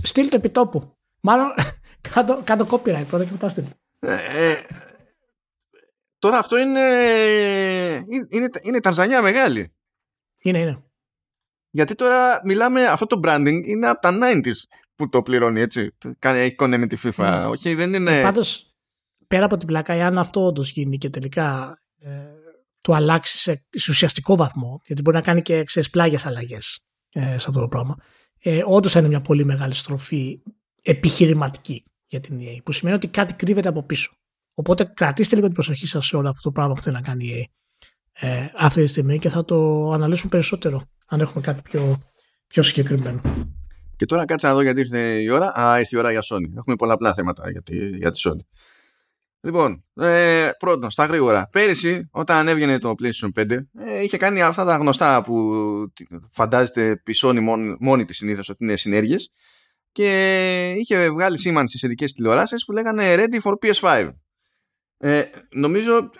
[0.02, 0.96] στείλ το, επί τόπου.
[1.20, 1.54] Μάλλον
[2.14, 3.64] κάτω, κάτω copyright πρώτα και μετά στείλ
[3.98, 4.56] ε, ε,
[6.18, 6.80] τώρα αυτό είναι,
[8.28, 9.74] είναι, είναι Τανζανιά μεγάλη.
[10.38, 10.82] Είναι, είναι.
[11.70, 14.52] Γιατί τώρα μιλάμε, αυτό το branding είναι από τα 90s
[14.94, 15.96] που το πληρώνει έτσι.
[16.18, 17.46] Κάνει, έχει κονέ με τη FIFA.
[17.46, 17.50] Mm.
[17.50, 18.18] Όχι, δεν είναι.
[18.18, 18.74] Ε, Πάντως,
[19.26, 22.35] πέρα από την πλάκα, εάν αυτό όντως γίνει και τελικά ε,
[22.86, 26.80] του αλλάξει σε, σε, ουσιαστικό βαθμό, γιατί μπορεί να κάνει και ξέρεις πλάγιες αλλαγές
[27.12, 27.96] ε, σε αυτό το πράγμα,
[28.42, 30.42] ε, όντως είναι μια πολύ μεγάλη στροφή
[30.82, 34.12] επιχειρηματική για την EA, που σημαίνει ότι κάτι κρύβεται από πίσω.
[34.54, 37.26] Οπότε κρατήστε λίγο την προσοχή σας σε όλο αυτό το πράγμα που θέλει να κάνει
[37.26, 37.50] η
[38.12, 42.02] EA ε, αυτή τη στιγμή και θα το αναλύσουμε περισσότερο αν έχουμε κάτι πιο,
[42.46, 43.20] πιο συγκεκριμένο.
[43.96, 45.52] Και τώρα κάτσε να δω γιατί ήρθε η ώρα.
[45.60, 46.56] Α, ήρθε η ώρα για Sony.
[46.56, 48.44] Έχουμε πολλαπλά θέματα για τη, για τη Sony.
[49.46, 51.48] Λοιπόν, ε, πρώτον, στα γρήγορα.
[51.52, 55.52] Πέρυσι, όταν έβγαινε το PlayStation 5, ε, είχε κάνει αυτά τα γνωστά που
[56.32, 59.32] φαντάζεται η Sony μόνη, μόνη της συνήθως ότι είναι συνέργειες.
[59.92, 64.10] Και είχε βγάλει σήμανση σε ειδικέ τηλεοράσεις που λέγανε Ready for PS5.
[64.98, 66.10] Ε, νομίζω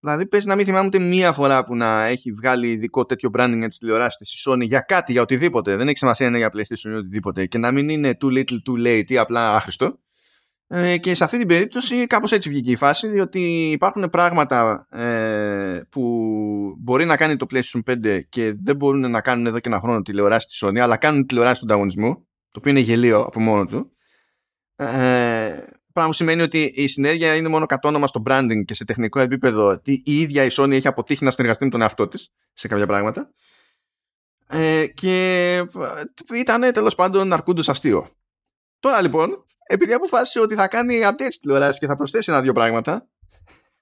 [0.00, 3.56] Δηλαδή παίζει να μην θυμάμαι ούτε μία φορά που να έχει βγάλει ειδικό τέτοιο branding
[3.58, 5.76] για τις τηλεοράσεις της Sony για κάτι, για οτιδήποτε.
[5.76, 7.46] Δεν έχει σημασία είναι για PlayStation ή οτιδήποτε.
[7.46, 9.98] Και να μην είναι too little, too late ή απλά άχρηστο.
[10.68, 15.80] Ε, και σε αυτή την περίπτωση κάπως έτσι βγήκε η φάση διότι υπάρχουν πράγματα ε,
[15.88, 16.02] που
[16.78, 20.02] μπορεί να κάνει το PlayStation 5 και δεν μπορούν να κάνουν εδώ και ένα χρόνο
[20.02, 22.14] τηλεοράσει της Sony αλλά κάνουν τηλεοράσει του ανταγωνισμού
[22.50, 23.92] το οποίο είναι γελίο από μόνο του
[24.76, 25.64] ε,
[25.96, 29.20] Πράγμα που σημαίνει ότι η συνέργεια είναι μόνο κατ' όνομα στο branding και σε τεχνικό
[29.20, 32.68] επίπεδο ότι η ίδια η Sony έχει αποτύχει να συνεργαστεί με τον εαυτό της σε
[32.68, 33.30] κάποια πράγματα.
[34.46, 35.54] Ε, και
[36.32, 38.10] ε, ήταν τέλος πάντων αρκούντος αστείο.
[38.78, 43.08] Τώρα λοιπόν, επειδή αποφάσισε ότι θα κάνει updates τηλεοράσει και θα προσθέσει ένα-δύο πράγματα,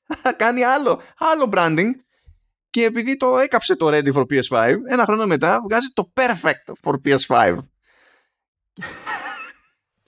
[0.06, 1.90] θα κάνει άλλο, άλλο branding
[2.70, 6.94] και επειδή το έκαψε το Ready for PS5, ένα χρόνο μετά βγάζει το Perfect for
[7.04, 7.56] PS5.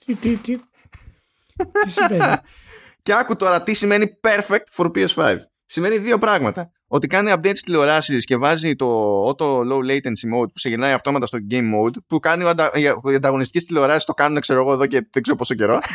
[0.05, 2.35] Τι, τι, τι σημαίνει;
[3.03, 5.37] και άκου τώρα τι σημαίνει perfect for PS5.
[5.65, 6.71] Σημαίνει δύο πράγματα.
[6.87, 10.91] Ότι κάνει update στις τηλεοράσεις και βάζει το auto low latency mode που σε γυρνάει
[10.91, 12.71] αυτόματα στο game mode που κάνει ο αντα...
[12.73, 15.79] οι ανταγωνιστικές τηλεοράσεις το κάνουν ξέρω εγώ εδώ και δεν ξέρω πόσο καιρό.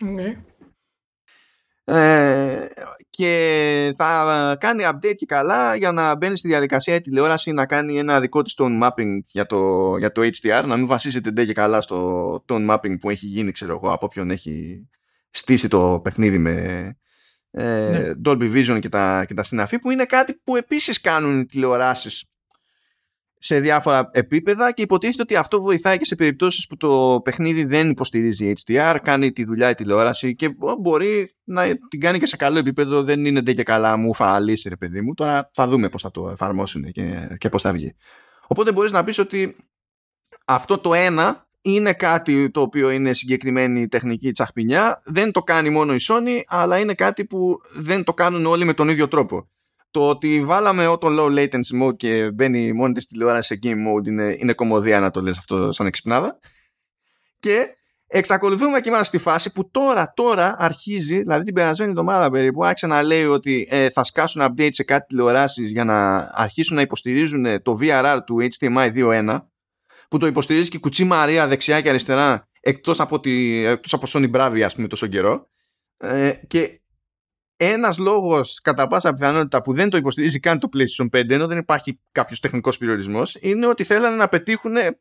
[0.00, 0.36] Ναι.
[1.84, 2.66] Ε,
[3.10, 7.98] και θα κάνει update και καλά για να μπαίνει στη διαδικασία η τηλεόραση να κάνει
[7.98, 11.52] ένα δικό της tone mapping για το, για το HDR να μην βασίζεται ντε και
[11.52, 14.86] καλά στο tone mapping που έχει γίνει ξέρω εγώ από όποιον έχει
[15.30, 16.96] στήσει το παιχνίδι με ε,
[17.52, 18.10] ναι.
[18.24, 22.24] Dolby Vision και τα, και τα συναφή που είναι κάτι που επίσης κάνουν οι τηλεοράσεις
[23.44, 27.90] σε διάφορα επίπεδα και υποτίθεται ότι αυτό βοηθάει και σε περιπτώσεις που το παιχνίδι δεν
[27.90, 32.58] υποστηρίζει HDR, κάνει τη δουλειά η τηλεόραση και μπορεί να την κάνει και σε καλό
[32.58, 36.02] επίπεδο, δεν είναι ντε και καλά μου φαλίσει ρε παιδί μου, τώρα θα δούμε πώς
[36.02, 37.94] θα το εφαρμόσουν και, και πώς θα βγει.
[38.46, 39.56] Οπότε μπορείς να πεις ότι
[40.44, 45.94] αυτό το ένα είναι κάτι το οποίο είναι συγκεκριμένη τεχνική τσαχπινιά, δεν το κάνει μόνο
[45.94, 49.50] η Sony, αλλά είναι κάτι που δεν το κάνουν όλοι με τον ίδιο τρόπο.
[49.90, 54.06] Το ότι βάλαμε auto low latency mode και μπαίνει μόνη της τηλεόραση σε game mode
[54.06, 56.38] είναι, είναι κομμωδία να το λες αυτό σαν εξυπνάδα.
[57.40, 57.66] Και
[58.06, 62.86] εξακολουθούμε και είμαστε στη φάση που τώρα, τώρα αρχίζει, δηλαδή την περασμένη εβδομάδα περίπου, άρχισε
[62.86, 67.62] να λέει ότι ε, θα σκάσουν update σε κάτι τηλεοράσεις για να αρχίσουν να υποστηρίζουν
[67.62, 69.38] το VRR του HDMI 2.1
[70.12, 74.30] που το υποστηρίζει και κουτσί Μαρία δεξιά και αριστερά εκτός από, τη, εκτός από Sony
[74.30, 75.48] Bravia ας πούμε τόσο καιρό
[75.96, 76.80] ε, και
[77.56, 81.58] ένας λόγος κατά πάσα πιθανότητα που δεν το υποστηρίζει καν το PlayStation 5 ενώ δεν
[81.58, 84.98] υπάρχει κάποιος τεχνικός περιορισμός είναι ότι θέλανε να πετύχουν ε,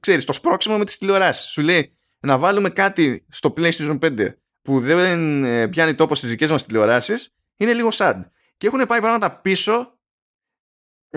[0.00, 1.50] ξέρεις, το σπρώξιμο με τις τηλεοράσεις.
[1.50, 4.28] Σου λέει να βάλουμε κάτι στο PlayStation 5
[4.62, 8.20] που δεν ε, πιάνει τόπο στις δικές μας τηλεοράσεις είναι λίγο sad.
[8.56, 9.95] Και έχουν πάει πράγματα πίσω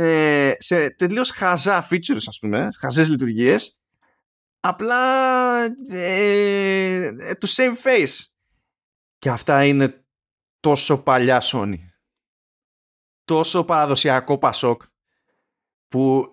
[0.02, 3.80] ε, σε τελείως χαζά features, ας πούμε, χαζές λειτουργίες.
[4.60, 8.26] Απλά ε, to save face.
[9.18, 10.04] Και αυτά είναι
[10.60, 11.78] τόσο παλιά Sony
[13.30, 14.82] τόσο παραδοσιακό Πασόκ
[15.88, 16.26] που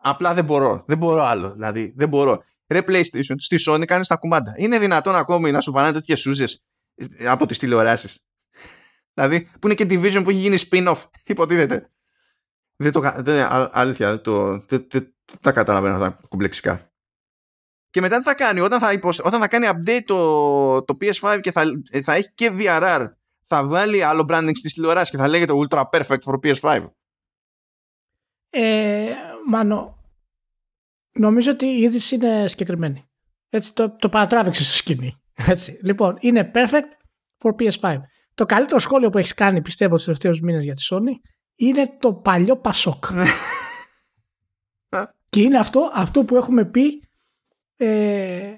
[0.00, 4.16] απλά δεν μπορώ δεν μπορώ άλλο δηλαδή δεν μπορώ ρε PlayStation στη Sony κάνεις τα
[4.16, 8.24] κουμάντα είναι δυνατόν ακόμη να σου βανάνε τέτοιες σούζες ε, από τις τηλεοράσεις
[9.14, 11.90] δηλαδή που είναι και Division που έχει γίνει spin-off υποτίθεται
[12.76, 16.94] δεν το, δεν, αλήθεια το, δεν, δεν, τα καταλαβαίνω αυτά κουμπλεξικά
[17.94, 19.18] και μετά τι θα κάνει, όταν θα, υποσ...
[19.18, 21.62] όταν θα κάνει update το, το PS5 και θα,
[22.02, 23.06] θα έχει και VRR,
[23.42, 26.90] θα βάλει άλλο branding στις τηλεοράσεις και θα λέγεται Ultra Perfect for PS5.
[28.50, 29.12] Ε,
[29.46, 29.98] Μάνο,
[31.12, 33.08] νομίζω ότι η είδηση είναι συγκεκριμένη.
[33.48, 35.22] Έτσι, το, το παρατράβηξε στο σκηνή.
[35.34, 35.78] Έτσι.
[35.82, 36.90] Λοιπόν, είναι perfect
[37.42, 37.96] for PS5.
[38.34, 42.12] Το καλύτερο σχόλιο που έχεις κάνει, πιστεύω, τους τελευταίους μήνες για τη Sony είναι το
[42.12, 43.04] παλιό Πασόκ.
[45.30, 47.02] και είναι αυτό, αυτό που έχουμε πει
[47.76, 48.54] ε,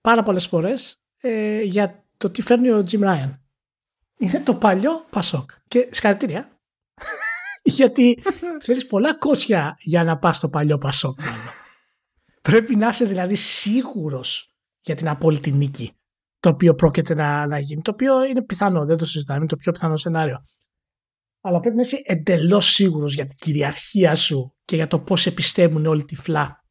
[0.00, 3.38] πάρα πολλές φορές ε, για το τι φέρνει ο Jim Ryan.
[4.18, 5.50] Είναι το παλιό Πασόκ.
[5.68, 6.60] Και συγχαρητήρια.
[7.62, 8.22] Γιατί
[8.60, 11.20] θέλεις πολλά κότσια για να πας στο παλιό Πασόκ.
[12.42, 15.96] Πρέπει να είσαι δηλαδή σίγουρος για την απόλυτη νίκη
[16.42, 17.82] το οποίο πρόκειται να, να γίνει.
[17.82, 20.44] Το οποίο είναι πιθανό, δεν το συζητάμε, είναι το πιο πιθανό σενάριο.
[21.44, 25.86] Αλλά πρέπει να είσαι εντελώς σίγουρος για την κυριαρχία σου και για το πώς επιστεύουν
[25.86, 26.64] όλοι τυφλά.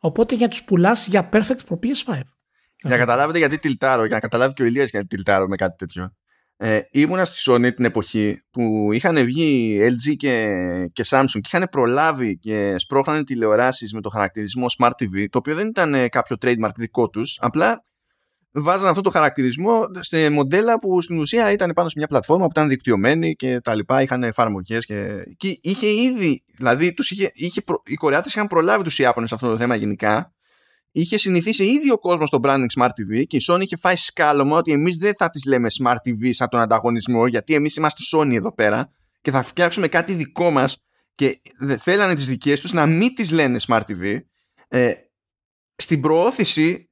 [0.00, 2.20] Οπότε για τους πουλάς για perfect for PS5.
[2.76, 5.76] Για να καταλάβετε γιατί τιλτάρω, για να καταλάβει και ο Ηλίας γιατί τιλτάρω με κάτι
[5.76, 6.12] τέτοιο.
[6.56, 10.46] Ε, ήμουνα στη Sony την εποχή που είχαν βγει LG και,
[10.92, 15.54] και Samsung και είχαν προλάβει και σπρώχνανε τηλεοράσεις με το χαρακτηρισμό Smart TV, το οποίο
[15.54, 17.84] δεν ήταν κάποιο trademark δικό τους, απλά
[18.52, 22.50] βάζαν αυτό το χαρακτηρισμό σε μοντέλα που στην ουσία ήταν πάνω σε μια πλατφόρμα που
[22.50, 25.22] ήταν δικτυωμένη και τα λοιπά, είχαν εφαρμογές και...
[25.36, 29.48] και είχε ήδη, δηλαδή τους είχε, είχε οι Κορεάτες είχαν προλάβει τους Ιάπωνες σε αυτό
[29.48, 30.32] το θέμα γενικά.
[30.94, 34.56] Είχε συνηθίσει ήδη ο κόσμος στο branding Smart TV και η Sony είχε φάει σκάλωμα
[34.56, 38.34] ότι εμείς δεν θα τις λέμε Smart TV σαν τον ανταγωνισμό γιατί εμείς είμαστε Sony
[38.34, 38.90] εδώ πέρα
[39.20, 40.82] και θα φτιάξουμε κάτι δικό μας
[41.14, 41.38] και
[41.78, 44.18] θέλανε τις δικές τους να μην τις λένε Smart TV
[44.68, 44.92] ε,
[45.76, 46.91] στην προώθηση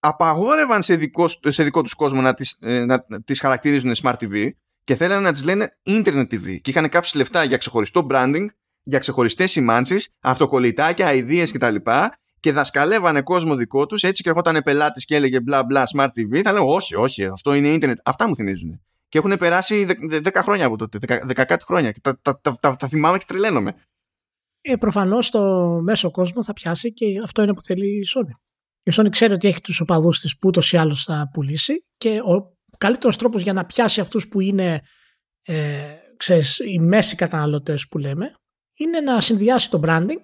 [0.00, 4.50] απαγόρευαν σε δικό, σε δικό τους κόσμο να τις, ε, να τις χαρακτηρίζουν Smart TV
[4.84, 8.46] και θέλανε να τις λένε Internet TV και είχαν κάψει λεφτά για ξεχωριστό branding,
[8.82, 11.76] για ξεχωριστές σημάνσεις, αυτοκολλητάκια, ιδέες κτλ.
[12.40, 16.40] Και δασκαλεύανε κόσμο δικό τους, έτσι και ερχόταν πελάτης και έλεγε μπλα μπλα Smart TV,
[16.42, 17.96] θα λέω όχι, όχι, αυτό είναι Internet.
[18.04, 18.80] Αυτά μου θυμίζουν.
[19.08, 21.92] Και έχουν περάσει 10 χρόνια από τότε, 10 κάτι χρόνια.
[21.92, 23.74] Και τα, τα, τα, τα, τα θυμάμαι και τρελαίνομαι.
[24.60, 25.40] Ε, Προφανώς το
[25.82, 28.34] μέσο κόσμο θα πιάσει και αυτό είναι που θέλει η Sony.
[28.86, 32.20] Η Sony ξέρει ότι έχει τους οπαδούς της που ούτως ή άλλως θα πουλήσει και
[32.20, 34.82] ο καλύτερος τρόπος για να πιάσει αυτούς που είναι
[35.42, 38.34] ε, ξέρεις, οι μέση καταναλωτές που λέμε
[38.74, 40.20] είναι να συνδυάσει το branding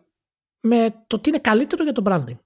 [0.61, 2.39] με το τι είναι καλύτερο για το branding.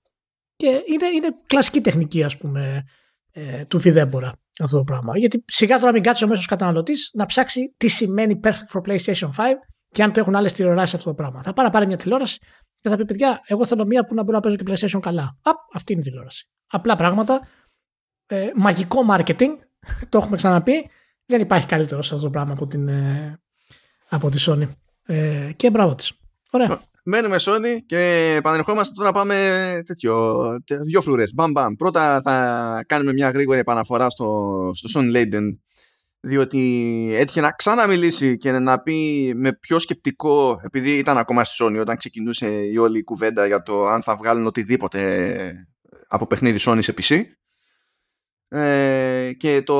[0.57, 2.85] Και είναι, είναι κλασική τεχνική ας πούμε
[3.33, 5.19] ε, του φιδέμπορα αυτό το πράγμα.
[5.19, 9.31] Γιατί σιγά τώρα μην κάτσει ο μέσος καταναλωτής να ψάξει τι σημαίνει perfect for PlayStation
[9.37, 9.43] 5
[9.89, 11.43] και αν το έχουν άλλες τηλεοράσεις αυτό το πράγμα.
[11.43, 12.39] Θα πάρει, πάρει μια τηλεόραση
[12.87, 15.39] και θα πει: Παιδιά, εγώ θέλω μία που να μπορώ να παίζω και PlayStation καλά.
[15.43, 16.49] Απ, αυτή είναι η τηλεόραση.
[16.66, 17.49] Απλά πράγματα.
[18.26, 19.51] Ε, μαγικό marketing.
[20.09, 20.91] το έχουμε ξαναπεί.
[21.26, 23.41] Δεν υπάρχει καλύτερο σε αυτό το πράγμα από, την, ε,
[24.09, 24.68] από τη Sony.
[25.07, 26.12] Ε, και μπράβο της.
[26.51, 26.80] Ωραία.
[27.05, 29.34] Μένουμε Sony και επανερχόμαστε τώρα να πάμε
[29.87, 30.43] τέτοιο,
[30.84, 31.34] δύο φλουρές.
[31.34, 31.74] Μπαμ μπαμ.
[31.74, 35.57] Πρώτα θα κάνουμε μια γρήγορη επαναφορά στο, στο Sony Layden
[36.27, 41.77] διότι έτυχε να ξαναμιλήσει και να πει με πιο σκεπτικό επειδή ήταν ακόμα στη Sony
[41.81, 45.68] όταν ξεκινούσε η όλη κουβέντα για το αν θα βγάλουν οτιδήποτε
[46.09, 47.22] από παιχνίδι Sony σε PC
[48.49, 49.74] ε, και το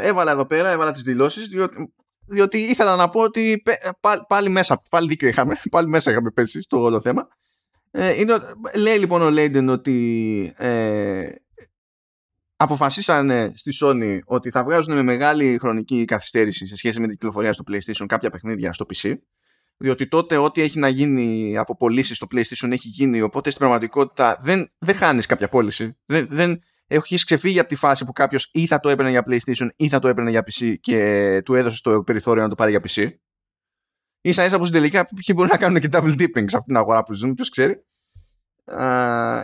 [0.00, 1.94] έβαλα εδώ πέρα, έβαλα τις δηλώσεις διότι,
[2.26, 3.62] διότι ήθελα να πω ότι
[4.28, 7.28] πάλι μέσα, πάλι δίκιο είχαμε, πάλι μέσα είχαμε πέσει στο όλο θέμα.
[7.90, 8.38] Ε, είναι,
[8.74, 11.28] λέει λοιπόν ο Λέιντεν ότι ε,
[12.56, 17.52] αποφασίσανε στη Sony ότι θα βγάζουν με μεγάλη χρονική καθυστέρηση σε σχέση με την κυκλοφορία
[17.52, 19.14] στο PlayStation κάποια παιχνίδια στο PC
[19.76, 24.38] διότι τότε ό,τι έχει να γίνει από πωλήσεις στο PlayStation έχει γίνει οπότε στην πραγματικότητα
[24.40, 25.96] δεν, δεν χάνεις κάποια πώληση.
[26.06, 29.68] Δεν, δεν έχεις ξεφύγει από τη φάση που κάποιος ή θα το έπαιρνε για PlayStation
[29.76, 32.80] ή θα το έπαιρνε για PC και του έδωσε το περιθώριο να το πάρει για
[32.80, 33.08] PC
[34.20, 36.76] ίσα ίσα που στην τελικά ποιοι μπορούν να κάνουν και double dipping σε αυτήν την
[36.76, 37.84] αγορά που ζουν, ποιος ξέρει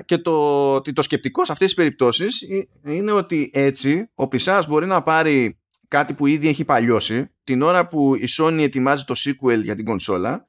[0.05, 2.47] και το, το σκεπτικό σε αυτές τις περιπτώσεις
[2.85, 5.59] είναι ότι έτσι ο Πισάς μπορεί να πάρει
[5.89, 9.85] κάτι που ήδη έχει παλιώσει την ώρα που η Sony ετοιμάζει το sequel για την
[9.85, 10.49] κονσόλα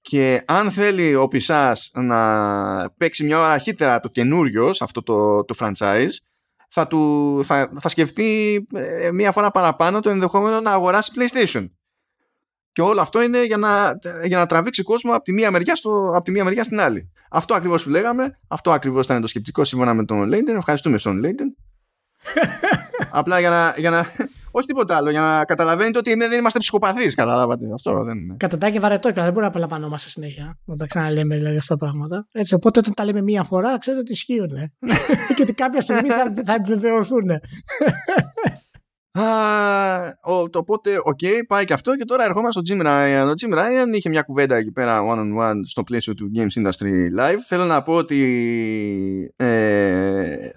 [0.00, 5.44] και αν θέλει ο Πισάς να παίξει μια ώρα αρχίτερα το καινούριο σε αυτό το,
[5.44, 6.10] το franchise
[6.68, 11.70] θα, του, θα, θα σκεφτεί ε, μια φορά παραπάνω το ενδεχόμενο να αγοράσει PlayStation.
[12.72, 16.12] Και όλο αυτό είναι για να, για να τραβήξει κόσμο από τη μία μεριά, στο,
[16.14, 17.10] από τη μία μεριά στην άλλη.
[17.30, 20.56] Αυτό ακριβώς που λέγαμε, αυτό ακριβώς ήταν το σκεπτικό σύμφωνα με τον Layden.
[20.56, 21.56] Ευχαριστούμε στον Layden.
[23.10, 24.06] Απλά για να, για να.
[24.50, 27.14] Όχι τίποτα άλλο, για να καταλαβαίνετε ότι εμείς δεν είμαστε ψυχοπαθείς.
[27.14, 27.64] Καταλάβατε.
[27.74, 28.36] Αυτό δεν είναι.
[28.38, 30.58] Κατά και βαρετό και δεν μπορεί να επαναλαμβανόμαστε συνέχεια.
[30.64, 32.26] Να τα ξαναλέμε δηλαδή αυτά τα πράγματα.
[32.32, 34.50] Έτσι, οπότε όταν τα λέμε μία φορά, ξέρετε ότι ισχύουν.
[35.36, 37.28] και ότι κάποια στιγμή θα, θα επιβεβαιωθούν.
[39.12, 43.26] Α, ο, το οπότε, OK, okay, πάει και αυτό και τώρα ερχόμαστε στο Jim Ryan.
[43.28, 47.38] Ο Jim Ryan είχε μια κουβέντα εκεί πέρα one-on-one στο πλαίσιο του Games Industry Live.
[47.46, 50.50] Θέλω να πω ότι ε, ε,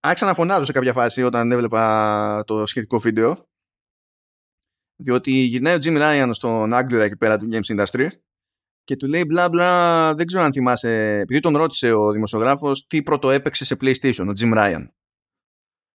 [0.00, 3.48] άρχισα να φωνάζω σε κάποια φάση όταν έβλεπα το σχετικό βίντεο
[4.96, 8.06] διότι γυρνάει ο Jim Ryan στον Άγγλιο εκεί πέρα του Games Industry
[8.84, 13.02] και του λέει μπλα μπλα, δεν ξέρω αν θυμάσαι, επειδή τον ρώτησε ο δημοσιογράφος τι
[13.02, 14.86] πρώτο έπαιξε σε PlayStation, ο Jim Ryan.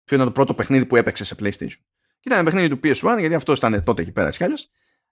[0.06, 1.78] Ποιο ήταν το πρώτο παιχνίδι που έπαιξε σε PlayStation.
[2.20, 4.44] Και ήταν ένα παιχνίδι του PS1, γιατί αυτός ήταν τότε εκεί πέρα κι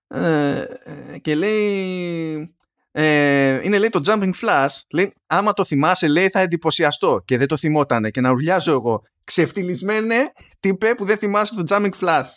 [0.08, 2.56] ε, ε, και λέει
[2.90, 7.22] ε, είναι λέει το Jumping Flash λέει άμα το θυμάσαι λέει θα εντυπωσιαστώ.
[7.24, 8.10] Και δεν το θυμότανε.
[8.10, 12.28] Και να ουρλιάζω εγώ ξεφτυλισμένε τύπε που δεν θυμάσαι το Jumping Flash.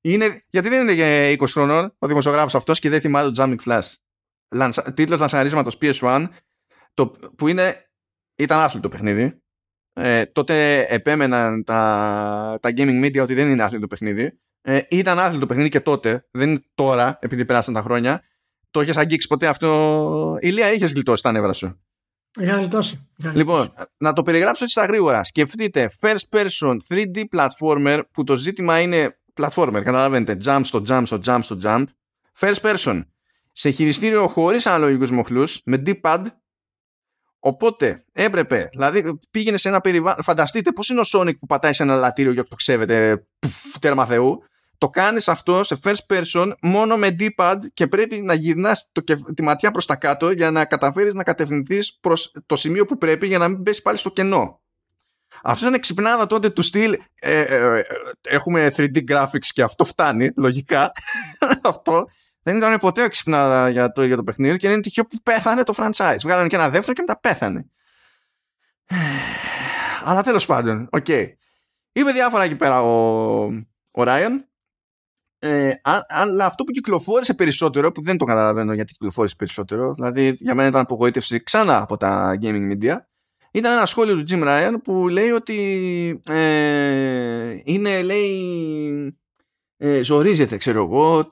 [0.00, 3.68] Είναι, γιατί δεν είναι για 20 χρονών ο δημοσιογράφος αυτός και δεν θυμάται το Jumping
[3.68, 3.92] Flash.
[4.54, 6.28] Λανσα, τίτλος λανσαρίσματος PS1
[6.94, 7.06] το,
[7.36, 7.90] που είναι,
[8.36, 9.42] ήταν άθλητο παιχνίδι
[9.92, 15.46] ε, τότε επέμεναν τα, τα gaming media ότι δεν είναι άθλητο παιχνίδι ε, ήταν άθλητο
[15.46, 18.22] παιχνίδι και τότε, δεν είναι τώρα, επειδή περάσαν τα χρόνια.
[18.70, 21.80] Το έχει αγγίξει ποτέ αυτό; Ηλία, είχες γλιτώσει τα νεύρα σου;
[22.40, 23.08] Είχα γλιτώσει.
[23.34, 25.24] Λοιπόν, να το περιγράψω έτσι στα γρήγορα.
[25.24, 30.36] Σκεφτείτε first person 3D platformer που το ζήτημα είναι platformer, καταλαβαίνετε.
[30.44, 31.84] Jump στο jump στο jump στο jump.
[32.38, 33.00] First person.
[33.52, 36.24] Σε χειριστήριο χωρίς αναλογικούς μοχλούς, με D-pad.
[37.40, 40.22] Οπότε έπρεπε, δηλαδή πήγαινε σε ένα περιβάλλον.
[40.22, 43.26] Φανταστείτε πώς είναι ο Sonic που πατάει σε ένα λατήριο και το ξέβεται
[43.80, 44.42] τέρμα Θεού
[44.80, 49.02] το κάνεις αυτό σε first person μόνο με D-pad και πρέπει να γυρνάς το,
[49.34, 53.26] τη ματιά προς τα κάτω για να καταφέρεις να κατευθυνθείς προς το σημείο που πρέπει
[53.26, 54.60] για να μην πέσει πάλι στο κενό.
[55.42, 57.82] Αυτό ήταν ξυπνάδα τότε του στυλ ε, ε, ε
[58.28, 60.92] έχουμε 3D graphics και αυτό φτάνει λογικά
[61.62, 62.06] αυτό
[62.50, 65.62] δεν ήταν ποτέ ξυπνάδα για το, για το παιχνίδι και δεν είναι τυχαίο που πέθανε
[65.62, 66.18] το franchise.
[66.22, 67.66] Βγάλανε και ένα δεύτερο και μετά πέθανε.
[70.04, 71.04] Αλλά τέλος πάντων OK.
[71.08, 71.26] Okay.
[71.92, 73.44] είπε διάφορα εκεί πέρα ο,
[73.90, 74.30] ο Ryan.
[75.42, 75.72] Ε,
[76.08, 80.68] αλλά αυτό που κυκλοφόρησε περισσότερο, που δεν το καταλαβαίνω γιατί κυκλοφόρησε περισσότερο, δηλαδή για μένα
[80.68, 82.96] ήταν απογοήτευση ξανά από τα gaming media,
[83.52, 89.19] ήταν ένα σχόλιο του Jim Ryan που λέει ότι ε, είναι, λέει,
[89.82, 91.28] ε, ζορίζεται, ξέρω εγώ,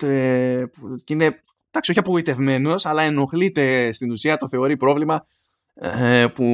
[1.05, 1.25] και είναι,
[1.71, 5.27] εντάξει, όχι απογοητευμένος, αλλά ενοχλείται στην ουσία, το θεωρεί πρόβλημα
[5.75, 6.47] ε, που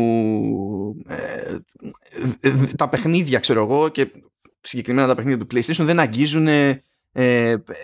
[1.08, 4.12] ε, τα παιχνίδια, ξέρω εγώ, και
[4.60, 6.82] συγκεκριμένα τα παιχνίδια του PlayStation δεν αγγίζουν ε,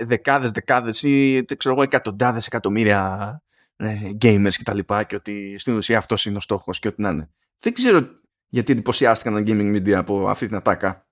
[0.00, 3.42] δεκάδες, δεκάδες ή ξέρω εγώ, εκατοντάδες εκατομμύρια
[3.76, 7.02] ε, gamers και τα λοιπά και ότι στην ουσία αυτός είναι ο στόχος και ό,τι
[7.02, 7.30] να είναι.
[7.58, 8.08] Δεν ξέρω
[8.48, 11.06] γιατί εντυπωσιάστηκαν τα gaming media από αυτή την ατάκα.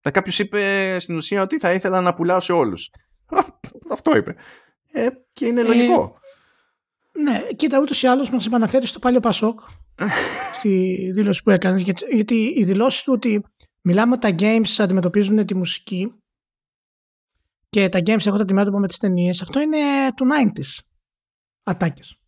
[0.00, 2.90] Κάποιος είπε στην ουσία ότι θα ήθελα να πουλάω σε όλους.
[3.90, 4.34] αυτό είπε.
[4.92, 6.18] Ε, και είναι λογικό.
[7.12, 9.60] Ε, ναι, κοίτα, ούτως ή άλλως μας επαναφέρεις στο πάλιο Πασόκ
[10.58, 11.82] στη δήλωση που έκανες.
[11.82, 13.44] Γιατί, γιατί η δηλώση του ότι
[13.80, 16.12] μιλάμε ότι τα games αντιμετωπίζουν τη μουσική
[17.68, 19.78] και τα games έχουν αντιμέτωπο με τις ταινίες, αυτό είναι
[20.14, 20.80] του 90s
[21.62, 22.18] ατάκες.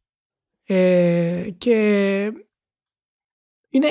[0.64, 1.76] Ε, και
[3.68, 3.88] είναι,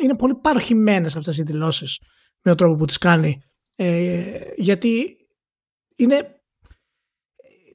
[0.00, 2.17] είναι πολύ παροχημένες αυτές οι δηλώσεις με
[2.48, 3.42] τον τρόπο που τις κάνει
[3.76, 5.16] ε, γιατί
[5.96, 6.42] είναι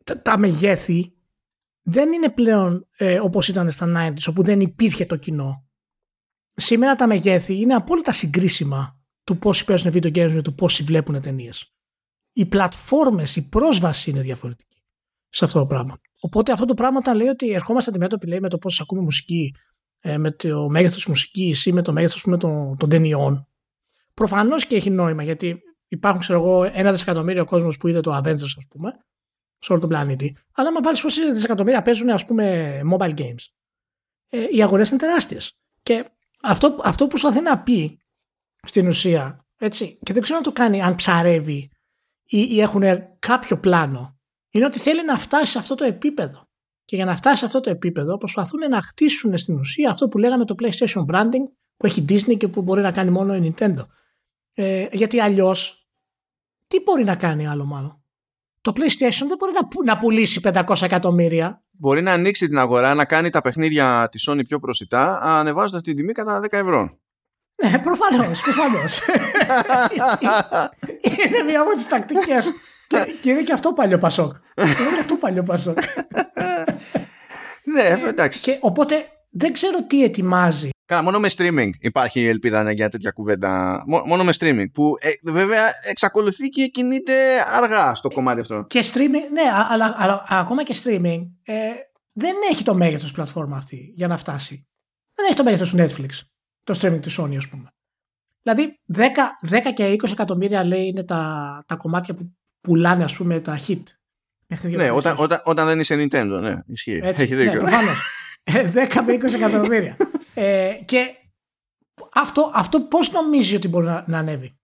[0.03, 1.17] τα, τα μεγέθη
[1.81, 5.67] δεν είναι πλέον ε, όπως ήταν στα 90s όπου δεν υπήρχε το κοινό.
[6.53, 11.21] Σήμερα τα μεγέθη είναι απόλυτα συγκρίσιμα του πόσοι παίζουν βίντεο games με του πόσοι βλέπουν
[11.21, 11.73] ταινίες
[12.33, 14.83] οι πλατφόρμες, η πρόσβαση είναι διαφορετική
[15.29, 15.99] σε αυτό το πράγμα.
[16.19, 19.55] Οπότε αυτό το πράγμα όταν λέει ότι ερχόμαστε αντιμέτωποι λέει, με το πώς ακούμε μουσική,
[19.99, 23.47] ε, με το μέγεθος μουσικής ή με το μέγεθος με των, των ταινιών,
[24.13, 28.41] προφανώς και έχει νόημα γιατί υπάρχουν ξέρω εγώ ένα δισεκατομμύριο κόσμος που είδε το Avengers
[28.57, 28.91] ας πούμε
[29.57, 30.37] σε όλο τον πλανήτη.
[30.53, 33.45] Αλλά άμα πάρεις πόσες δισεκατομμύρια παίζουν ας πούμε mobile games.
[34.29, 35.53] Ε, οι αγορές είναι τεράστιες.
[35.83, 36.05] Και
[36.41, 37.99] αυτό, αυτό που προσπαθεί να πει
[38.61, 41.71] στην ουσία έτσι, και δεν ξέρω να το κάνει αν ψαρεύει
[42.25, 42.83] ή, ή έχουν
[43.19, 44.17] κάποιο πλάνο
[44.49, 46.47] είναι ότι θέλει να φτάσει σε αυτό το επίπεδο.
[46.85, 50.17] Και για να φτάσει σε αυτό το επίπεδο προσπαθούν να χτίσουν στην ουσία αυτό που
[50.17, 51.45] λέγαμε το PlayStation Branding
[51.77, 53.85] που έχει Disney και που μπορεί να κάνει μόνο η Nintendo.
[54.53, 55.87] Ε, γιατί αλλιώς
[56.67, 58.03] τι μπορεί να κάνει άλλο μάλλον;
[58.61, 61.63] Το PlayStation δεν μπορεί να, να πουλήσει 500 εκατομμύρια.
[61.71, 65.95] Μπορεί να ανοίξει την αγορά, να κάνει τα παιχνίδια της Sony πιο προσιτά, ανεβάζοντας την
[65.95, 66.97] τιμή κατά 10 ευρώ.
[67.63, 68.99] Ναι, προφανώς, προφανώς.
[71.27, 72.51] είναι μία από τις τακτικές.
[73.21, 74.35] και, είναι και αυτό παλιό Πασόκ.
[74.57, 75.77] είναι και αυτό παλιό Πασόκ.
[77.73, 78.41] ναι, εντάξει.
[78.41, 80.69] Και οπότε δεν ξέρω τι ετοιμάζει.
[80.93, 83.83] Καλά, μόνο με streaming υπάρχει η ελπίδα για τέτοια κουβέντα.
[83.85, 84.65] Μόνο με streaming.
[84.73, 87.13] Που ε, βέβαια εξακολουθεί και κινείται
[87.51, 88.65] αργά στο κομμάτι αυτό.
[88.67, 91.71] Και streaming, ναι, αλλά, αλλά ακόμα και streaming ε,
[92.13, 94.67] δεν έχει το μέγεθος πλατφόρμα αυτή για να φτάσει.
[95.13, 96.09] Δεν έχει το μέγεθος του Netflix
[96.63, 97.73] το streaming της Sony ας πούμε.
[98.41, 98.99] Δηλαδή 10,
[99.49, 103.83] 10 και 20 εκατομμύρια λέει είναι τα, τα κομμάτια που πουλάνε ας πούμε τα hit.
[104.61, 106.99] Ναι, όταν, όταν, όταν δεν είσαι Nintendo, ναι, ισχύει.
[107.03, 107.61] Έτσι, Έχει δίκιο.
[107.61, 107.69] Ναι,
[108.45, 109.97] 10 ε, με 20 εκατομμύρια.
[110.33, 111.15] ε, και
[112.13, 114.59] αυτό, αυτό πώς νομίζεις ότι μπορεί να, να ανέβει;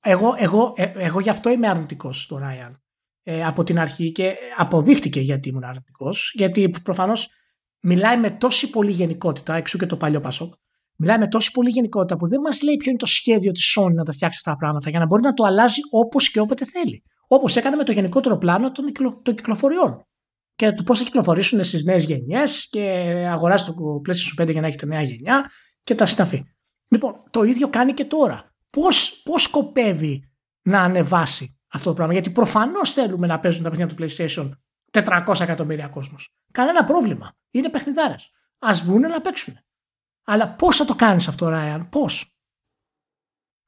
[0.00, 2.74] Εγώ, εγώ, ε, εγώ γι' αυτό είμαι αρνητικός στο Ryan.
[3.22, 6.32] Ε, από την αρχή και αποδείχτηκε γιατί ήμουν αρνητικός.
[6.34, 7.30] Γιατί προφανώς
[7.80, 10.54] μιλάει με τόση πολύ γενικότητα, εξού και το παλιό Πασόκ,
[10.96, 13.92] μιλάει με τόση πολύ γενικότητα που δεν μας λέει ποιο είναι το σχέδιο της Sony
[13.94, 16.64] να τα φτιάξει αυτά τα πράγματα για να μπορεί να το αλλάζει όπως και όποτε
[16.64, 17.02] θέλει.
[17.28, 18.84] Όπως έκανε με το γενικότερο πλάνο των,
[19.22, 20.06] των κυκλοφοριών.
[20.56, 22.80] Και το πώς θα κυκλοφορήσουν στις νέες γενιές και
[23.30, 25.50] αγοράσει το PlayStation 5 για να έχετε νέα γενιά
[25.82, 26.44] και τα συναφή.
[26.88, 28.54] Λοιπόν, το ίδιο κάνει και τώρα.
[28.70, 30.30] Πώς σκοπεύει
[30.62, 34.50] να ανεβάσει αυτό το πράγμα, Γιατί προφανώς θέλουμε να παίζουν τα παιχνίδια του PlayStation
[34.90, 36.34] 400 εκατομμύρια κόσμος.
[36.52, 37.36] Κανένα πρόβλημα.
[37.50, 38.30] Είναι παιχνιδάρες.
[38.58, 39.54] Α βγουν να παίξουν.
[40.24, 42.36] Αλλά πώς θα το κάνεις αυτό, Ράιαν, πώς;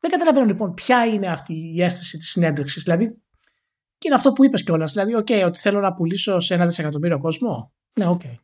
[0.01, 2.83] Δεν καταλαβαίνω λοιπόν ποια είναι αυτή η αίσθηση της συνέντευξης.
[2.83, 3.23] Δηλαδή,
[3.99, 4.93] και είναι αυτό που είπες κιόλας.
[4.93, 7.73] Δηλαδή, OK, ότι θέλω να πουλήσω σε ένα δισεκατομμύριο κόσμο.
[7.99, 8.35] Ναι, OK.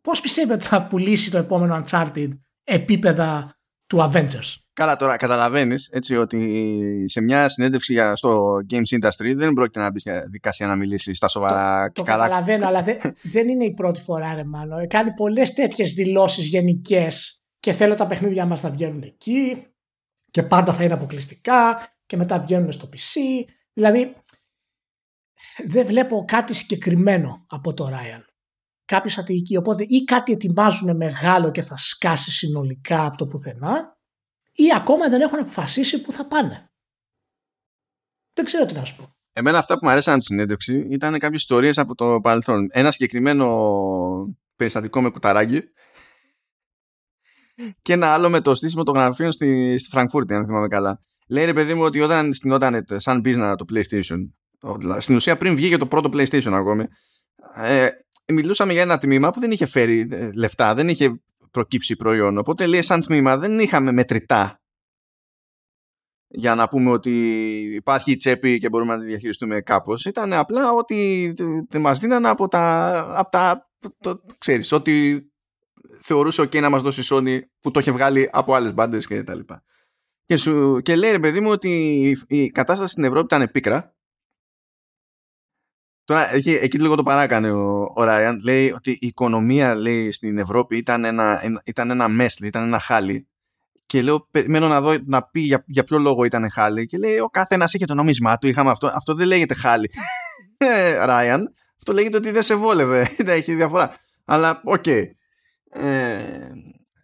[0.00, 2.28] Πώς πιστεύει ότι θα πουλήσει το επόμενο Uncharted
[2.64, 9.34] επίπεδα του Avengers; Καλά, τώρα καταλαβαίνεις έτσι ότι σε μια συνέντευξη για, στο Games Industry
[9.36, 12.98] δεν πρόκειται να μπεις στη δικασία να μιλήσεις στα σοβαρά το, το καταλαβαίνω, αλλά δεν,
[13.22, 14.86] δεν είναι η πρώτη φορά, ρε μάλλον.
[14.88, 19.66] Κάνει πολλές τέτοιες δηλώσεις γενικές και θέλω τα παιχνίδια μας να βγαίνουν εκεί
[20.30, 23.20] και πάντα θα είναι αποκλειστικά και μετά βγαίνουν στο PC.
[23.78, 24.16] Δηλαδή,
[25.66, 28.22] δεν βλέπω κάτι συγκεκριμένο από το Ryan.
[28.84, 29.56] Κάποιος στρατηγική.
[29.56, 33.98] Οπότε ή κάτι ετοιμάζουν μεγάλο και θα σκάσει συνολικά από το πουθενά,
[34.52, 36.70] ή ακόμα δεν έχουν αποφασίσει πού θα πάνε.
[38.32, 39.16] Δεν ξέρω τι να σου πω.
[39.32, 42.66] Εμένα αυτά που μου αρέσαν από τη συνέντευξη ήταν κάποιες ιστορίες από το παρελθόν.
[42.70, 45.62] Ένα συγκεκριμένο περιστατικό με κουταράκι
[47.82, 51.02] και ένα άλλο με το στήσιμο των γραφείων στη, στη Φραγκφούρτη, αν θυμάμαι καλά.
[51.28, 54.28] Λέει ρε παιδί μου ότι όταν στηνόταν σαν business το PlayStation,
[54.98, 56.84] στην ουσία πριν βγήκε το πρώτο PlayStation ακόμη,
[57.54, 57.88] ε,
[58.32, 62.38] μιλούσαμε για ένα τμήμα που δεν είχε φέρει ε, λεφτά, δεν είχε προκύψει προϊόν.
[62.38, 64.60] Οπότε λέει σαν τμήμα δεν είχαμε μετρητά
[66.28, 67.10] για να πούμε ότι
[67.74, 70.04] υπάρχει η τσέπη και μπορούμε να τη διαχειριστούμε κάπως.
[70.04, 71.32] Ήταν απλά ότι
[71.78, 75.26] μας δίνανε από τα, από τα το, ξέρεις, ότι
[76.00, 79.22] θεωρούσε ok να μας δώσει η Sony που το είχε βγάλει από άλλες μπάντες και
[79.22, 79.62] τα λοιπά.
[80.28, 81.70] Και, σου, και λέει ρε παιδί μου ότι
[82.26, 83.94] η κατάσταση στην Ευρώπη ήταν πίκρα
[86.04, 88.40] Τώρα εκεί, εκεί λίγο το παράκανε ο, ο Ryan.
[88.44, 92.78] Λέει ότι η οικονομία λέει, στην Ευρώπη ήταν ένα, ήταν ένα mess λέει, ήταν ένα
[92.78, 93.28] χάλι.
[93.86, 96.86] Και λέω, περιμένω να δω να πει για, για ποιο λόγο ήταν χάλι.
[96.86, 98.48] Και λέει, ο καθένας είχε το νόμισμά του.
[98.48, 98.86] Είχαμε αυτό.
[98.94, 99.90] Αυτό δεν λέγεται χάλι.
[100.60, 101.54] Ε, Ryan.
[101.76, 103.10] Αυτό λέγεται ότι δεν σε βόλευε.
[103.16, 103.94] Δεν έχει διαφορά.
[104.24, 104.82] Αλλά OK.
[104.86, 105.04] Okay.
[105.70, 106.18] Ε,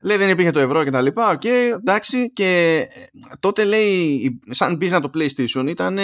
[0.05, 1.31] λέει δεν υπήρχε το ευρώ και τα λοιπά.
[1.31, 2.33] OK, okay, εντάξει.
[2.33, 2.83] Και
[3.41, 5.99] τότε λέει, σαν business το PlayStation ήταν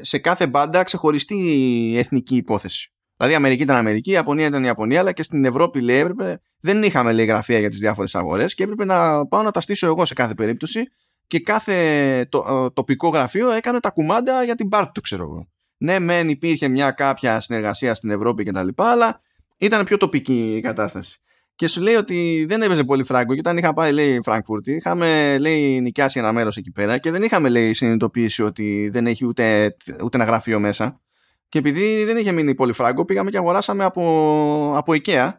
[0.00, 2.90] σε κάθε μπάντα ξεχωριστή εθνική υπόθεση.
[3.16, 5.98] Δηλαδή η Αμερική ήταν Αμερική, η Ιαπωνία ήταν η Ιαπωνία, αλλά και στην Ευρώπη λέει,
[5.98, 9.60] έπρεπε, δεν είχαμε λέει, γραφεία για τις διάφορες αγορές και έπρεπε να πάω να τα
[9.60, 10.82] στήσω εγώ σε κάθε περίπτωση
[11.26, 15.48] και κάθε το, ε, τοπικό γραφείο έκανε τα κουμάντα για την πάρτι του, ξέρω εγώ.
[15.78, 19.20] Ναι, μεν υπήρχε μια κάποια συνεργασία στην Ευρώπη κτλ., αλλά
[19.56, 21.20] ήταν πιο τοπική η κατάσταση
[21.56, 23.32] και σου λέει ότι δεν έπαιζε πολύ φράγκο.
[23.32, 27.22] Και όταν είχα πάει, λέει, Φραγκφούρτη, είχαμε, λέει, νοικιάσει ένα μέρος εκεί πέρα και δεν
[27.22, 31.00] είχαμε, λέει, συνειδητοποιήσει ότι δεν έχει ούτε, ούτε ένα γραφείο μέσα.
[31.48, 35.30] Και επειδή δεν είχε μείνει πολύ φράγκο, πήγαμε και αγοράσαμε από, από IKEA.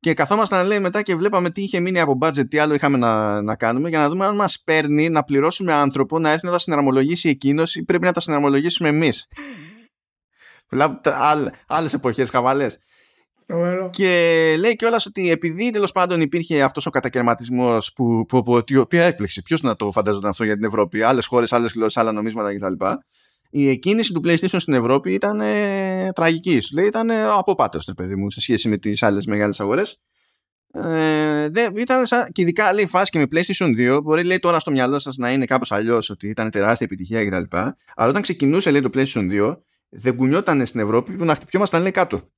[0.00, 3.42] Και καθόμασταν, λέει, μετά και βλέπαμε τι είχε μείνει από budget, τι άλλο είχαμε να,
[3.42, 6.58] να κάνουμε, για να δούμε αν μας παίρνει να πληρώσουμε άνθρωπο να έρθει να τα
[6.58, 9.28] συναρμολογήσει εκείνος ή πρέπει να τα συναρμολογήσουμε εμείς.
[11.66, 12.30] Άλλες εποχές,
[13.52, 13.88] χαβαλέ.
[13.90, 18.80] Και λέει κιόλας ότι επειδή τέλος πάντων υπήρχε αυτός ο κατακαιρματισμός που, που, που, που,
[18.80, 19.42] οποία έκπληξη.
[19.42, 22.84] Ποιος να το φανταζόταν αυτό για την Ευρώπη, άλλες χώρες, άλλες γλώσσες, άλλα νομίσματα κτλ.
[23.50, 26.60] Η εκκίνηση του PlayStation στην Ευρώπη ήταν ε, τραγική.
[26.60, 30.00] Σου λέει ήταν ε, αποπάτω, παιδί μου, σε σχέση με τις άλλες μεγάλες αγορές.
[30.74, 34.70] Ε, ήταν σαν, και ειδικά λέει φάση και με PlayStation 2 μπορεί λέει τώρα στο
[34.70, 37.56] μυαλό σας να είναι κάπως αλλιώς ότι ήταν τεράστια επιτυχία κτλ.
[37.94, 39.56] Αλλά όταν ξεκινούσε λέει το PlayStation 2
[39.88, 42.30] δεν κουνιόταν στην Ευρώπη που να χτυπιόμασταν λέει κάτω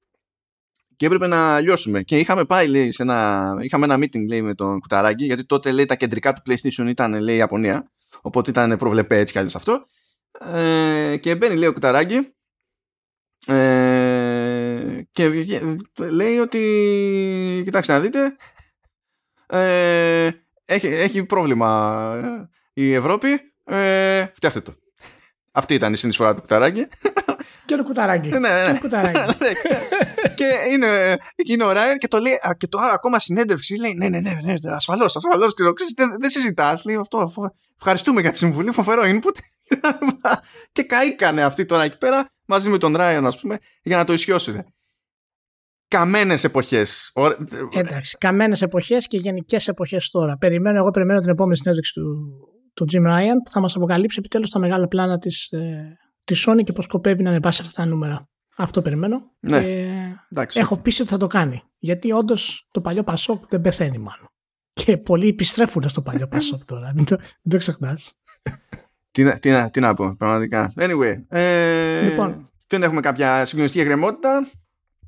[0.96, 2.02] και έπρεπε να λιώσουμε.
[2.02, 5.72] Και είχαμε πάει, λέει, σε ένα, είχαμε ένα meeting, λέει, με τον Κουταράκη, γιατί τότε,
[5.72, 7.90] λέει, τα κεντρικά του PlayStation ήταν, λέει, Ιαπωνία.
[8.20, 9.86] Οπότε ήταν προβλεπέ έτσι κι αλλιώς αυτό.
[10.52, 12.34] Ε, και μπαίνει, λέει, ο Κουταράκη
[13.46, 15.46] ε, και
[16.10, 18.36] λέει ότι, κοιτάξτε να δείτε,
[19.46, 20.30] ε,
[20.64, 23.28] έχει, έχει πρόβλημα ε, η Ευρώπη,
[23.64, 24.74] ε, φτιάχτε το.
[25.52, 26.86] Αυτή ήταν η συνεισφορά του Κουταράκη.
[27.66, 28.28] Και το κουταράκι.
[28.28, 28.48] Ναι, ναι.
[29.40, 29.52] ναι.
[30.34, 31.16] και είναι,
[31.46, 34.54] είναι ο Ράιν και το λέει, και το ακόμα συνέντευξη λέει, ναι, ναι, ναι, ναι
[34.64, 35.54] ασφαλώς, ασφαλώς.
[35.96, 37.32] Δεν, δεν συζητάς, λέει αυτό.
[37.76, 39.36] Ευχαριστούμε για τη συμβουλή, φοβερό input.
[40.72, 44.12] και καήκανε αυτοί τώρα εκεί πέρα μαζί με τον Ράιν, ας πούμε, για να το
[44.12, 44.64] ισιώσουν.
[45.88, 47.12] Καμένες εποχές.
[47.70, 50.36] Εντάξει, καμένες εποχές και γενικές εποχές τώρα.
[50.36, 52.30] Περιμένω, εγώ περιμένω την επόμενη συνέντευξη του,
[52.74, 56.60] του Jim Ryan που θα μας αποκαλύψει επιτέλους τα μεγάλα πλάνα της ε, τη Sony
[56.64, 58.28] και πώ σκοπεύει να ανεβάσει αυτά τα νούμερα.
[58.56, 59.30] Αυτό περιμένω.
[59.40, 59.60] Ναι.
[59.60, 59.90] Και...
[60.32, 60.58] Εντάξει.
[60.58, 61.62] έχω πείσει ότι θα το κάνει.
[61.78, 64.28] Γιατί όντως το παλιό Πασόκ δεν πεθαίνει μάλλον.
[64.72, 66.92] Και πολλοί επιστρέφουν στο παλιό Πασόκ τώρα.
[66.94, 68.12] Μην το, μην το ξεχνάς.
[69.10, 70.72] Τι, να- τι, να- τι να πω, πραγματικά.
[70.76, 72.50] Anyway, ε, Λοιπόν.
[72.66, 74.46] δεν έχουμε κάποια συγκλονιστική εγκρεμότητα.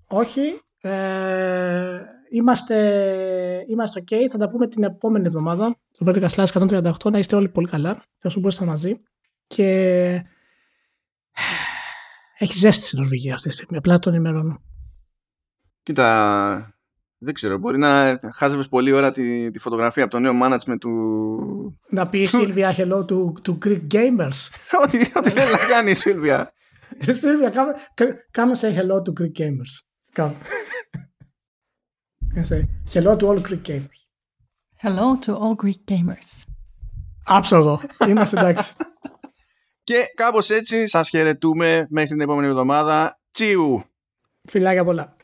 [0.07, 0.41] Όχι.
[0.81, 4.15] Ε, είμαστε, είμαστε ok.
[4.31, 5.77] Θα τα πούμε την επόμενη εβδομάδα.
[5.99, 7.11] Το 11 slash 138.
[7.11, 8.03] Να είστε όλοι πολύ καλά.
[8.19, 9.01] Θα σου μπορείτε μαζί.
[9.47, 10.25] Και
[12.39, 13.77] έχει ζέστη στην Νορβηγία αυτή τη στιγμή.
[13.77, 14.63] Απλά τον ενημερώνω.
[15.83, 16.77] Κοίτα,
[17.19, 21.81] δεν ξέρω, μπορεί να χάζευες πολλή ώρα τη, τη φωτογραφία από το νέο management του...
[21.89, 24.49] Να πει η Σίλβια hello του, του Greek Gamers.
[24.85, 26.53] ό,τι, ό,τι θέλει να κάνει η Σίλβια.
[26.99, 27.75] Ε, Σίλβια, κάμε,
[28.31, 29.85] κάμε say hello to Greek Gamers.
[30.13, 30.35] Κάμε.
[32.35, 32.63] Κάμε say
[32.95, 33.97] hello to all Greek Gamers.
[34.79, 36.45] Hello to all Greek gamers.
[37.25, 37.81] Άψογο.
[38.09, 38.73] Είμαστε εντάξει.
[39.87, 43.21] Και κάπως έτσι σας χαιρετούμε μέχρι την επόμενη εβδομάδα.
[43.31, 43.85] Τσιου!
[44.49, 45.16] Φιλάκια πολλά.